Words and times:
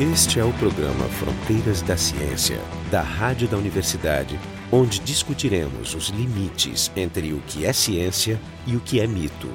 Este 0.00 0.40
é 0.40 0.44
o 0.44 0.52
programa 0.54 1.04
Fronteiras 1.04 1.80
da 1.80 1.96
Ciência, 1.96 2.58
da 2.90 3.00
Rádio 3.00 3.46
da 3.46 3.56
Universidade, 3.56 4.36
onde 4.72 4.98
discutiremos 4.98 5.94
os 5.94 6.08
limites 6.08 6.90
entre 6.96 7.32
o 7.32 7.40
que 7.42 7.64
é 7.64 7.72
ciência 7.72 8.40
e 8.66 8.74
o 8.74 8.80
que 8.80 8.98
é 8.98 9.06
mito. 9.06 9.48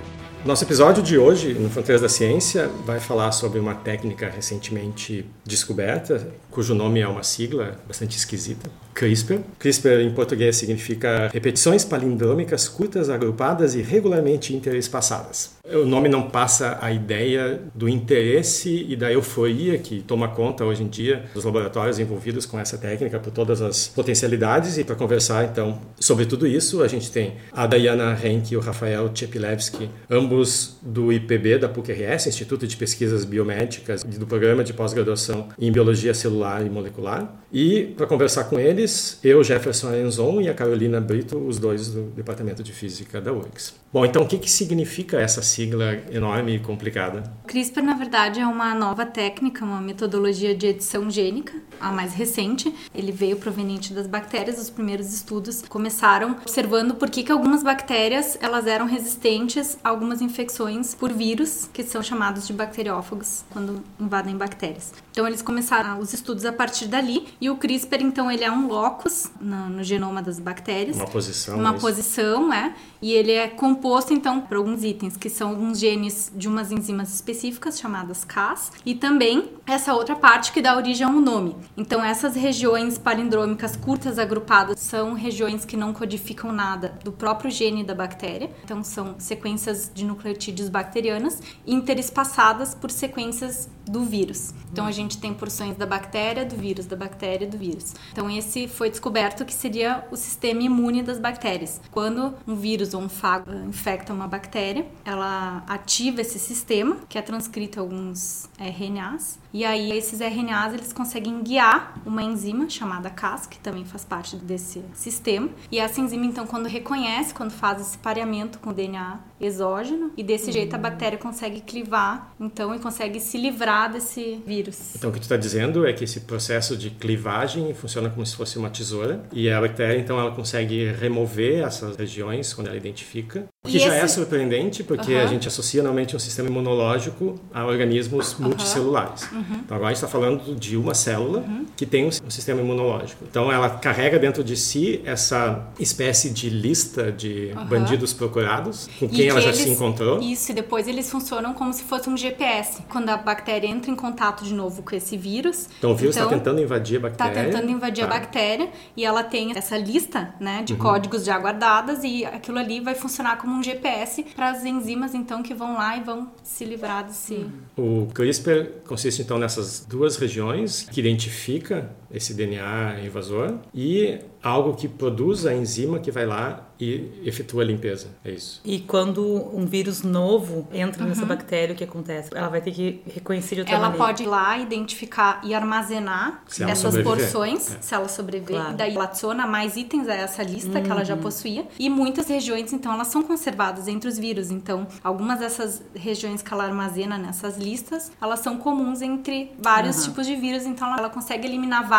Nosso 0.45 0.63
episódio 0.63 1.03
de 1.03 1.17
hoje, 1.17 1.53
no 1.55 1.69
Fronteiras 1.69 2.01
da 2.01 2.07
Ciência, 2.07 2.69
vai 2.85 3.01
falar 3.01 3.33
sobre 3.33 3.59
uma 3.59 3.75
técnica 3.75 4.29
recentemente 4.29 5.25
descoberta, 5.43 6.31
cujo 6.49 6.73
nome 6.73 7.01
é 7.01 7.07
uma 7.07 7.21
sigla 7.21 7.77
bastante 7.85 8.15
esquisita, 8.15 8.71
CRISPR. 8.99 9.39
CRISPR 9.57 10.01
em 10.01 10.11
português 10.11 10.57
significa 10.57 11.29
repetições 11.31 11.85
palindrômicas 11.85 12.67
curtas, 12.67 13.09
agrupadas 13.09 13.73
e 13.73 13.81
regularmente 13.81 14.53
interespaçadas. 14.53 15.57
O 15.71 15.85
nome 15.85 16.09
não 16.09 16.23
passa 16.23 16.77
a 16.81 16.91
ideia 16.91 17.61
do 17.73 17.87
interesse 17.87 18.85
e 18.89 18.97
da 18.97 19.09
euforia 19.09 19.77
que 19.77 20.01
toma 20.01 20.27
conta 20.27 20.65
hoje 20.65 20.83
em 20.83 20.87
dia 20.87 21.23
dos 21.33 21.45
laboratórios 21.45 21.97
envolvidos 21.97 22.45
com 22.45 22.59
essa 22.59 22.77
técnica 22.77 23.19
por 23.19 23.31
todas 23.31 23.61
as 23.61 23.87
potencialidades. 23.87 24.77
E 24.77 24.83
para 24.83 24.95
conversar 24.95 25.45
então 25.45 25.79
sobre 25.97 26.25
tudo 26.25 26.45
isso, 26.45 26.83
a 26.83 26.87
gente 26.87 27.09
tem 27.09 27.35
a 27.53 27.65
Dayana 27.65 28.19
Henke 28.21 28.55
e 28.55 28.57
o 28.57 28.59
Rafael 28.59 29.09
Chepilevski, 29.13 29.89
ambos 30.09 30.77
do 30.81 31.13
IPB 31.13 31.59
da 31.59 31.69
PUC-RS, 31.69 32.27
Instituto 32.27 32.67
de 32.67 32.75
Pesquisas 32.75 33.23
Biomédicas, 33.23 34.03
do 34.03 34.27
programa 34.27 34.61
de 34.61 34.73
pós-graduação 34.73 35.47
em 35.57 35.71
Biologia 35.71 36.13
Celular 36.13 36.65
e 36.65 36.69
Molecular. 36.69 37.39
E 37.51 37.93
para 37.95 38.05
conversar 38.05 38.45
com 38.45 38.59
eles, 38.59 38.88
eu, 39.23 39.43
Jefferson 39.43 39.89
Arenzon 39.89 40.41
e 40.41 40.49
a 40.49 40.53
Carolina 40.53 40.99
Brito, 40.99 41.37
os 41.37 41.59
dois 41.59 41.89
do 41.89 42.03
Departamento 42.15 42.63
de 42.63 42.71
Física 42.71 43.19
da 43.19 43.31
URGS. 43.31 43.73
Bom, 43.91 44.05
então 44.05 44.21
o 44.21 44.27
que, 44.27 44.37
que 44.37 44.51
significa 44.51 45.19
essa 45.19 45.41
sigla 45.41 45.95
enorme 46.11 46.55
e 46.55 46.59
complicada? 46.59 47.23
CRISPR, 47.47 47.81
na 47.81 47.95
verdade, 47.95 48.39
é 48.39 48.45
uma 48.45 48.75
nova 48.75 49.03
técnica, 49.03 49.65
uma 49.65 49.81
metodologia 49.81 50.53
de 50.53 50.67
edição 50.67 51.09
gênica, 51.09 51.53
a 51.81 51.91
mais 51.91 52.13
recente. 52.13 52.71
Ele 52.93 53.11
veio 53.11 53.37
proveniente 53.37 53.91
das 53.91 54.05
bactérias. 54.05 54.59
Os 54.59 54.69
primeiros 54.69 55.11
estudos 55.11 55.63
começaram 55.67 56.33
observando 56.33 56.93
por 56.93 57.09
que, 57.09 57.23
que 57.23 57.31
algumas 57.31 57.63
bactérias 57.63 58.37
elas 58.41 58.67
eram 58.67 58.85
resistentes 58.85 59.75
a 59.83 59.89
algumas 59.89 60.21
infecções 60.21 60.93
por 60.93 61.11
vírus, 61.11 61.67
que 61.73 61.81
são 61.81 62.03
chamados 62.03 62.45
de 62.45 62.53
bacteriófagos, 62.53 63.43
quando 63.49 63.83
invadem 63.99 64.37
bactérias. 64.37 64.93
Então, 65.11 65.25
eles 65.25 65.41
começaram 65.41 65.99
os 65.99 66.13
estudos 66.13 66.45
a 66.45 66.53
partir 66.53 66.85
dali. 66.85 67.27
E 67.41 67.49
o 67.49 67.57
CRISPR, 67.57 68.03
então, 68.03 68.31
ele 68.31 68.43
é 68.43 68.51
um 68.51 68.67
locus 68.67 69.31
no, 69.41 69.67
no 69.67 69.83
genoma 69.83 70.21
das 70.21 70.37
bactérias. 70.37 70.95
Uma 70.95 71.07
posição. 71.07 71.57
Uma 71.57 71.71
isso. 71.71 71.79
posição, 71.79 72.53
é. 72.53 72.75
E 73.01 73.13
ele 73.13 73.31
é 73.31 73.47
composto, 73.47 74.13
então, 74.13 74.41
por 74.41 74.57
alguns 74.57 74.83
itens, 74.83 75.15
que 75.15 75.29
são 75.29 75.49
alguns 75.49 75.79
genes 75.79 76.31
de 76.35 76.47
umas 76.47 76.71
enzimas 76.71 77.13
específicas, 77.13 77.79
chamadas 77.79 78.25
Cas, 78.25 78.71
e 78.85 78.93
também 78.93 79.49
essa 79.65 79.93
outra 79.93 80.15
parte 80.15 80.51
que 80.51 80.61
dá 80.61 80.75
origem 80.75 81.07
a 81.07 81.09
um 81.09 81.21
nome. 81.21 81.55
Então, 81.77 82.03
essas 82.03 82.35
regiões 82.35 82.97
palindrômicas 82.97 83.75
curtas 83.75 84.19
agrupadas 84.19 84.79
são 84.79 85.13
regiões 85.13 85.63
que 85.63 85.77
não 85.77 85.93
codificam 85.93 86.51
nada 86.51 86.99
do 87.03 87.11
próprio 87.11 87.49
gene 87.49 87.83
da 87.83 87.95
bactéria. 87.95 88.49
Então, 88.65 88.83
são 88.83 89.15
sequências 89.17 89.89
de 89.93 90.03
nucleotídeos 90.03 90.67
bacterianas 90.69 91.41
interespaçadas 91.65 92.75
por 92.75 92.91
sequências 92.91 93.69
do 93.89 94.03
vírus. 94.03 94.53
Então, 94.71 94.85
a 94.85 94.91
gente 94.91 95.17
tem 95.17 95.33
porções 95.33 95.75
da 95.75 95.85
bactéria, 95.85 96.45
do 96.45 96.55
vírus, 96.55 96.85
da 96.85 96.95
bactéria, 96.95 97.47
do 97.47 97.57
vírus. 97.57 97.95
Então, 98.11 98.29
esse 98.29 98.67
foi 98.67 98.89
descoberto 98.89 99.43
que 99.43 99.53
seria 99.53 100.05
o 100.11 100.15
sistema 100.15 100.61
imune 100.61 101.01
das 101.01 101.19
bactérias. 101.19 101.81
Quando 101.91 102.33
um 102.47 102.55
vírus 102.55 102.93
ou 102.93 103.01
um 103.01 103.09
fago 103.09 103.51
infecta 103.67 104.13
uma 104.13 104.27
bactéria, 104.27 104.85
ela 105.03 105.63
ativa 105.67 106.21
esse 106.21 106.37
sistema, 106.37 106.97
que 107.09 107.17
é 107.17 107.21
transcrito 107.21 107.79
alguns 107.79 108.47
RNAs, 108.59 109.39
e 109.53 109.65
aí 109.65 109.91
esses 109.91 110.19
RNAs 110.21 110.73
eles 110.73 110.93
conseguem 110.93 111.41
guiar 111.41 111.99
uma 112.05 112.21
enzima 112.23 112.69
chamada 112.69 113.09
Cas, 113.09 113.45
que 113.47 113.59
também 113.59 113.85
faz 113.85 114.03
parte 114.05 114.35
desse 114.35 114.81
sistema. 114.93 115.49
E 115.71 115.79
essa 115.79 115.99
enzima 116.01 116.25
então 116.25 116.45
quando 116.45 116.67
reconhece, 116.67 117.33
quando 117.33 117.51
faz 117.51 117.81
esse 117.81 117.97
pareamento 117.97 118.59
com 118.59 118.69
o 118.69 118.73
DNA 118.73 119.19
exógeno, 119.41 120.11
e 120.17 120.23
desse 120.23 120.51
jeito 120.51 120.75
a 120.75 120.77
bactéria 120.77 121.17
consegue 121.17 121.61
clivar, 121.61 122.33
então 122.39 122.75
e 122.75 122.79
consegue 122.79 123.19
se 123.19 123.37
livrar 123.37 123.91
desse 123.91 124.41
vírus. 124.45 124.95
Então, 124.95 125.09
o 125.09 125.13
que 125.13 125.19
tu 125.19 125.23
está 125.23 125.37
dizendo 125.37 125.85
é 125.87 125.93
que 125.93 126.03
esse 126.03 126.21
processo 126.21 126.75
de 126.75 126.89
clivagem 126.89 127.73
funciona 127.73 128.09
como 128.09 128.25
se 128.25 128.35
fosse 128.35 128.57
uma 128.59 128.69
tesoura 128.69 129.23
e 129.31 129.49
a 129.49 129.59
bactéria, 129.61 129.97
então, 129.99 130.19
ela 130.19 130.31
consegue 130.31 130.91
remover 130.91 131.63
essas 131.63 131.95
regiões 131.95 132.53
quando 132.53 132.67
ela 132.67 132.75
identifica. 132.77 133.45
O 133.65 133.69
que 133.69 133.77
E 133.77 133.79
já 133.79 133.95
é 133.95 134.03
esse- 134.05 134.15
surpreendente, 134.15 134.83
porque 134.83 135.13
a 135.13 135.19
Aham. 135.19 135.27
gente 135.27 135.47
associa 135.47 135.81
normalmente 135.81 136.15
um 136.15 136.19
sistema 136.19 136.49
imunológico 136.49 137.35
a 137.53 137.65
organismos 137.65 138.35
multicelulares. 138.37 139.27
Então, 139.39 139.75
agora 139.77 139.85
a 139.85 139.93
gente 139.93 139.95
está 140.03 140.07
falando 140.07 140.55
de 140.55 140.75
uma 140.77 140.93
célula 140.93 141.43
que 141.75 141.85
tem 141.85 142.05
um, 142.05 142.09
um 142.09 142.29
sistema 142.29 142.61
imunológico. 142.61 143.23
Então, 143.29 143.51
ela 143.51 143.69
carrega 143.69 144.17
dentro 144.19 144.43
de 144.43 144.55
si 144.57 145.01
essa 145.05 145.67
espécie 145.79 146.29
de 146.29 146.49
lista 146.49 147.11
de 147.11 147.51
bandidos 147.69 148.13
procurados, 148.13 148.89
com 148.99 149.05
E 149.05 149.09
quem 149.09 149.27
ela 149.29 149.39
que 149.39 149.45
já 149.45 149.51
eles- 149.51 149.61
se 149.61 149.69
encontrou. 149.69 150.19
Isso, 150.21 150.51
e 150.51 150.55
depois 150.55 150.87
eles 150.87 151.09
funcionam 151.09 151.53
como 151.53 151.73
se 151.73 151.83
fosse 151.83 152.09
um 152.09 152.17
GPS. 152.17 152.81
Quando 152.89 153.09
a 153.09 153.17
bactéria 153.17 153.67
entra 153.67 153.91
em 153.91 153.95
contato 153.95 154.43
de 154.43 154.53
novo 154.53 154.81
com 154.83 154.95
esse 154.95 155.15
vírus. 155.17 155.67
Então, 155.77 155.91
o 155.91 155.95
vírus 155.95 156.15
está 156.15 156.27
tentando 156.27 156.61
invadir 156.61 156.97
a 156.97 157.09
Tá 157.09 157.25
bactéria. 157.25 157.51
tentando 157.51 157.71
invadir 157.71 158.05
Tá. 158.07 158.15
a 158.15 158.19
bactéria 158.19 158.69
e 158.95 159.05
ela 159.05 159.23
tem 159.23 159.55
essa 159.57 159.77
lista, 159.77 160.33
né, 160.39 160.59
Uhum. 160.59 160.65
de 160.65 160.75
códigos 160.75 161.23
já 161.25 161.37
guardadas 161.37 162.03
e 162.03 162.25
aquilo 162.25 162.57
ali 162.59 162.79
vai 162.79 162.95
funcionar 162.95 163.37
como 163.37 163.53
um 163.55 163.63
GPS 163.63 164.23
para 164.35 164.49
as 164.51 164.63
enzimas 164.65 165.13
então 165.13 165.41
que 165.43 165.53
vão 165.53 165.73
lá 165.75 165.97
e 165.97 166.01
vão 166.01 166.29
se 166.43 166.65
livrar 166.65 167.03
desse 167.05 167.45
O 167.77 168.07
CRISPR 168.13 168.67
consiste 168.87 169.23
então 169.29 169.37
nessas 169.37 169.85
duas 169.87 170.17
regiões 170.17 170.87
que 170.91 170.99
identifica 170.99 171.87
esse 172.11 172.33
DNA 172.33 172.99
invasor 173.05 173.55
e 173.73 174.19
algo 174.41 174.73
que 174.75 174.87
produz 174.87 175.45
a 175.45 175.53
enzima 175.53 175.99
que 175.99 176.09
vai 176.11 176.25
lá 176.25 176.65
e 176.79 177.11
efetua 177.25 177.61
a 177.61 177.65
limpeza. 177.65 178.07
É 178.23 178.31
isso. 178.31 178.61
E 178.63 178.79
quando 178.79 179.21
um 179.53 179.65
vírus 179.65 180.01
novo 180.01 180.65
entra 180.71 181.05
nessa 181.05 181.25
bactéria, 181.25 181.73
o 181.73 181.77
que 181.77 181.83
acontece? 181.83 182.29
Ela 182.33 182.47
vai 182.47 182.61
ter 182.61 182.71
que 182.71 183.01
reconhecer 183.13 183.55
de 183.55 183.61
outra 183.61 183.75
Ela 183.75 183.89
maneira. 183.89 184.05
pode 184.05 184.23
ir 184.23 184.27
lá 184.27 184.57
identificar 184.57 185.41
e 185.43 185.53
armazenar 185.53 186.41
ela 186.57 186.71
essas 186.71 186.93
sobreviver. 186.93 187.19
porções, 187.31 187.75
É. 187.75 187.81
se 187.81 187.93
ela 187.93 188.07
sobreviver. 188.07 188.55
Claro. 188.55 188.73
E 188.73 188.77
daí 188.77 188.95
ela 188.95 189.03
adiciona 189.03 189.45
mais 189.45 189.75
itens 189.75 190.07
a 190.07 190.13
essa 190.15 190.41
lista 190.41 190.79
que 190.81 190.89
ela 190.89 191.01
Uhum. 191.01 191.05
já 191.05 191.17
possuía. 191.17 191.67
E 191.77 191.89
muitas 191.89 192.27
regiões, 192.29 192.71
então, 192.71 192.93
elas 192.93 193.07
são 193.07 193.21
conservadas 193.23 193.89
entre 193.89 194.07
os 194.07 194.17
vírus. 194.17 194.49
Então, 194.49 194.87
algumas 195.03 195.39
dessas 195.39 195.83
regiões 195.93 196.41
que 196.41 196.53
ela 196.53 196.63
armazena 196.63 197.17
nessas 197.17 197.57
listas, 197.57 198.09
elas 198.21 198.39
são 198.39 198.57
comuns 198.57 199.01
entre 199.01 199.51
vários 199.59 199.97
Aham. 199.97 200.05
tipos 200.05 200.25
de 200.25 200.35
vírus. 200.37 200.65
Então, 200.65 200.87
ela- 200.87 200.99
ela 200.99 201.09
consegue 201.09 201.45
eliminar 201.45 201.81
vários 201.87 201.98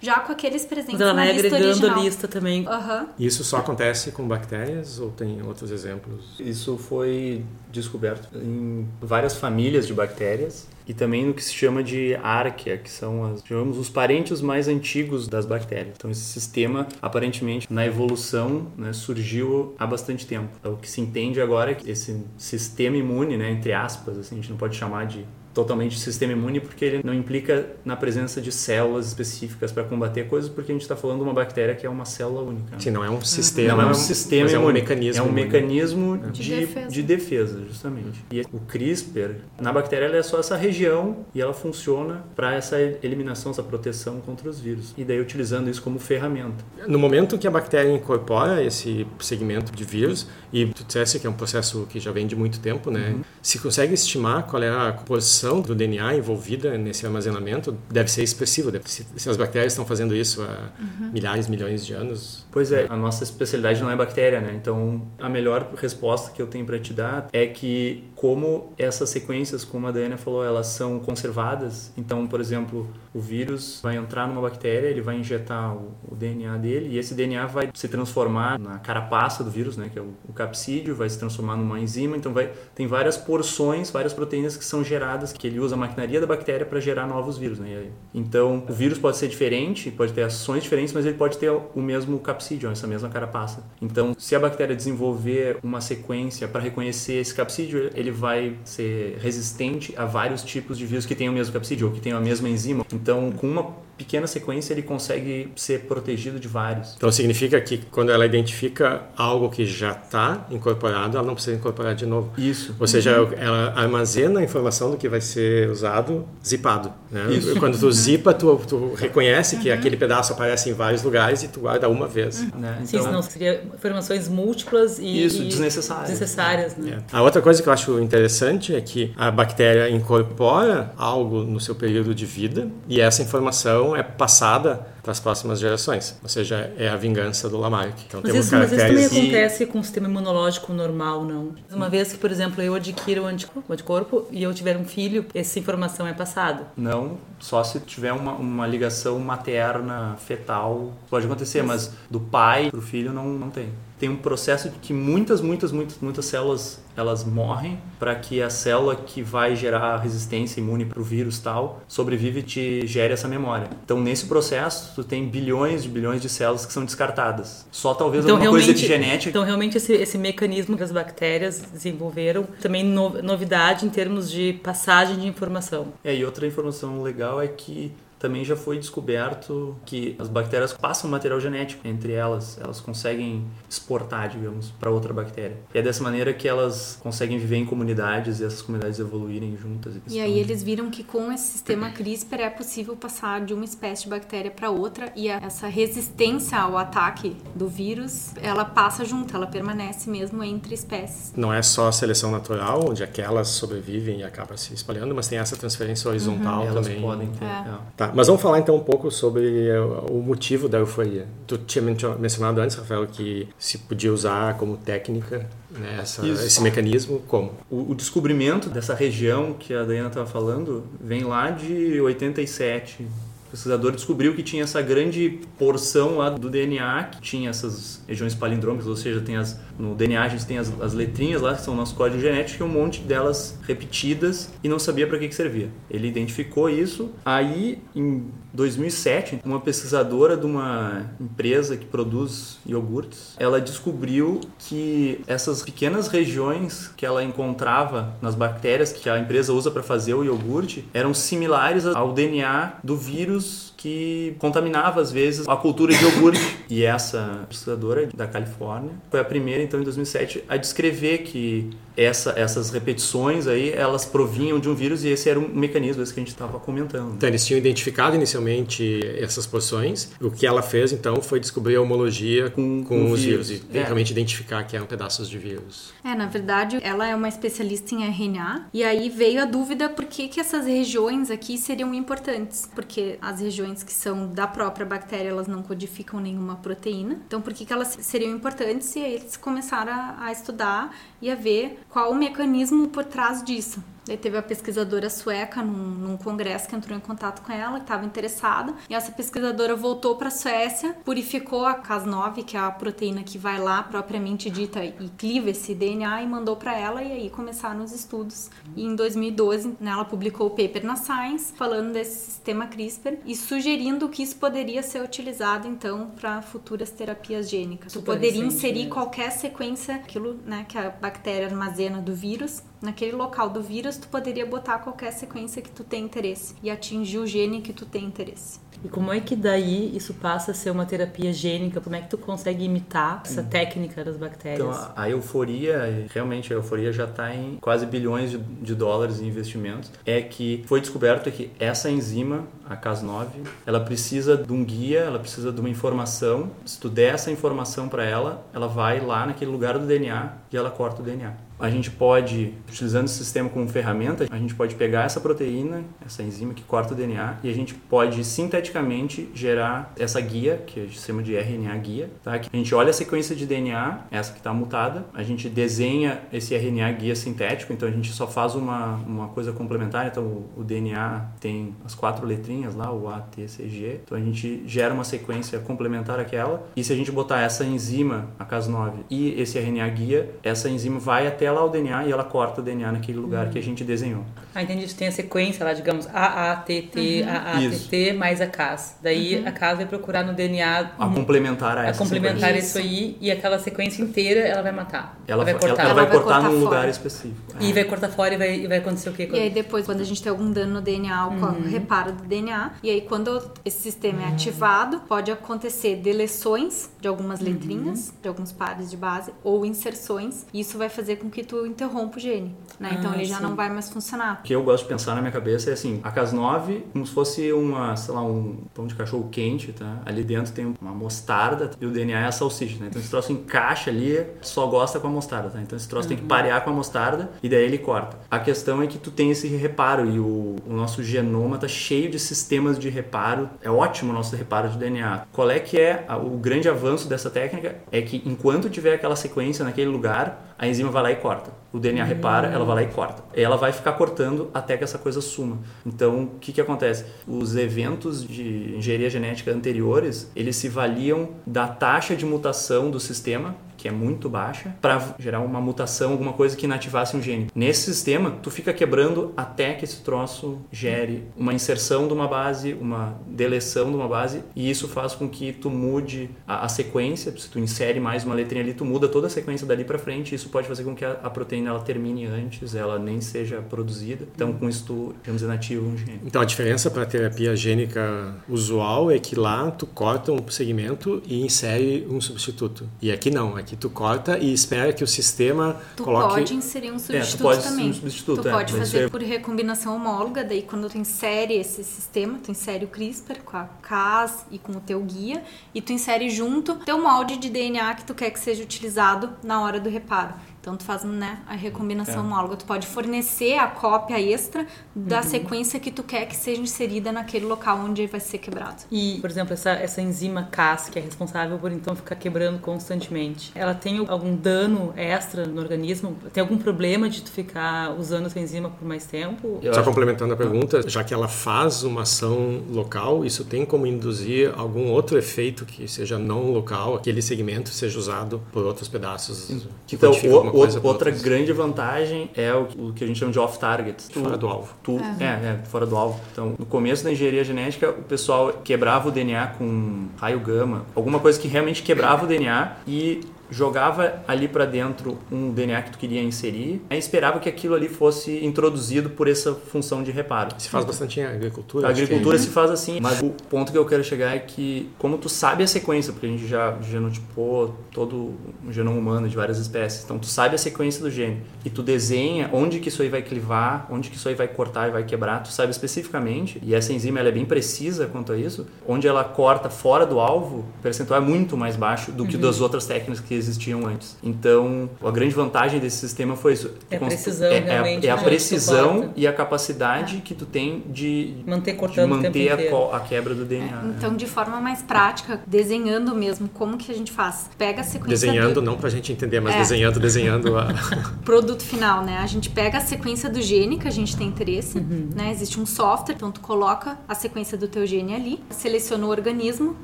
já 0.00 0.20
com 0.20 0.32
aqueles 0.32 0.64
presentes 0.64 0.94
Mas 0.94 1.00
ela 1.00 1.14
na 1.14 1.24
vai 1.24 1.32
lista 1.32 1.48
agregando 1.48 1.70
original. 1.70 1.98
a 1.98 2.02
lista 2.02 2.28
também. 2.28 2.66
Aham. 2.66 3.08
Isso 3.18 3.44
só 3.44 3.58
acontece 3.58 4.10
com 4.12 4.26
bactérias 4.26 4.98
ou 4.98 5.10
tem 5.10 5.42
outros 5.42 5.70
exemplos? 5.70 6.36
Isso 6.38 6.76
foi 6.78 7.44
descoberto 7.70 8.28
em 8.36 8.88
várias 9.00 9.34
famílias 9.36 9.86
de 9.86 9.92
bactérias 9.92 10.68
e 10.86 10.92
também 10.92 11.26
no 11.26 11.34
que 11.34 11.42
se 11.42 11.52
chama 11.52 11.82
de 11.82 12.14
arquea, 12.22 12.76
que 12.78 12.90
são 12.90 13.24
as, 13.24 13.42
chamamos 13.44 13.78
os 13.78 13.88
parentes 13.88 14.40
mais 14.40 14.68
antigos 14.68 15.26
das 15.26 15.46
bactérias. 15.46 15.94
Então 15.96 16.10
esse 16.10 16.20
sistema, 16.24 16.86
aparentemente, 17.00 17.66
na 17.72 17.86
evolução, 17.86 18.66
né, 18.76 18.92
surgiu 18.92 19.74
há 19.78 19.86
bastante 19.86 20.26
tempo. 20.26 20.48
O 20.62 20.76
que 20.76 20.88
se 20.88 21.00
entende 21.00 21.40
agora 21.40 21.70
é 21.72 21.74
que 21.74 21.90
esse 21.90 22.22
sistema 22.36 22.96
imune, 22.96 23.36
né, 23.36 23.50
entre 23.50 23.72
aspas, 23.72 24.18
assim, 24.18 24.36
a 24.36 24.38
gente 24.38 24.50
não 24.50 24.58
pode 24.58 24.76
chamar 24.76 25.06
de 25.06 25.24
totalmente 25.54 25.98
sistema 25.98 26.32
imune 26.32 26.60
porque 26.60 26.84
ele 26.84 27.00
não 27.04 27.14
implica 27.14 27.66
na 27.84 27.94
presença 27.96 28.40
de 28.40 28.50
células 28.50 29.06
específicas 29.06 29.70
para 29.72 29.84
combater 29.84 30.26
coisas, 30.26 30.50
porque 30.50 30.72
a 30.72 30.74
gente 30.74 30.82
está 30.82 30.96
falando 30.96 31.18
de 31.18 31.24
uma 31.24 31.32
bactéria 31.32 31.74
que 31.74 31.86
é 31.86 31.88
uma 31.88 32.04
célula 32.04 32.42
única. 32.42 32.72
né? 32.72 32.78
Sim, 32.78 32.90
não 32.90 33.04
é 33.04 33.10
um 33.10 33.22
sistema. 33.22 33.74
Não 33.82 33.88
é 33.88 33.90
um 33.90 33.94
sistema 33.94 34.42
mas 34.44 34.52
é 34.52 34.58
um 34.58 34.62
imune. 34.62 34.80
mecanismo. 34.80 35.18
É 35.18 35.22
um 35.22 35.28
imune. 35.30 35.44
mecanismo 35.44 36.18
De 36.32 36.42
de, 36.42 36.56
defesa. 36.60 36.88
de 36.88 37.02
defesa, 37.02 37.62
justamente. 37.68 38.24
E 38.30 38.40
o 38.52 38.58
CRISPR, 38.66 39.36
na 39.60 39.72
bactéria, 39.72 40.06
ela 40.06 40.16
é 40.16 40.22
só 40.22 40.38
essa 40.40 40.56
região 40.56 41.18
e 41.34 41.40
ela 41.40 41.54
funciona 41.54 42.24
para 42.34 42.54
essa 42.54 42.76
eliminação, 43.02 43.52
essa 43.52 43.62
proteção 43.62 44.20
contra 44.20 44.48
os 44.48 44.58
vírus. 44.60 44.92
E 44.98 45.04
daí 45.04 45.20
utilizando 45.20 45.70
isso 45.70 45.80
como 45.82 45.98
ferramenta. 45.98 46.64
No 46.86 46.98
momento 46.98 47.38
que 47.38 47.46
a 47.46 47.50
bactéria 47.50 47.90
incorpora 47.92 48.62
esse 48.62 49.06
segmento 49.20 49.72
de 49.72 49.84
vírus, 49.84 50.26
e 50.52 50.66
tu 50.66 50.84
disseste 50.84 51.18
que 51.18 51.26
é 51.26 51.30
um 51.30 51.34
processo 51.34 51.86
que 51.88 52.00
já 52.00 52.10
vem 52.10 52.26
de 52.26 52.34
muito 52.34 52.58
tempo, 52.60 52.90
né? 52.90 53.16
Se 53.40 53.58
consegue 53.58 53.94
estimar 53.94 54.44
qual 54.46 54.62
é 54.62 54.68
a 54.70 54.92
composição 54.92 55.43
do 55.62 55.74
DNA 55.74 56.16
envolvida 56.16 56.76
nesse 56.78 57.06
armazenamento, 57.06 57.76
deve 57.90 58.10
ser 58.10 58.22
expressivo. 58.22 58.70
Deve- 58.70 58.88
se, 58.88 59.06
se 59.16 59.28
as 59.30 59.36
bactérias 59.36 59.72
estão 59.72 59.84
fazendo 59.86 60.14
isso 60.14 60.42
há 60.42 60.70
milhares, 61.12 61.48
milhões 61.48 61.84
de 61.84 61.92
anos. 61.92 62.46
Pois 62.50 62.72
é, 62.72 62.86
a 62.88 62.96
nossa 62.96 63.24
especialidade 63.24 63.82
não 63.82 63.90
é 63.90 63.96
bactéria, 63.96 64.40
né? 64.40 64.52
Então, 64.54 65.02
a 65.18 65.28
melhor 65.28 65.72
resposta 65.76 66.30
que 66.32 66.40
eu 66.40 66.46
tenho 66.46 66.64
para 66.64 66.78
te 66.78 66.92
dar 66.92 67.28
é 67.32 67.46
que 67.46 68.04
como 68.14 68.72
essas 68.78 69.10
sequências, 69.10 69.64
como 69.64 69.86
a 69.86 69.90
Daiane 69.90 70.16
falou, 70.16 70.42
elas 70.44 70.68
são 70.68 70.98
conservadas. 71.00 71.92
Então, 71.96 72.26
por 72.26 72.40
exemplo, 72.40 72.88
o 73.12 73.20
vírus 73.20 73.80
vai 73.82 73.96
entrar 73.96 74.26
numa 74.26 74.40
bactéria, 74.40 74.88
ele 74.88 75.02
vai 75.02 75.16
injetar 75.18 75.74
o, 75.76 75.92
o 76.08 76.14
DNA 76.14 76.56
dele 76.56 76.88
e 76.94 76.98
esse 76.98 77.14
DNA 77.14 77.46
vai 77.46 77.68
se 77.74 77.86
transformar 77.88 78.58
na 78.58 78.78
carapaça 78.78 79.44
do 79.44 79.50
vírus, 79.50 79.76
né, 79.76 79.90
que 79.92 79.98
é 79.98 80.02
o, 80.02 80.14
o 80.28 80.32
capsídeo, 80.32 80.94
vai 80.94 81.08
se 81.08 81.18
transformar 81.18 81.56
numa 81.56 81.78
enzima. 81.78 82.16
Então, 82.16 82.32
vai 82.32 82.50
tem 82.74 82.86
várias 82.86 83.16
porções, 83.16 83.90
várias 83.90 84.12
proteínas 84.14 84.56
que 84.56 84.64
são 84.64 84.82
geradas 84.82 85.32
que 85.38 85.46
ele 85.46 85.60
usa 85.60 85.74
a 85.74 85.78
maquinaria 85.78 86.20
da 86.20 86.26
bactéria 86.26 86.64
para 86.66 86.80
gerar 86.80 87.06
novos 87.06 87.38
vírus. 87.38 87.58
Né? 87.58 87.88
Então, 88.14 88.64
o 88.68 88.72
vírus 88.72 88.98
pode 88.98 89.16
ser 89.16 89.28
diferente, 89.28 89.90
pode 89.90 90.12
ter 90.12 90.22
ações 90.22 90.62
diferentes, 90.62 90.92
mas 90.92 91.04
ele 91.04 91.16
pode 91.16 91.38
ter 91.38 91.50
o 91.50 91.80
mesmo 91.80 92.18
capsídeo, 92.18 92.70
essa 92.70 92.86
mesma 92.86 93.08
carapaça. 93.08 93.64
Então, 93.80 94.14
se 94.18 94.34
a 94.34 94.40
bactéria 94.40 94.74
desenvolver 94.74 95.58
uma 95.62 95.80
sequência 95.80 96.48
para 96.48 96.60
reconhecer 96.60 97.14
esse 97.14 97.34
capsídeo, 97.34 97.90
ele 97.94 98.10
vai 98.10 98.56
ser 98.64 99.18
resistente 99.18 99.94
a 99.96 100.04
vários 100.04 100.42
tipos 100.42 100.78
de 100.78 100.86
vírus 100.86 101.06
que 101.06 101.14
têm 101.14 101.28
o 101.28 101.32
mesmo 101.32 101.52
capsídeo 101.52 101.88
ou 101.88 101.92
que 101.92 102.00
têm 102.00 102.12
a 102.12 102.20
mesma 102.20 102.48
enzima. 102.48 102.84
Então, 102.92 103.32
com 103.32 103.46
uma 103.46 103.74
pequena 103.96 104.26
sequência 104.26 104.72
ele 104.72 104.82
consegue 104.82 105.50
ser 105.56 105.82
protegido 105.82 106.38
de 106.38 106.48
vários. 106.48 106.94
Então 106.96 107.10
significa 107.10 107.60
que 107.60 107.78
quando 107.90 108.10
ela 108.10 108.26
identifica 108.26 109.02
algo 109.16 109.48
que 109.50 109.64
já 109.64 109.92
está 109.92 110.46
incorporado, 110.50 111.16
ela 111.16 111.26
não 111.26 111.34
precisa 111.34 111.56
incorporar 111.56 111.94
de 111.94 112.06
novo. 112.06 112.32
Isso. 112.36 112.74
Ou 112.78 112.86
seja, 112.86 113.22
uhum. 113.22 113.32
ela 113.36 113.72
armazena 113.76 114.40
a 114.40 114.42
informação 114.42 114.90
do 114.90 114.96
que 114.96 115.08
vai 115.08 115.20
ser 115.20 115.70
usado 115.70 116.26
zipado. 116.44 116.92
Né? 117.10 117.32
Isso. 117.32 117.58
Quando 117.58 117.78
tu 117.78 117.90
zipa, 117.90 118.34
tu, 118.34 118.60
tu 118.68 118.94
reconhece 118.94 119.56
uhum. 119.56 119.62
que 119.62 119.70
aquele 119.70 119.96
pedaço 119.96 120.32
aparece 120.32 120.70
em 120.70 120.72
vários 120.72 121.02
lugares 121.02 121.42
e 121.42 121.48
tu 121.48 121.60
guarda 121.60 121.88
uma 121.88 122.08
vez. 122.08 122.40
Uhum. 122.40 122.60
Né? 122.60 122.78
Então, 122.82 123.00
Sim, 123.00 123.06
senão 123.06 123.22
seria 123.22 123.62
informações 123.74 124.28
múltiplas 124.28 124.98
e, 124.98 125.24
isso, 125.24 125.42
desnecessárias. 125.42 126.10
desnecessárias 126.10 126.76
né? 126.76 127.02
é. 127.12 127.16
A 127.16 127.22
outra 127.22 127.40
coisa 127.40 127.62
que 127.62 127.68
eu 127.68 127.72
acho 127.72 128.00
interessante 128.00 128.74
é 128.74 128.80
que 128.80 129.12
a 129.16 129.30
bactéria 129.30 129.88
incorpora 129.88 130.92
algo 130.96 131.42
no 131.42 131.60
seu 131.60 131.74
período 131.74 132.14
de 132.14 132.26
vida 132.26 132.68
e 132.88 133.00
essa 133.00 133.22
informação 133.22 133.83
é 133.96 134.02
passada 134.02 134.86
para 135.02 135.12
as 135.12 135.20
próximas 135.20 135.60
gerações. 135.60 136.16
Ou 136.22 136.28
seja, 136.28 136.72
é 136.78 136.88
a 136.88 136.96
vingança 136.96 137.48
do 137.48 137.58
Lamarck. 137.58 137.94
Então, 138.06 138.20
mas, 138.24 138.34
isso, 138.34 138.54
mas 138.56 138.72
isso 138.72 138.86
também 138.86 139.04
acontece 139.04 139.66
com 139.66 139.78
o 139.78 139.84
sistema 139.84 140.08
imunológico 140.08 140.72
normal, 140.72 141.24
não? 141.24 141.54
Uma 141.70 141.90
vez 141.90 142.12
que, 142.12 142.18
por 142.18 142.30
exemplo, 142.30 142.62
eu 142.62 142.74
adquiro 142.74 143.24
o 143.24 143.26
anticorpo 143.72 144.26
e 144.30 144.42
eu 144.42 144.54
tiver 144.54 144.76
um 144.78 144.84
filho, 144.84 145.26
essa 145.34 145.58
informação 145.58 146.06
é 146.06 146.14
passada? 146.14 146.68
Não, 146.76 147.18
só 147.38 147.62
se 147.62 147.80
tiver 147.80 148.12
uma, 148.12 148.32
uma 148.32 148.66
ligação 148.66 149.18
materna, 149.18 150.16
fetal, 150.18 150.92
pode 151.10 151.26
acontecer, 151.26 151.62
mas, 151.62 151.88
mas 151.88 151.94
do 152.08 152.20
pai 152.20 152.70
para 152.70 152.78
o 152.78 152.82
filho 152.82 153.12
não, 153.12 153.26
não 153.28 153.50
tem 153.50 153.68
tem 153.98 154.08
um 154.08 154.16
processo 154.16 154.68
de 154.68 154.78
que 154.78 154.92
muitas, 154.92 155.40
muitas, 155.40 155.72
muitas, 155.72 155.98
muitas 156.00 156.24
células 156.24 156.82
elas 156.96 157.24
morrem 157.24 157.78
para 157.98 158.14
que 158.14 158.40
a 158.40 158.48
célula 158.48 158.94
que 158.94 159.22
vai 159.22 159.56
gerar 159.56 159.96
resistência 159.98 160.60
imune 160.60 160.84
para 160.84 161.00
o 161.00 161.02
vírus 161.02 161.38
tal 161.38 161.82
sobrevive 161.88 162.40
e 162.40 162.42
te 162.42 162.86
gere 162.86 163.12
essa 163.12 163.26
memória. 163.26 163.68
Então 163.84 164.00
nesse 164.00 164.26
processo 164.26 164.92
tu 164.94 165.02
tem 165.02 165.28
bilhões 165.28 165.82
de 165.82 165.88
bilhões 165.88 166.22
de 166.22 166.28
células 166.28 166.64
que 166.64 166.72
são 166.72 166.84
descartadas. 166.84 167.66
Só 167.70 167.94
talvez 167.94 168.24
então, 168.24 168.36
alguma 168.36 168.52
coisa 168.52 168.72
de 168.72 168.86
genética. 168.86 169.30
Então 169.30 169.44
realmente 169.44 169.76
esse, 169.76 169.92
esse 169.92 170.16
mecanismo 170.16 170.76
que 170.76 170.82
as 170.82 170.92
bactérias 170.92 171.62
desenvolveram 171.72 172.44
também 172.60 172.84
no, 172.84 173.22
novidade 173.22 173.86
em 173.86 173.88
termos 173.88 174.30
de 174.30 174.52
passagem 174.62 175.18
de 175.18 175.26
informação. 175.26 175.88
É 176.04 176.14
e 176.14 176.24
outra 176.24 176.46
informação 176.46 177.02
legal 177.02 177.42
é 177.42 177.48
que 177.48 177.92
também 178.24 178.42
já 178.42 178.56
foi 178.56 178.78
descoberto 178.78 179.76
que 179.84 180.16
as 180.18 180.28
bactérias 180.28 180.72
passam 180.72 181.10
material 181.10 181.38
genético 181.38 181.86
entre 181.86 182.14
elas, 182.14 182.58
elas 182.58 182.80
conseguem 182.80 183.44
exportar, 183.68 184.30
digamos, 184.30 184.70
para 184.70 184.90
outra 184.90 185.12
bactéria. 185.12 185.58
E 185.74 185.78
é 185.78 185.82
dessa 185.82 186.02
maneira 186.02 186.32
que 186.32 186.48
elas 186.48 186.98
conseguem 187.02 187.38
viver 187.38 187.56
em 187.56 187.66
comunidades 187.66 188.40
e 188.40 188.44
essas 188.44 188.62
comunidades 188.62 188.98
evoluírem 188.98 189.54
juntas. 189.58 189.96
E, 190.08 190.14
e 190.14 190.20
aí 190.22 190.38
eles 190.38 190.62
viram 190.62 190.90
que 190.90 191.04
com 191.04 191.30
esse 191.30 191.52
sistema 191.52 191.90
CRISPR 191.90 192.40
é 192.40 192.48
possível 192.48 192.96
passar 192.96 193.44
de 193.44 193.52
uma 193.52 193.66
espécie 193.66 194.04
de 194.04 194.08
bactéria 194.08 194.50
para 194.50 194.70
outra 194.70 195.12
e 195.14 195.28
essa 195.28 195.66
resistência 195.66 196.58
ao 196.58 196.78
ataque 196.78 197.36
do 197.54 197.68
vírus, 197.68 198.32
ela 198.40 198.64
passa 198.64 199.04
junto, 199.04 199.36
ela 199.36 199.46
permanece 199.46 200.08
mesmo 200.08 200.42
entre 200.42 200.74
espécies. 200.74 201.34
Não 201.36 201.52
é 201.52 201.60
só 201.60 201.88
a 201.88 201.92
seleção 201.92 202.30
natural, 202.30 202.88
onde 202.88 203.04
aquelas 203.04 203.48
sobrevivem 203.48 204.20
e 204.20 204.24
acabam 204.24 204.56
se 204.56 204.72
espalhando, 204.72 205.14
mas 205.14 205.28
tem 205.28 205.38
essa 205.38 205.56
transferência 205.56 206.08
horizontal 206.08 206.62
uhum. 206.62 206.72
também. 206.72 206.92
Elas 206.92 207.02
podem 207.02 207.28
ter. 207.28 207.44
É. 207.44 207.74
É. 207.74 207.78
Tá, 207.96 208.12
mas 208.14 208.26
vamos 208.26 208.40
falar 208.40 208.58
então 208.58 208.76
um 208.76 208.80
pouco 208.80 209.10
sobre 209.10 209.68
eh, 209.68 209.80
o 210.10 210.22
motivo 210.22 210.68
da 210.68 210.78
euforia. 210.78 211.26
Tu 211.46 211.58
tinha 211.58 211.82
mencionado 212.18 212.60
antes, 212.60 212.76
Rafael, 212.76 213.06
que 213.06 213.48
se 213.58 213.78
podia 213.78 214.12
usar 214.12 214.56
como 214.56 214.76
técnica 214.76 215.46
né, 215.70 215.98
essa, 216.00 216.26
esse 216.26 216.62
mecanismo 216.62 217.20
como? 217.26 217.52
O, 217.70 217.92
o, 217.92 217.94
descobrimento 217.94 218.68
dessa 218.68 218.94
região 218.94 219.54
que 219.54 219.74
a 219.74 219.82
Dayana 219.82 220.08
estava 220.08 220.26
falando 220.26 220.84
vem 221.00 221.24
lá 221.24 221.50
de 221.50 222.00
87, 222.00 223.06
pesquisador 223.54 223.92
descobriu 223.92 224.34
que 224.34 224.42
tinha 224.42 224.64
essa 224.64 224.82
grande 224.82 225.38
porção 225.56 226.18
lá 226.18 226.28
do 226.28 226.50
DNA 226.50 227.04
que 227.04 227.20
tinha 227.20 227.50
essas 227.50 228.02
regiões 228.06 228.34
palindrômicas, 228.34 228.88
ou 228.88 228.96
seja, 228.96 229.20
tem 229.20 229.36
as, 229.36 229.60
no 229.78 229.94
DNA 229.94 230.22
a 230.22 230.28
gente 230.28 230.44
tem 230.44 230.58
as, 230.58 230.72
as 230.80 230.92
letrinhas 230.92 231.40
lá 231.40 231.54
que 231.54 231.62
são 231.62 231.74
o 231.74 231.76
nosso 231.76 231.94
código 231.94 232.20
genético 232.20 232.64
e 232.64 232.66
um 232.66 232.68
monte 232.68 233.00
delas 233.00 233.58
repetidas 233.66 234.52
e 234.62 234.68
não 234.68 234.78
sabia 234.78 235.06
para 235.06 235.18
que, 235.18 235.28
que 235.28 235.34
servia. 235.34 235.68
Ele 235.88 236.08
identificou 236.08 236.68
isso. 236.68 237.12
Aí, 237.24 237.80
em 237.94 238.26
2007, 238.52 239.40
uma 239.44 239.60
pesquisadora 239.60 240.36
de 240.36 240.46
uma 240.46 241.10
empresa 241.20 241.76
que 241.76 241.86
produz 241.86 242.58
iogurtes, 242.66 243.34
ela 243.38 243.60
descobriu 243.60 244.40
que 244.58 245.20
essas 245.26 245.62
pequenas 245.62 246.08
regiões 246.08 246.90
que 246.96 247.06
ela 247.06 247.22
encontrava 247.22 248.16
nas 248.20 248.34
bactérias 248.34 248.92
que 248.92 249.08
a 249.08 249.18
empresa 249.18 249.52
usa 249.52 249.70
para 249.70 249.82
fazer 249.82 250.14
o 250.14 250.24
iogurte 250.24 250.84
eram 250.92 251.14
similares 251.14 251.86
ao 251.86 252.12
DNA 252.12 252.78
do 252.82 252.96
vírus 252.96 253.43
que 253.76 254.34
contaminava 254.38 255.00
às 255.00 255.12
vezes 255.12 255.46
a 255.48 255.56
cultura 255.56 255.92
de 255.92 256.02
iogurte. 256.02 256.40
e 256.70 256.84
essa 256.84 257.44
pesquisadora 257.48 258.08
da 258.14 258.26
Califórnia 258.26 258.92
foi 259.10 259.20
a 259.20 259.24
primeira, 259.24 259.62
então, 259.62 259.80
em 259.80 259.84
2007, 259.84 260.44
a 260.48 260.56
descrever 260.56 261.18
que 261.18 261.70
essa, 261.96 262.34
essas 262.36 262.70
repetições 262.70 263.46
aí, 263.46 263.72
elas 263.72 264.04
provinham 264.04 264.58
de 264.58 264.68
um 264.68 264.74
vírus 264.74 265.04
e 265.04 265.08
esse 265.08 265.28
era 265.28 265.38
um 265.38 265.48
mecanismo 265.48 266.02
esse 266.02 266.12
que 266.12 266.20
a 266.20 266.22
gente 266.22 266.32
estava 266.32 266.58
comentando. 266.58 267.14
Então, 267.14 267.28
eles 267.28 267.44
tinham 267.46 267.58
identificado 267.58 268.16
inicialmente 268.16 269.00
essas 269.18 269.46
porções. 269.46 270.10
O 270.20 270.30
que 270.30 270.46
ela 270.46 270.62
fez, 270.62 270.92
então, 270.92 271.20
foi 271.20 271.40
descobrir 271.40 271.76
a 271.76 271.80
homologia 271.80 272.50
com, 272.50 272.82
com, 272.84 273.10
os 273.10 273.22
vírus, 273.22 273.48
vírus 273.48 273.66
e 273.72 273.78
é. 273.78 273.82
realmente 273.82 274.10
identificar 274.10 274.64
que 274.64 274.76
eram 274.76 274.86
pedaços 274.86 275.28
de 275.28 275.38
vírus. 275.38 275.92
É, 276.04 276.14
na 276.14 276.26
verdade, 276.26 276.78
ela 276.82 277.06
é 277.06 277.14
uma 277.14 277.28
especialista 277.28 277.94
em 277.94 278.04
RNA 278.04 278.68
e 278.72 278.82
aí 278.82 279.08
veio 279.08 279.42
a 279.42 279.44
dúvida 279.44 279.88
por 279.88 280.04
que, 280.04 280.28
que 280.28 280.40
essas 280.40 280.66
regiões 280.66 281.30
aqui 281.30 281.56
seriam 281.56 281.94
importantes. 281.94 282.68
Porque 282.74 283.18
as 283.20 283.40
regiões 283.40 283.82
que 283.82 283.92
são 283.92 284.28
da 284.28 284.46
própria 284.46 284.86
bactéria, 284.86 285.28
elas 285.28 285.46
não 285.46 285.62
codificam 285.62 286.20
nenhuma 286.20 286.56
proteína. 286.56 287.20
Então, 287.26 287.40
por 287.40 287.52
que, 287.52 287.64
que 287.64 287.72
elas 287.72 287.96
seriam 288.00 288.32
importantes? 288.32 288.94
E 288.96 289.00
aí 289.00 289.14
eles 289.14 289.36
começaram 289.36 289.92
a, 289.92 290.16
a 290.26 290.32
estudar 290.32 290.94
e 291.20 291.30
a 291.30 291.34
ver 291.34 291.78
qual 291.94 292.10
o 292.10 292.14
mecanismo 292.16 292.88
por 292.88 293.04
trás 293.04 293.40
disso. 293.40 293.80
Daí 294.06 294.16
teve 294.16 294.36
a 294.36 294.42
pesquisadora 294.42 295.08
sueca 295.08 295.62
num, 295.62 295.72
num, 295.72 296.16
congresso 296.16 296.68
que 296.68 296.76
entrou 296.76 296.96
em 296.96 297.00
contato 297.00 297.42
com 297.42 297.52
ela, 297.52 297.76
que 297.76 297.84
estava 297.84 298.04
interessada. 298.04 298.74
E 298.88 298.94
essa 298.94 299.10
pesquisadora 299.12 299.74
voltou 299.74 300.16
para 300.16 300.28
a 300.28 300.30
Suécia, 300.30 300.94
purificou 301.04 301.64
a 301.64 301.82
Cas9, 301.82 302.44
que 302.44 302.56
é 302.56 302.60
a 302.60 302.70
proteína 302.70 303.22
que 303.22 303.38
vai 303.38 303.58
lá 303.58 303.82
propriamente 303.82 304.50
dita 304.50 304.84
e 304.84 305.08
cliva 305.16 305.50
esse 305.50 305.74
DNA, 305.74 306.22
e 306.22 306.26
mandou 306.26 306.56
para 306.56 306.78
ela. 306.78 307.02
E 307.02 307.12
aí 307.12 307.30
começaram 307.30 307.82
os 307.82 307.92
estudos. 307.92 308.50
E 308.76 308.84
em 308.84 308.94
2012, 308.94 309.76
né, 309.80 309.90
ela 309.90 310.04
publicou 310.04 310.48
o 310.48 310.50
paper 310.50 310.84
na 310.84 310.96
Science, 310.96 311.52
falando 311.54 311.92
desse 311.92 312.30
sistema 312.30 312.66
CRISPR 312.66 313.18
e 313.24 313.34
sugerindo 313.34 314.08
que 314.08 314.22
isso 314.22 314.36
poderia 314.36 314.82
ser 314.82 315.02
utilizado 315.02 315.66
então 315.66 316.10
para 316.20 316.42
futuras 316.42 316.90
terapias 316.90 317.48
gênicas. 317.48 317.92
Tu 317.92 318.02
poderia 318.02 318.44
inserir 318.44 318.88
qualquer 318.88 319.30
sequência, 319.30 319.94
aquilo 319.96 320.38
né, 320.44 320.66
que 320.68 320.76
a 320.76 320.90
bactéria 320.90 321.46
armazena 321.46 322.00
do 322.00 322.14
vírus, 322.14 322.62
naquele 322.84 323.12
local 323.12 323.50
do 323.50 323.62
vírus, 323.62 323.96
tu 323.96 324.08
poderia 324.08 324.46
botar 324.46 324.78
qualquer 324.78 325.12
sequência 325.12 325.62
que 325.62 325.70
tu 325.70 325.82
tem 325.82 326.04
interesse 326.04 326.54
e 326.62 326.70
atingir 326.70 327.18
o 327.18 327.26
gene 327.26 327.60
que 327.60 327.72
tu 327.72 327.86
tem 327.86 328.04
interesse. 328.04 328.60
E 328.84 328.88
como 328.88 329.10
é 329.10 329.18
que 329.18 329.34
daí 329.34 329.96
isso 329.96 330.12
passa 330.12 330.50
a 330.50 330.54
ser 330.54 330.70
uma 330.70 330.84
terapia 330.84 331.32
gênica? 331.32 331.80
Como 331.80 331.96
é 331.96 332.02
que 332.02 332.08
tu 332.08 332.18
consegue 332.18 332.64
imitar 332.64 333.22
essa 333.24 333.40
hum. 333.40 333.46
técnica 333.46 334.04
das 334.04 334.16
bactérias? 334.18 334.60
Então, 334.60 334.92
a 334.94 335.08
euforia, 335.08 336.06
realmente 336.12 336.52
a 336.52 336.56
euforia 336.56 336.92
já 336.92 337.04
está 337.04 337.34
em 337.34 337.56
quase 337.62 337.86
bilhões 337.86 338.30
de, 338.32 338.38
de, 338.38 338.74
dólares 338.74 339.20
em 339.20 339.26
investimentos, 339.26 339.90
é 340.04 340.20
que 340.20 340.62
foi 340.66 340.82
descoberto 340.82 341.30
que 341.30 341.50
essa 341.58 341.90
enzima, 341.90 342.44
a 342.68 342.76
Cas9, 342.76 343.28
ela 343.64 343.80
precisa 343.80 344.36
de 344.36 344.52
um 344.52 344.62
guia, 344.62 345.00
ela 345.00 345.18
precisa 345.18 345.50
de 345.50 345.60
uma 345.60 345.70
informação. 345.70 346.50
Se 346.66 346.78
tu 346.78 346.90
der 346.90 347.14
essa 347.14 347.30
informação 347.30 347.88
para 347.88 348.04
ela, 348.04 348.46
ela 348.52 348.68
vai 348.68 349.00
lá 349.00 349.24
naquele 349.24 349.50
lugar 349.50 349.78
do 349.78 349.86
DNA 349.86 350.32
e 350.52 350.56
ela 350.56 350.70
corta 350.70 351.00
o 351.00 351.04
DNA 351.04 351.43
a 351.58 351.70
gente 351.70 351.90
pode, 351.90 352.52
utilizando 352.68 353.06
esse 353.06 353.16
sistema 353.16 353.48
como 353.48 353.68
ferramenta, 353.68 354.26
a 354.30 354.38
gente 354.38 354.54
pode 354.54 354.74
pegar 354.74 355.04
essa 355.04 355.20
proteína, 355.20 355.84
essa 356.04 356.22
enzima 356.22 356.52
que 356.54 356.62
corta 356.62 356.94
o 356.94 356.96
DNA, 356.96 357.38
e 357.42 357.50
a 357.50 357.54
gente 357.54 357.74
pode 357.74 358.24
sinteticamente 358.24 359.30
gerar 359.34 359.92
essa 359.98 360.20
guia, 360.20 360.62
que 360.66 360.80
a 360.80 360.82
gente 360.84 361.00
chama 361.00 361.22
de 361.22 361.36
RNA 361.36 361.76
guia, 361.78 362.10
tá? 362.22 362.38
Que 362.38 362.48
a 362.52 362.56
gente 362.56 362.74
olha 362.74 362.90
a 362.90 362.92
sequência 362.92 363.34
de 363.34 363.46
DNA, 363.46 364.00
essa 364.10 364.32
que 364.32 364.38
está 364.38 364.52
mutada, 364.52 365.06
a 365.14 365.22
gente 365.22 365.48
desenha 365.48 366.20
esse 366.32 366.54
RNA 366.54 366.90
guia 366.92 367.16
sintético, 367.16 367.72
então 367.72 367.88
a 367.88 367.92
gente 367.92 368.12
só 368.12 368.26
faz 368.26 368.54
uma, 368.54 368.96
uma 369.06 369.28
coisa 369.28 369.52
complementar, 369.52 370.06
então 370.06 370.24
o, 370.24 370.50
o 370.58 370.64
DNA 370.64 371.26
tem 371.40 371.74
as 371.84 371.94
quatro 371.94 372.26
letrinhas 372.26 372.74
lá, 372.74 372.92
o 372.92 373.08
A, 373.08 373.20
T, 373.20 373.46
C, 373.48 373.68
G, 373.68 374.00
então 374.04 374.18
a 374.18 374.20
gente 374.20 374.62
gera 374.66 374.92
uma 374.92 375.04
sequência 375.04 375.58
complementar 375.60 376.18
àquela, 376.18 376.66
e 376.76 376.82
se 376.82 376.92
a 376.92 376.96
gente 376.96 377.12
botar 377.12 377.40
essa 377.40 377.64
enzima, 377.64 378.28
a 378.38 378.44
Cas9, 378.44 378.92
e 379.08 379.40
esse 379.40 379.58
RNA 379.58 379.88
guia, 379.88 380.30
essa 380.42 380.68
enzima 380.68 380.98
vai 380.98 381.26
até 381.26 381.43
até 381.44 381.50
lá 381.50 381.64
o 381.64 381.68
DNA 381.68 382.06
e 382.06 382.12
ela 382.12 382.24
corta 382.24 382.60
o 382.60 382.64
DNA 382.64 382.92
naquele 382.92 383.18
lugar 383.18 383.50
que 383.50 383.58
a 383.58 383.62
gente 383.62 383.84
desenhou. 383.84 384.24
Ah, 384.54 384.62
entendi. 384.62 384.86
Tu 384.86 384.94
tem 384.94 385.08
a 385.08 385.12
sequência 385.12 385.64
lá, 385.64 385.72
digamos, 385.72 386.06
AATT, 386.12 387.22
Uhum. 387.22 387.28
AATT 387.28 388.12
mais 388.16 388.40
a 388.40 388.46
CAS. 388.46 388.96
Daí 389.02 389.42
a 389.46 389.50
CAS 389.52 389.76
vai 389.78 389.86
procurar 389.86 390.22
no 390.24 390.32
DNA 390.32 390.90
A 390.98 391.08
complementar 391.08 391.76
a 391.78 391.80
a 391.82 391.86
essa 391.86 391.98
complementar 391.98 392.40
sequência. 392.50 392.58
isso 392.66 392.78
aí 392.78 393.16
e 393.20 393.30
aquela 393.30 393.58
sequência 393.58 394.02
inteira 394.02 394.40
ela 394.40 394.62
vai 394.62 394.72
matar. 394.72 395.18
Ela, 395.26 395.44
vai 395.44 395.54
cortar. 395.54 395.68
ela 395.68 395.76
vai 395.76 395.90
Ela 395.90 395.94
vai 395.94 396.06
cortar, 396.20 396.34
cortar 396.40 396.50
num 396.50 396.58
lugar 396.60 396.78
fora. 396.80 396.90
específico. 396.90 397.54
E 397.60 397.72
vai 397.72 397.84
cortar 397.84 398.08
fora 398.10 398.34
e 398.34 398.36
vai, 398.36 398.54
e 398.60 398.66
vai 398.66 398.78
acontecer 398.78 399.08
o 399.08 399.12
quê? 399.12 399.28
E 399.32 399.38
aí 399.38 399.50
depois, 399.50 399.86
quando 399.86 400.00
a 400.00 400.04
gente 400.04 400.22
tem 400.22 400.30
algum 400.30 400.50
dano 400.50 400.74
no 400.74 400.80
DNA, 400.80 401.26
Uhum. 401.26 401.48
o 401.64 401.68
reparo 401.68 402.12
do 402.12 402.22
DNA. 402.24 402.72
E 402.82 402.90
aí 402.90 403.00
quando 403.00 403.50
esse 403.64 403.80
sistema 403.80 404.22
é 404.22 404.26
ativado, 404.28 405.00
pode 405.08 405.30
acontecer 405.30 405.96
deleções 405.96 406.90
de 407.00 407.08
algumas 407.08 407.40
Uhum. 407.40 407.46
letrinhas, 407.46 408.12
de 408.22 408.28
alguns 408.28 408.52
pares 408.52 408.90
de 408.90 408.96
base, 408.96 409.32
ou 409.42 409.64
inserções. 409.66 410.46
E 410.52 410.60
isso 410.60 410.78
vai 410.78 410.88
fazer 410.88 411.16
com 411.16 411.28
que 411.30 411.42
tu 411.42 411.66
interrompa 411.66 412.16
o 412.18 412.20
gene. 412.20 412.54
Né? 412.78 412.96
Então 412.98 413.12
Ah, 413.12 413.14
ele 413.16 413.24
já 413.24 413.36
sim. 413.36 413.42
não 413.42 413.54
vai 413.54 413.68
mais 413.70 413.88
funcionar. 413.90 414.40
O 414.44 414.46
que 414.46 414.54
eu 414.54 414.62
gosto 414.62 414.82
de 414.82 414.90
pensar 414.90 415.14
na 415.14 415.22
minha 415.22 415.32
cabeça 415.32 415.70
é 415.70 415.72
assim, 415.72 416.00
a 416.04 416.12
Cas9, 416.12 416.82
como 416.92 417.06
se 417.06 417.14
fosse 417.14 417.50
uma, 417.50 417.96
sei 417.96 418.12
lá, 418.14 418.20
um 418.22 418.58
pão 418.74 418.86
de 418.86 418.94
cachorro 418.94 419.26
quente, 419.32 419.72
tá? 419.72 420.02
Ali 420.04 420.22
dentro 420.22 420.52
tem 420.52 420.74
uma 420.82 420.92
mostarda 420.92 421.70
e 421.80 421.86
o 421.86 421.90
DNA 421.90 422.20
é 422.20 422.26
a 422.26 422.30
salsicha, 422.30 422.78
né? 422.78 422.88
Então 422.90 423.00
esse 423.00 423.08
troço 423.08 423.32
encaixa 423.32 423.88
ali, 423.88 424.22
só 424.42 424.66
gosta 424.66 425.00
com 425.00 425.06
a 425.06 425.10
mostarda, 425.10 425.48
tá? 425.48 425.62
Então 425.62 425.74
esse 425.78 425.88
troço 425.88 426.08
tem 426.08 426.18
que 426.18 426.24
parear 426.24 426.62
com 426.62 426.68
a 426.68 426.72
mostarda 426.74 427.30
e 427.42 427.48
daí 427.48 427.62
ele 427.64 427.78
corta. 427.78 428.18
A 428.30 428.38
questão 428.38 428.82
é 428.82 428.86
que 428.86 428.98
tu 428.98 429.10
tem 429.10 429.30
esse 429.30 429.48
reparo 429.48 430.10
e 430.10 430.18
o, 430.20 430.56
o 430.66 430.74
nosso 430.74 431.02
genoma 431.02 431.56
tá 431.56 431.66
cheio 431.66 432.10
de 432.10 432.18
sistemas 432.18 432.78
de 432.78 432.90
reparo. 432.90 433.48
É 433.62 433.70
ótimo 433.70 434.10
o 434.10 434.14
nosso 434.14 434.36
reparo 434.36 434.68
de 434.68 434.76
DNA. 434.76 435.22
Qual 435.32 435.50
é 435.50 435.58
que 435.58 435.80
é 435.80 436.04
a- 436.06 436.18
o 436.18 436.36
grande 436.36 436.68
avanço 436.68 437.08
dessa 437.08 437.30
técnica? 437.30 437.76
É 437.90 438.02
que 438.02 438.22
enquanto 438.26 438.68
tiver 438.68 438.92
aquela 438.92 439.16
sequência 439.16 439.64
naquele 439.64 439.88
lugar, 439.88 440.54
a 440.58 440.68
enzima 440.68 440.90
vai 440.90 441.02
lá 441.02 441.10
e 441.12 441.16
corta. 441.16 441.63
O 441.74 441.80
DNA 441.80 442.04
repara, 442.04 442.46
ela 442.46 442.64
vai 442.64 442.76
lá 442.76 442.82
e 442.84 442.94
corta. 442.94 443.24
Ela 443.34 443.56
vai 443.56 443.72
ficar 443.72 443.94
cortando 443.94 444.48
até 444.54 444.76
que 444.76 444.84
essa 444.84 444.96
coisa 444.96 445.20
suma. 445.20 445.58
Então, 445.84 446.22
o 446.22 446.38
que, 446.38 446.52
que 446.52 446.60
acontece? 446.60 447.04
Os 447.26 447.56
eventos 447.56 448.24
de 448.24 448.76
engenharia 448.76 449.10
genética 449.10 449.50
anteriores, 449.50 450.30
eles 450.36 450.54
se 450.54 450.68
valiam 450.68 451.30
da 451.44 451.66
taxa 451.66 452.14
de 452.14 452.24
mutação 452.24 452.92
do 452.92 453.00
sistema, 453.00 453.56
que 453.84 453.88
é 453.88 453.92
muito 453.92 454.30
baixa, 454.30 454.74
para 454.80 455.14
gerar 455.18 455.40
uma 455.40 455.60
mutação, 455.60 456.12
alguma 456.12 456.32
coisa 456.32 456.56
que 456.56 456.64
inativasse 456.64 457.14
um 457.14 457.20
gene. 457.20 457.48
Nesse 457.54 457.92
sistema, 457.92 458.30
tu 458.30 458.50
fica 458.50 458.72
quebrando 458.72 459.34
até 459.36 459.74
que 459.74 459.84
esse 459.84 460.00
troço 460.00 460.58
gere 460.72 461.24
uma 461.36 461.52
inserção 461.52 462.06
de 462.08 462.14
uma 462.14 462.26
base, 462.26 462.72
uma 462.72 463.20
deleção 463.26 463.90
de 463.90 463.94
uma 463.94 464.08
base, 464.08 464.42
e 464.56 464.70
isso 464.70 464.88
faz 464.88 465.14
com 465.14 465.28
que 465.28 465.52
tu 465.52 465.68
mude 465.68 466.30
a, 466.48 466.64
a 466.64 466.68
sequência. 466.70 467.30
Se 467.36 467.50
tu 467.50 467.58
insere 467.58 468.00
mais 468.00 468.24
uma 468.24 468.34
letrinha 468.34 468.64
ali, 468.64 468.72
tu 468.72 468.86
muda 468.86 469.06
toda 469.06 469.26
a 469.26 469.30
sequência 469.30 469.66
dali 469.66 469.84
para 469.84 469.98
frente. 469.98 470.34
Isso 470.34 470.48
pode 470.48 470.66
fazer 470.66 470.82
com 470.82 470.94
que 470.94 471.04
a, 471.04 471.18
a 471.22 471.28
proteína 471.28 471.68
ela 471.68 471.80
termine 471.80 472.24
antes, 472.24 472.74
ela 472.74 472.98
nem 472.98 473.20
seja 473.20 473.60
produzida. 473.60 474.26
Então, 474.34 474.50
com 474.54 474.66
isso, 474.66 474.86
tu, 474.86 475.14
digamos, 475.20 475.42
inativa 475.42 475.84
um 475.84 475.94
gene. 475.94 476.22
Então 476.24 476.40
a 476.40 476.46
diferença 476.46 476.90
para 476.90 477.02
a 477.02 477.06
terapia 477.06 477.54
gênica 477.54 478.34
usual 478.48 479.10
é 479.10 479.18
que 479.18 479.34
lá 479.34 479.70
tu 479.70 479.86
corta 479.86 480.32
um 480.32 480.38
segmento 480.48 481.22
e 481.26 481.44
insere 481.44 482.06
um 482.08 482.18
substituto. 482.18 482.88
E 483.02 483.12
aqui 483.12 483.30
não, 483.30 483.58
aqui 483.58 483.73
tu 483.76 483.90
corta 483.90 484.38
e 484.38 484.52
espera 484.52 484.92
que 484.92 485.02
o 485.02 485.06
sistema 485.06 485.76
Tu 485.96 486.02
coloque 486.04 486.34
pode 486.34 486.54
inserir 486.54 486.90
um 486.92 486.98
substituto 486.98 487.42
pode 487.42 487.62
também. 487.62 487.90
um 487.90 487.94
substituto, 487.94 488.42
tu 488.42 488.48
é, 488.48 488.52
pode 488.52 488.72
fazer 488.72 489.04
é- 489.04 489.08
por 489.08 489.20
recombinação 489.20 489.94
homóloga, 489.96 490.42
daí 490.44 490.62
quando 490.62 490.88
tu 490.88 490.98
insere 490.98 491.54
esse 491.54 491.82
sistema, 491.84 492.38
tu 492.42 492.50
insere 492.50 492.84
o 492.84 492.88
CRISPR 492.88 493.40
com 493.44 493.56
a 493.56 493.64
Cas 493.82 494.44
e 494.50 494.58
com 494.58 494.72
o 494.72 494.80
teu 494.80 495.00
guia, 495.00 495.42
e 495.74 495.80
tu 495.80 495.92
insere 495.92 496.28
junto 496.30 496.74
teu 496.76 497.00
molde 497.00 497.36
de 497.36 497.48
DNA 497.50 497.94
que 497.94 498.04
tu 498.04 498.14
quer 498.14 498.30
que 498.30 498.38
seja 498.40 498.62
utilizado 498.62 499.30
na 499.42 499.60
hora 499.62 499.78
do 499.80 499.88
reparo. 499.90 500.34
Então 500.64 500.78
tu 500.78 500.84
faz 500.84 501.04
né, 501.04 501.40
a 501.46 501.54
recombinação 501.54 502.14
É. 502.14 502.18
homóloga. 502.20 502.56
Tu 502.56 502.64
pode 502.64 502.86
fornecer 502.86 503.58
a 503.58 503.66
cópia 503.66 504.18
extra 504.18 504.66
da 504.96 505.22
sequência 505.22 505.78
que 505.78 505.90
tu 505.90 506.02
quer 506.02 506.24
que 506.24 506.34
seja 506.34 506.58
inserida 506.58 507.12
naquele 507.12 507.44
local 507.44 507.80
onde 507.84 508.06
vai 508.06 508.18
ser 508.18 508.38
quebrado. 508.38 508.82
E, 508.90 509.18
por 509.20 509.28
exemplo, 509.28 509.52
essa, 509.52 509.72
essa 509.72 510.00
enzima 510.00 510.44
Cas, 510.50 510.88
que 510.88 510.98
é 510.98 511.02
responsável 511.02 511.58
por 511.58 511.70
então 511.70 511.94
ficar 511.94 512.14
quebrando 512.14 512.58
constantemente, 512.60 513.52
ela 513.54 513.74
tem 513.74 513.98
algum 514.08 514.34
dano 514.34 514.94
extra 514.96 515.44
no 515.46 515.60
organismo? 515.60 516.16
Tem 516.32 516.40
algum 516.40 516.56
problema 516.56 517.10
de 517.10 517.20
tu 517.20 517.30
ficar 517.30 517.90
usando 517.98 518.24
essa 518.26 518.40
enzima 518.40 518.70
por 518.70 518.88
mais 518.88 519.04
tempo? 519.04 519.58
Eu 519.60 519.74
Só 519.74 519.80
acho- 519.80 519.88
complementando 519.90 520.32
a 520.32 520.36
pergunta, 520.36 520.88
já 520.88 521.04
que 521.04 521.12
ela 521.12 521.28
faz 521.28 521.82
uma 521.82 522.02
ação 522.02 522.62
local, 522.70 523.22
isso 523.22 523.44
tem 523.44 523.66
como 523.66 523.86
induzir 523.86 524.50
algum 524.56 524.88
outro 524.90 525.18
efeito 525.18 525.66
que 525.66 525.86
seja 525.86 526.18
não 526.18 526.50
local, 526.52 526.94
aquele 526.94 527.20
segmento 527.20 527.68
seja 527.68 527.98
usado 527.98 528.40
por 528.50 528.64
outros 528.64 528.88
pedaços 528.88 529.48
que 529.86 529.96
Então, 529.96 530.10
o- 530.12 530.53
coisa 530.58 530.80
outra 530.82 531.08
outros. 531.08 531.22
grande 531.22 531.52
vantagem 531.52 532.30
é 532.34 532.52
o, 532.52 532.88
o 532.88 532.92
que 532.92 533.04
a 533.04 533.06
gente 533.06 533.18
chama 533.18 533.32
de 533.32 533.38
off-target. 533.38 534.02
Fora 534.12 534.36
do 534.36 534.46
alvo. 534.46 534.74
Tu, 534.82 534.98
é. 535.20 535.24
é, 535.24 535.60
fora 535.64 535.86
do 535.86 535.96
alvo. 535.96 536.20
Então, 536.32 536.54
no 536.58 536.66
começo 536.66 537.04
da 537.04 537.12
engenharia 537.12 537.44
genética, 537.44 537.90
o 537.90 538.02
pessoal 538.02 538.52
quebrava 538.64 539.08
o 539.08 539.12
DNA 539.12 539.46
com 539.58 540.06
raio 540.16 540.40
gama, 540.40 540.84
alguma 540.94 541.18
coisa 541.18 541.38
que 541.38 541.48
realmente 541.48 541.82
quebrava 541.82 542.24
o 542.24 542.28
DNA 542.28 542.76
e 542.86 543.20
jogava 543.50 544.22
ali 544.26 544.48
para 544.48 544.64
dentro 544.64 545.18
um 545.30 545.50
DNA 545.50 545.82
que 545.82 545.90
tu 545.92 545.98
queria 545.98 546.22
inserir, 546.22 546.82
aí 546.90 546.98
esperava 546.98 547.38
que 547.38 547.48
aquilo 547.48 547.74
ali 547.74 547.88
fosse 547.88 548.44
introduzido 548.44 549.10
por 549.10 549.28
essa 549.28 549.54
função 549.54 550.02
de 550.02 550.10
reparo. 550.10 550.50
Se 550.58 550.68
faz 550.68 550.84
bastante 550.84 551.20
em 551.20 551.24
agricultura. 551.24 551.86
A 551.86 551.90
agricultura 551.90 552.38
se 552.38 552.48
faz 552.48 552.70
assim, 552.70 553.00
mas 553.00 553.20
o 553.20 553.30
ponto 553.30 553.72
que 553.72 553.78
eu 553.78 553.84
quero 553.86 554.02
chegar 554.02 554.34
é 554.34 554.38
que, 554.38 554.90
como 554.98 555.18
tu 555.18 555.28
sabe 555.28 555.62
a 555.62 555.66
sequência, 555.66 556.12
porque 556.12 556.26
a 556.26 556.30
gente 556.30 556.46
já 556.46 556.76
genotipou 556.82 557.74
todo 557.92 558.16
o 558.16 558.72
genoma 558.72 558.98
humano 558.98 559.28
de 559.28 559.36
várias 559.36 559.58
espécies, 559.58 560.04
então 560.04 560.18
tu 560.18 560.26
sabe 560.26 560.54
a 560.54 560.58
sequência 560.58 561.02
do 561.02 561.10
gene 561.10 561.42
e 561.64 561.70
tu 561.70 561.82
desenha 561.82 562.50
onde 562.52 562.80
que 562.80 562.88
isso 562.88 563.02
aí 563.02 563.08
vai 563.08 563.22
clivar, 563.22 563.86
onde 563.90 564.10
que 564.10 564.16
isso 564.16 564.28
aí 564.28 564.34
vai 564.34 564.48
cortar 564.48 564.88
e 564.88 564.90
vai 564.90 565.04
quebrar, 565.04 565.42
tu 565.42 565.50
sabe 565.50 565.70
especificamente, 565.70 566.58
e 566.62 566.74
essa 566.74 566.92
enzima 566.92 567.20
ela 567.20 567.28
é 567.28 567.32
bem 567.32 567.44
precisa 567.44 568.06
quanto 568.06 568.32
a 568.32 568.36
isso, 568.36 568.66
onde 568.86 569.06
ela 569.06 569.24
corta 569.24 569.68
fora 569.68 570.06
do 570.06 570.18
alvo, 570.18 570.58
o 570.58 570.82
percentual 570.82 571.20
é 571.20 571.24
muito 571.24 571.56
mais 571.56 571.76
baixo 571.76 572.12
do 572.12 572.26
que 572.26 572.36
das 572.36 572.60
outras 572.60 572.86
técnicas 572.86 573.20
que 573.20 573.33
existiam 573.34 573.86
antes. 573.86 574.16
Então, 574.22 574.88
a 575.04 575.10
grande 575.10 575.34
vantagem 575.34 575.80
desse 575.80 575.98
sistema 575.98 576.36
foi 576.36 576.52
isso. 576.54 576.70
É 576.90 576.96
a 576.96 577.00
precisão, 577.00 577.46
é, 577.48 577.54
é 577.56 577.58
a- 577.60 577.64
realmente, 577.72 578.06
é 578.06 578.10
a 578.10 578.14
né, 578.16 578.22
que 578.22 578.28
precisão 578.28 579.12
e 579.16 579.26
a 579.26 579.32
capacidade 579.32 580.18
que 580.24 580.34
tu 580.34 580.46
tem 580.46 580.82
de 580.88 581.34
Manter 581.46 581.72
de 581.72 581.78
cortando 581.78 582.12
o 582.12 582.20
tempo 582.22 582.38
manter 582.38 582.72
a, 582.92 582.96
a 582.96 583.00
quebra 583.00 583.34
do 583.34 583.44
DNA. 583.44 583.76
né? 583.82 583.94
Então, 583.96 584.14
de 584.14 584.26
forma 584.26 584.60
mais 584.60 584.82
prática, 584.82 585.40
desenhando 585.46 586.14
mesmo, 586.14 586.48
como 586.48 586.76
que 586.76 586.90
a 586.90 586.94
gente 586.94 587.12
faz? 587.12 587.50
Pega 587.56 587.80
a 587.80 587.84
sequência 587.84 588.10
Desenhando, 588.28 588.54
do 588.54 588.62
não 588.62 588.76
pra 588.76 588.88
gente 588.90 589.12
entender, 589.12 589.40
mas 589.40 589.54
É. 589.54 589.58
desenhando, 589.58 590.00
desenhando 590.00 590.56
a... 590.58 590.68
produto 591.24 591.62
final, 591.62 592.04
né? 592.04 592.18
A 592.18 592.26
gente 592.26 592.50
pega 592.50 592.78
a 592.78 592.80
sequência 592.80 593.28
do 593.30 593.40
gene 593.40 593.78
que 593.78 593.88
a 593.88 593.90
gente 593.90 594.16
tem 594.16 594.26
interesse, 594.28 594.80
né? 594.80 595.30
Existe 595.30 595.58
um 595.60 595.66
software, 595.66 596.14
então 596.14 596.30
tu 596.30 596.40
coloca 596.40 596.98
a 597.08 597.14
sequência 597.14 597.56
do 597.56 597.68
teu 597.68 597.86
gene 597.86 598.14
ali, 598.14 598.40
seleciona 598.50 599.06
o 599.06 599.08
organismo, 599.10 599.76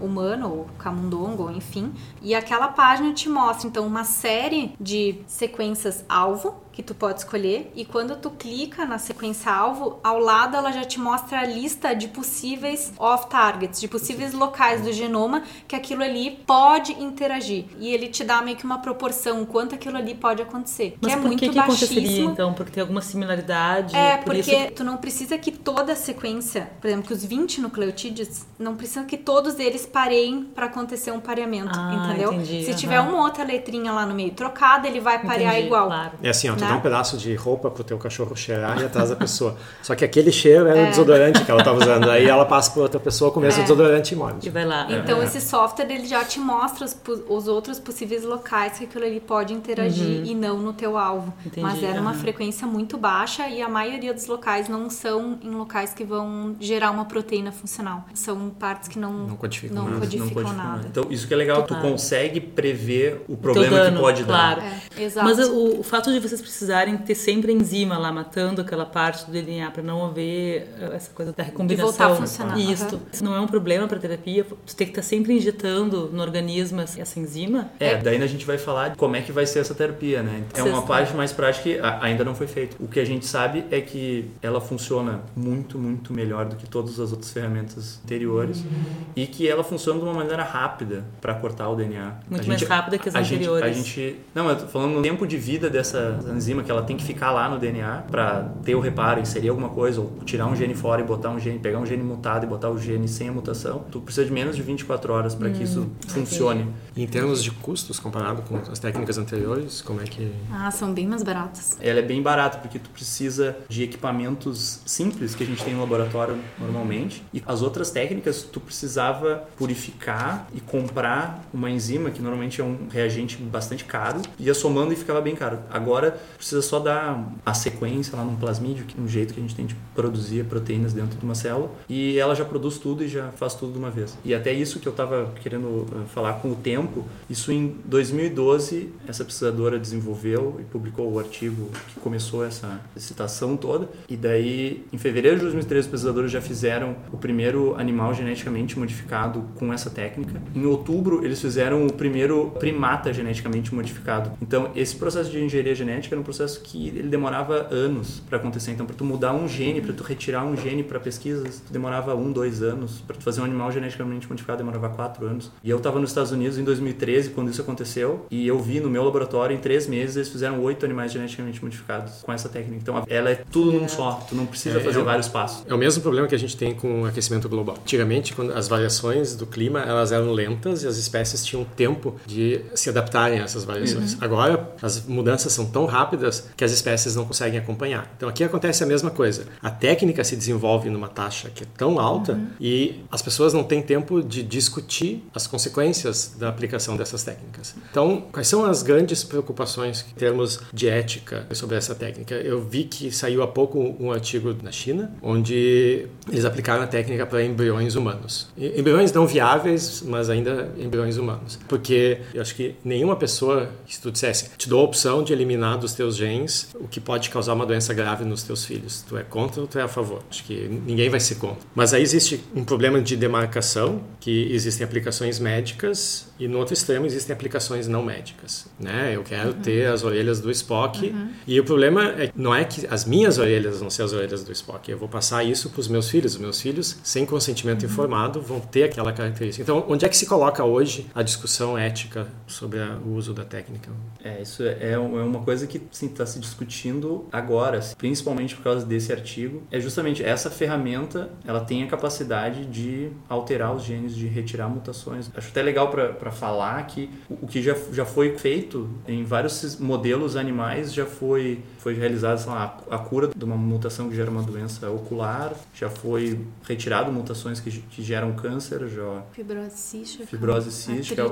humano 0.00 0.48
ou 0.50 0.66
camundongo, 0.78 1.44
ou 1.44 1.50
enfim, 1.50 1.92
e 2.22 2.34
aquela 2.34 2.68
página 2.68 3.12
te 3.12 3.28
mostra, 3.34 3.68
então, 3.68 3.86
uma 3.86 4.04
série 4.04 4.72
de 4.80 5.16
sequências 5.26 6.04
alvo, 6.08 6.54
que 6.74 6.82
tu 6.82 6.92
pode 6.94 7.20
escolher 7.20 7.70
e 7.76 7.84
quando 7.84 8.16
tu 8.16 8.30
clica 8.30 8.84
na 8.84 8.98
sequência 8.98 9.50
alvo, 9.52 10.00
ao 10.02 10.18
lado 10.18 10.56
ela 10.56 10.72
já 10.72 10.84
te 10.84 10.98
mostra 10.98 11.38
a 11.40 11.44
lista 11.46 11.94
de 11.94 12.08
possíveis 12.08 12.92
off 12.98 13.28
targets, 13.28 13.80
de 13.80 13.86
possíveis 13.86 14.32
locais 14.34 14.82
do 14.82 14.92
genoma 14.92 15.44
que 15.68 15.76
aquilo 15.76 16.02
ali 16.02 16.32
pode 16.44 16.92
interagir. 17.00 17.66
E 17.78 17.88
ele 17.94 18.08
te 18.08 18.24
dá 18.24 18.42
meio 18.42 18.56
que 18.56 18.64
uma 18.64 18.78
proporção 18.78 19.44
quanto 19.46 19.74
aquilo 19.76 19.96
ali 19.96 20.14
pode 20.16 20.42
acontecer, 20.42 20.96
Mas 21.00 21.12
que 21.12 21.18
é 21.18 21.20
por 21.20 21.26
muito 21.28 21.38
que, 21.38 21.48
que 21.48 21.58
aconteceria 21.58 22.00
baixíssimo. 22.02 22.30
então? 22.32 22.52
Porque 22.52 22.72
tem 22.72 22.80
alguma 22.80 23.00
similaridade? 23.00 23.94
É, 23.96 24.16
por 24.16 24.34
porque 24.34 24.40
isso- 24.50 24.72
tu 24.72 24.82
não 24.84 24.96
precisa 24.96 25.38
que 25.38 25.52
toda 25.52 25.92
a 25.92 25.96
sequência, 25.96 26.70
por 26.80 26.88
exemplo, 26.88 27.06
que 27.06 27.12
os 27.12 27.24
20 27.24 27.60
nucleotídeos, 27.60 28.44
não 28.58 28.74
precisa 28.74 29.04
que 29.04 29.16
todos 29.16 29.58
eles 29.60 29.86
pareiem 29.86 30.44
para 30.44 30.66
acontecer 30.66 31.12
um 31.12 31.20
pareamento, 31.20 31.70
Ah, 31.78 31.94
entendeu? 32.10 32.32
entendi, 32.32 32.64
Se 32.64 32.70
aham. 32.70 32.78
tiver 32.78 33.00
uma 33.00 33.20
outra 33.22 33.44
letrinha 33.44 33.92
lá 33.92 34.04
no 34.04 34.14
meio 34.14 34.32
trocada, 34.32 34.88
ele 34.88 35.00
vai 35.00 35.22
parear 35.22 35.52
Entendi, 35.52 35.66
igual. 35.66 35.86
Claro. 35.86 36.12
É 36.22 36.28
assim, 36.30 36.48
ó, 36.50 36.54
tu 36.66 36.68
dá 36.70 36.76
um 36.76 36.80
pedaço 36.80 37.16
de 37.16 37.34
roupa 37.34 37.70
pro 37.70 37.84
teu 37.84 37.98
cachorro 37.98 38.34
cheirar 38.36 38.80
e 38.80 38.84
atrás 38.84 39.10
da 39.10 39.16
pessoa. 39.16 39.56
Só 39.82 39.94
que 39.94 40.04
aquele 40.04 40.32
cheiro 40.32 40.66
era 40.66 40.82
o 40.84 40.86
desodorante 40.86 41.44
que 41.44 41.50
ela 41.50 41.62
tava 41.62 41.78
usando. 41.78 42.10
Aí 42.10 42.26
ela 42.26 42.44
passa 42.44 42.70
por 42.70 42.82
outra 42.82 42.98
pessoa 43.00 43.30
com 43.30 43.40
o 43.40 43.42
mesmo 43.42 43.60
É. 43.60 43.62
desodorante 43.62 44.12
e 44.12 44.14
E 44.14 44.18
morde. 44.18 44.50
vai 44.50 44.64
lá. 44.64 44.86
Então 44.90 45.20
É. 45.20 45.24
esse 45.24 45.40
software 45.40 45.90
ele 45.90 46.06
já 46.06 46.24
te 46.24 46.38
mostra 46.40 46.84
os, 46.84 46.96
os 47.28 47.48
outros 47.48 47.78
possíveis 47.78 48.24
locais 48.24 48.78
que 48.78 48.84
aquilo 48.84 49.04
ali 49.04 49.20
pode 49.20 49.52
interagir 49.52 50.26
e 50.26 50.34
não 50.34 50.58
no 50.58 50.72
teu 50.72 50.96
alvo. 50.98 51.26
Uhum. 51.26 51.32
Entendi, 51.46 51.60
Mas 51.60 51.82
era 51.82 52.00
uma 52.00 52.10
aham. 52.10 52.18
frequência 52.20 52.66
muito 52.66 52.96
baixa 52.96 53.48
e 53.48 53.60
a 53.62 53.68
maioria 53.68 54.12
dos 54.14 54.26
locais 54.26 54.68
não 54.68 54.88
são 54.90 55.38
em 55.42 55.50
locais 55.50 55.92
que 55.94 56.04
vão 56.04 56.56
gerar 56.60 56.90
uma 56.90 57.04
proteína 57.04 57.52
funcional. 57.52 58.04
São 58.14 58.50
partes 58.50 58.88
que 58.88 58.98
não, 58.98 59.12
Não 59.12 59.36
codificam 59.36 59.76
não 59.76 59.84
nada. 59.84 60.00
codificam 60.00 60.26
Não 60.26 60.34
pode 60.34 60.56
nada. 60.56 60.68
formar. 60.70 60.84
Então, 60.88 61.06
isso 61.10 61.26
que 61.28 61.34
é 61.34 61.36
legal, 61.36 61.62
tu 61.62 61.68
Claro. 61.74 61.88
consegue 61.90 62.40
prever 62.40 63.24
o 63.28 63.36
problema 63.36 63.76
dano, 63.76 63.96
que 63.96 64.02
pode 64.02 64.24
claro. 64.24 64.60
dar. 64.60 64.66
É, 64.96 65.02
exato. 65.02 65.26
Mas 65.26 65.38
o, 65.48 65.80
o 65.80 65.82
fato 65.82 66.12
de 66.12 66.18
vocês 66.20 66.40
precisarem 66.54 66.96
ter 66.96 67.16
sempre 67.16 67.50
a 67.50 67.54
enzima 67.54 67.98
lá 67.98 68.12
matando 68.12 68.60
aquela 68.60 68.86
parte 68.86 69.26
do 69.26 69.32
DNA 69.32 69.70
para 69.72 69.82
não 69.82 70.06
haver 70.06 70.68
eh, 70.78 70.90
essa 70.94 71.10
coisa 71.12 71.32
da 71.32 71.42
recombinação. 71.42 71.90
De 71.90 71.98
voltar 71.98 72.12
a 72.12 72.16
funcionar. 72.16 72.58
Isso. 72.58 73.00
Isso 73.12 73.24
não 73.24 73.34
é 73.34 73.40
um 73.40 73.46
problema 73.46 73.88
para 73.88 73.98
terapia. 73.98 74.44
Tu 74.44 74.76
tem 74.76 74.86
que 74.86 74.92
estar 74.92 75.02
tá 75.02 75.06
sempre 75.06 75.34
injetando 75.34 76.10
no 76.12 76.22
organismo 76.22 76.80
essa 76.80 77.18
enzima. 77.18 77.70
É, 77.80 77.96
daí 77.96 78.22
a 78.22 78.26
gente 78.26 78.46
vai 78.46 78.56
falar 78.56 78.90
de 78.90 78.96
como 78.96 79.16
é 79.16 79.22
que 79.22 79.32
vai 79.32 79.46
ser 79.46 79.58
essa 79.58 79.74
terapia, 79.74 80.22
né? 80.22 80.44
É 80.54 80.62
uma 80.62 80.82
parte 80.82 81.14
mais 81.14 81.32
prática 81.32 81.64
que 81.64 81.80
ainda 82.00 82.24
não 82.24 82.34
foi 82.34 82.46
feita. 82.46 82.76
O 82.78 82.86
que 82.86 83.00
a 83.00 83.04
gente 83.04 83.26
sabe 83.26 83.64
é 83.70 83.80
que 83.80 84.30
ela 84.40 84.60
funciona 84.60 85.22
muito, 85.34 85.78
muito 85.78 86.12
melhor 86.12 86.44
do 86.44 86.56
que 86.56 86.68
todas 86.68 87.00
as 87.00 87.10
outras 87.10 87.32
ferramentas 87.32 88.00
anteriores 88.04 88.58
uhum. 88.58 88.70
e 89.16 89.26
que 89.26 89.48
ela 89.48 89.64
funciona 89.64 89.98
de 89.98 90.04
uma 90.04 90.14
maneira 90.14 90.44
rápida 90.44 91.04
para 91.20 91.34
cortar 91.34 91.68
o 91.68 91.74
DNA. 91.74 92.14
Muito 92.28 92.46
mais 92.46 92.62
rápida 92.62 92.98
que 92.98 93.08
as 93.08 93.14
anteriores. 93.14 93.76
Gente, 93.76 94.00
a 94.00 94.04
gente, 94.04 94.20
não, 94.34 94.48
eu 94.48 94.56
tô 94.56 94.66
falando 94.66 94.92
no 94.94 95.02
tempo 95.02 95.26
de 95.26 95.36
vida 95.36 95.68
dessa 95.68 96.20
enzima 96.44 96.62
que 96.62 96.70
ela 96.70 96.82
tem 96.82 96.96
que 96.96 97.04
ficar 97.04 97.30
lá 97.30 97.48
no 97.48 97.58
DNA 97.58 98.04
para 98.10 98.50
ter 98.62 98.74
o 98.74 98.80
reparo, 98.80 99.20
inserir 99.20 99.48
alguma 99.48 99.70
coisa 99.70 100.00
ou 100.00 100.12
tirar 100.24 100.46
um 100.46 100.54
gene 100.54 100.74
fora 100.74 101.00
e 101.00 101.04
botar 101.04 101.30
um 101.30 101.38
gene, 101.38 101.58
pegar 101.58 101.78
um 101.78 101.86
gene 101.86 102.02
mutado 102.02 102.44
e 102.44 102.46
botar 102.46 102.68
o 102.68 102.78
gene 102.78 103.08
sem 103.08 103.28
a 103.28 103.32
mutação. 103.32 103.84
Tu 103.90 104.00
precisa 104.00 104.26
de 104.26 104.32
menos 104.32 104.54
de 104.54 104.62
24 104.62 105.12
horas 105.12 105.34
para 105.34 105.48
hum, 105.48 105.52
que 105.52 105.62
isso 105.62 105.88
funcione. 106.08 106.68
E 106.94 107.02
em 107.02 107.06
termos 107.06 107.42
de 107.42 107.50
custos 107.50 107.98
comparado 107.98 108.42
com 108.42 108.56
as 108.70 108.78
técnicas 108.78 109.16
anteriores, 109.16 109.80
como 109.80 110.00
é 110.00 110.04
que 110.04 110.30
Ah, 110.52 110.70
são 110.70 110.92
bem 110.92 111.06
mais 111.06 111.22
baratas. 111.22 111.78
Ela 111.80 112.00
é 112.00 112.02
bem 112.02 112.20
barata 112.22 112.58
porque 112.58 112.78
tu 112.78 112.90
precisa 112.90 113.56
de 113.68 113.82
equipamentos 113.82 114.80
simples 114.84 115.34
que 115.34 115.42
a 115.42 115.46
gente 115.46 115.64
tem 115.64 115.74
no 115.74 115.80
laboratório 115.80 116.36
normalmente 116.58 117.22
e 117.32 117.42
as 117.46 117.62
outras 117.62 117.90
técnicas 117.90 118.42
tu 118.42 118.60
precisava 118.60 119.44
purificar 119.56 120.46
e 120.54 120.60
comprar 120.60 121.44
uma 121.52 121.70
enzima 121.70 122.10
que 122.10 122.20
normalmente 122.20 122.60
é 122.60 122.64
um 122.64 122.88
reagente 122.90 123.36
bastante 123.36 123.84
caro, 123.84 124.20
ia 124.38 124.54
somando 124.54 124.92
e 124.92 124.96
ficava 124.96 125.20
bem 125.20 125.34
caro. 125.34 125.58
Agora 125.70 126.18
precisa 126.36 126.62
só 126.62 126.78
dar 126.78 127.32
a 127.44 127.54
sequência 127.54 128.16
lá 128.16 128.24
num 128.24 128.36
plasmídio, 128.36 128.84
um 128.98 129.08
jeito 129.08 129.34
que 129.34 129.40
a 129.40 129.42
gente 129.42 129.54
tem 129.54 129.66
de 129.66 129.76
produzir 129.94 130.44
proteínas 130.44 130.92
dentro 130.92 131.18
de 131.18 131.24
uma 131.24 131.34
célula 131.34 131.70
e 131.88 132.18
ela 132.18 132.34
já 132.34 132.44
produz 132.44 132.78
tudo 132.78 133.04
e 133.04 133.08
já 133.08 133.30
faz 133.32 133.54
tudo 133.54 133.72
de 133.72 133.78
uma 133.78 133.90
vez. 133.90 134.16
E 134.24 134.34
até 134.34 134.52
isso 134.52 134.78
que 134.78 134.86
eu 134.86 134.92
estava 134.92 135.32
querendo 135.40 135.86
eh, 135.92 136.06
falar 136.12 136.34
com 136.34 136.50
o 136.50 136.54
tempo, 136.56 137.06
isso 137.28 137.52
em 137.52 137.76
2012 137.84 138.92
essa 139.06 139.24
pesquisadora 139.24 139.78
desenvolveu 139.78 140.56
e 140.60 140.64
publicou 140.64 141.12
o 141.12 141.18
artigo 141.18 141.70
que 141.88 142.00
começou 142.00 142.44
essa 142.44 142.80
citação 142.96 143.56
toda. 143.56 143.88
E 144.08 144.16
daí, 144.16 144.84
em 144.92 144.98
fevereiro 144.98 145.36
de 145.36 145.42
2013, 145.42 145.86
os 145.86 145.90
pesquisadores 145.90 146.30
já 146.30 146.40
fizeram 146.40 146.96
o 147.12 147.16
primeiro 147.16 147.74
animal 147.76 148.14
geneticamente 148.14 148.78
modificado 148.78 149.44
com 149.56 149.72
essa 149.72 149.90
técnica. 149.90 150.40
Em 150.54 150.64
outubro, 150.64 151.24
eles 151.24 151.40
fizeram 151.40 151.86
o 151.86 151.92
primeiro 151.92 152.52
primata 152.58 153.12
geneticamente 153.12 153.74
modificado. 153.74 154.32
Então, 154.40 154.70
esse 154.74 154.96
processo 154.96 155.30
de 155.30 155.42
engenharia 155.42 155.74
genética 155.74 156.14
um 156.24 156.26
processo 156.26 156.60
que 156.60 156.88
ele 156.88 157.08
demorava 157.08 157.68
anos 157.70 158.22
para 158.28 158.38
acontecer. 158.38 158.72
Então, 158.72 158.86
para 158.86 158.96
tu 158.96 159.04
mudar 159.04 159.34
um 159.34 159.46
gene, 159.46 159.80
para 159.80 159.92
tu 159.92 160.02
retirar 160.02 160.44
um 160.44 160.56
gene 160.56 160.82
para 160.82 160.98
pesquisas, 160.98 161.62
tu 161.64 161.72
demorava 161.72 162.14
um, 162.14 162.32
dois 162.32 162.62
anos. 162.62 163.02
Para 163.06 163.16
tu 163.16 163.22
fazer 163.22 163.42
um 163.42 163.44
animal 163.44 163.70
geneticamente 163.70 164.28
modificado, 164.28 164.58
demorava 164.58 164.88
quatro 164.88 165.26
anos. 165.26 165.50
E 165.62 165.68
eu 165.68 165.76
estava 165.76 166.00
nos 166.00 166.10
Estados 166.10 166.32
Unidos 166.32 166.58
em 166.58 166.64
2013, 166.64 167.30
quando 167.30 167.50
isso 167.50 167.60
aconteceu, 167.60 168.26
e 168.30 168.46
eu 168.46 168.58
vi 168.58 168.80
no 168.80 168.88
meu 168.88 169.04
laboratório, 169.04 169.54
em 169.54 169.60
três 169.60 169.86
meses, 169.86 170.16
eles 170.16 170.28
fizeram 170.30 170.60
oito 170.62 170.84
animais 170.84 171.12
geneticamente 171.12 171.62
modificados 171.62 172.22
com 172.22 172.32
essa 172.32 172.48
técnica. 172.48 172.78
Então, 172.80 173.04
ela 173.06 173.30
é 173.30 173.34
tudo 173.34 173.72
num 173.72 173.86
só. 173.86 174.24
Tu 174.28 174.34
não 174.34 174.46
precisa 174.46 174.78
é, 174.78 174.82
fazer 174.82 174.98
é 174.98 175.02
o, 175.02 175.04
vários 175.04 175.28
passos. 175.28 175.64
É 175.68 175.74
o 175.74 175.78
mesmo 175.78 176.02
problema 176.02 176.26
que 176.26 176.34
a 176.34 176.38
gente 176.38 176.56
tem 176.56 176.74
com 176.74 177.02
o 177.02 177.06
aquecimento 177.06 177.48
global. 177.48 177.76
Antigamente, 177.80 178.34
quando 178.34 178.52
as 178.52 178.68
variações 178.68 179.34
do 179.36 179.46
clima 179.46 179.80
elas 179.80 180.12
eram 180.12 180.32
lentas 180.32 180.82
e 180.82 180.86
as 180.86 180.96
espécies 180.96 181.44
tinham 181.44 181.64
tempo 181.64 182.16
de 182.26 182.60
se 182.74 182.88
adaptarem 182.88 183.40
a 183.40 183.44
essas 183.44 183.64
variações. 183.64 184.14
Uhum. 184.14 184.18
Agora, 184.20 184.74
as 184.80 185.04
mudanças 185.06 185.52
são 185.52 185.66
tão 185.66 185.86
rápidas 185.86 186.13
que 186.56 186.64
as 186.64 186.72
espécies 186.72 187.14
não 187.14 187.24
conseguem 187.24 187.58
acompanhar. 187.58 188.12
Então, 188.16 188.28
aqui 188.28 188.44
acontece 188.44 188.82
a 188.82 188.86
mesma 188.86 189.10
coisa. 189.10 189.46
A 189.62 189.70
técnica 189.70 190.24
se 190.24 190.36
desenvolve 190.36 190.90
numa 190.90 191.08
taxa 191.08 191.50
que 191.50 191.64
é 191.64 191.66
tão 191.76 191.98
alta 191.98 192.32
uhum. 192.32 192.48
e 192.60 193.04
as 193.10 193.22
pessoas 193.22 193.52
não 193.52 193.64
têm 193.64 193.82
tempo 193.82 194.22
de 194.22 194.42
discutir 194.42 195.24
as 195.34 195.46
consequências 195.46 196.34
da 196.38 196.48
aplicação 196.48 196.96
dessas 196.96 197.22
técnicas. 197.22 197.74
Então, 197.90 198.24
quais 198.32 198.48
são 198.48 198.64
as 198.64 198.82
grandes 198.82 199.24
preocupações 199.24 200.04
em 200.10 200.18
termos 200.18 200.60
de 200.72 200.88
ética 200.88 201.46
sobre 201.52 201.76
essa 201.76 201.94
técnica? 201.94 202.34
Eu 202.34 202.62
vi 202.62 202.84
que 202.84 203.10
saiu 203.10 203.42
há 203.42 203.46
pouco 203.46 203.96
um 203.98 204.12
artigo 204.12 204.54
na 204.62 204.70
China, 204.70 205.12
onde 205.22 206.06
eles 206.30 206.44
aplicaram 206.44 206.82
a 206.82 206.86
técnica 206.86 207.26
para 207.26 207.42
embriões 207.42 207.94
humanos. 207.94 208.48
Embriões 208.56 209.12
não 209.12 209.26
viáveis, 209.26 210.02
mas 210.06 210.28
ainda 210.28 210.70
embriões 210.78 211.16
humanos. 211.16 211.58
Porque 211.68 212.18
eu 212.32 212.42
acho 212.42 212.54
que 212.54 212.74
nenhuma 212.84 213.16
pessoa, 213.16 213.70
se 213.86 214.00
tu 214.00 214.10
dissesse, 214.10 214.50
te 214.56 214.68
dou 214.68 214.80
a 214.80 214.84
opção 214.84 215.22
de 215.22 215.32
eliminar 215.32 215.78
dos 215.78 215.93
teus 215.94 216.16
genes 216.16 216.68
o 216.74 216.88
que 216.88 217.00
pode 217.00 217.30
causar 217.30 217.54
uma 217.54 217.66
doença 217.66 217.94
grave 217.94 218.24
nos 218.24 218.42
teus 218.42 218.64
filhos. 218.64 219.04
Tu 219.08 219.16
é 219.16 219.22
contra 219.22 219.60
ou 219.60 219.66
tu 219.66 219.78
é 219.78 219.82
a 219.82 219.88
favor? 219.88 220.22
Acho 220.30 220.44
que 220.44 220.68
ninguém 220.68 221.08
vai 221.08 221.20
ser 221.20 221.36
contra. 221.36 221.58
Mas 221.74 221.94
aí 221.94 222.02
existe 222.02 222.42
um 222.54 222.64
problema 222.64 223.00
de 223.00 223.16
demarcação, 223.16 224.02
que 224.20 224.52
existem 224.52 224.84
aplicações 224.84 225.38
médicas 225.38 226.28
e 226.38 226.48
no 226.48 226.58
outro 226.58 226.74
extremo 226.74 227.06
existem 227.06 227.34
aplicações 227.34 227.86
não 227.86 228.02
médicas, 228.02 228.66
né? 228.78 229.12
Eu 229.14 229.22
quero 229.22 229.50
uhum. 229.50 229.60
ter 229.60 229.86
as 229.86 230.02
orelhas 230.02 230.40
do 230.40 230.50
Spock 230.50 231.06
uhum. 231.06 231.28
e 231.46 231.60
o 231.60 231.64
problema 231.64 232.04
é, 232.18 232.32
não 232.34 232.54
é 232.54 232.64
que 232.64 232.86
as 232.86 233.04
minhas 233.04 233.38
orelhas 233.38 233.80
vão 233.80 233.90
ser 233.90 234.02
as 234.02 234.12
orelhas 234.12 234.42
do 234.42 234.52
Spock, 234.52 234.90
eu 234.90 234.98
vou 234.98 235.08
passar 235.08 235.44
isso 235.44 235.70
para 235.70 235.80
os 235.80 235.88
meus 235.88 236.08
filhos. 236.08 236.34
Os 236.34 236.40
meus 236.40 236.60
filhos, 236.60 236.98
sem 237.02 237.24
consentimento 237.24 237.84
uhum. 237.84 237.90
informado, 237.90 238.40
vão 238.40 238.60
ter 238.60 238.84
aquela 238.84 239.12
característica. 239.12 239.62
Então, 239.62 239.84
onde 239.88 240.04
é 240.04 240.08
que 240.08 240.16
se 240.16 240.26
coloca 240.26 240.64
hoje 240.64 241.06
a 241.14 241.22
discussão 241.22 241.76
ética 241.76 242.26
sobre 242.46 242.80
a, 242.80 242.96
o 243.04 243.14
uso 243.14 243.32
da 243.32 243.44
técnica? 243.44 243.90
É, 244.22 244.42
isso 244.42 244.62
é, 244.62 244.76
é, 244.80 244.92
é 244.92 244.98
uma 244.98 245.40
coisa 245.40 245.66
que 245.66 245.78
está 245.90 246.26
se 246.26 246.38
discutindo 246.38 247.26
agora, 247.32 247.80
principalmente 247.96 248.54
por 248.54 248.62
causa 248.62 248.84
desse 248.84 249.12
artigo. 249.12 249.62
É 249.70 249.80
justamente 249.80 250.22
essa 250.22 250.50
ferramenta, 250.50 251.30
ela 251.44 251.60
tem 251.60 251.82
a 251.82 251.86
capacidade 251.86 252.66
de 252.66 253.10
alterar 253.28 253.74
os 253.74 253.82
genes, 253.82 254.14
de 254.14 254.26
retirar 254.26 254.68
mutações. 254.68 255.30
Acho 255.34 255.48
até 255.48 255.62
legal 255.62 255.90
para 255.90 256.30
falar 256.30 256.84
que 256.86 257.10
o 257.28 257.46
que 257.46 257.62
já, 257.62 257.76
já 257.92 258.04
foi 258.04 258.36
feito 258.38 258.88
em 259.06 259.24
vários 259.24 259.78
modelos 259.78 260.36
animais 260.36 260.92
já 260.92 261.06
foi, 261.06 261.62
foi 261.78 261.94
realizado 261.94 262.46
lá, 262.46 262.78
a 262.90 262.98
cura 262.98 263.28
de 263.34 263.44
uma 263.44 263.56
mutação 263.56 264.08
que 264.08 264.16
gera 264.16 264.30
uma 264.30 264.42
doença 264.42 264.90
ocular, 264.90 265.52
já 265.74 265.90
foi 265.90 266.40
retirado 266.66 267.12
mutações 267.12 267.60
que, 267.60 267.70
que 267.70 268.02
geram 268.02 268.32
câncer, 268.34 268.88
já 268.88 269.22
fibrose 269.32 269.76
cística, 269.76 270.26
fibrose 270.26 270.70
cística 270.70 271.24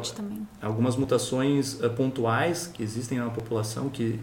algumas 0.61 0.97
mutações 0.97 1.75
uh, 1.81 1.91
pontuais 1.91 2.67
que 2.67 2.83
existem 2.83 3.19
na 3.19 3.31
população, 3.31 3.89
que 3.89 4.19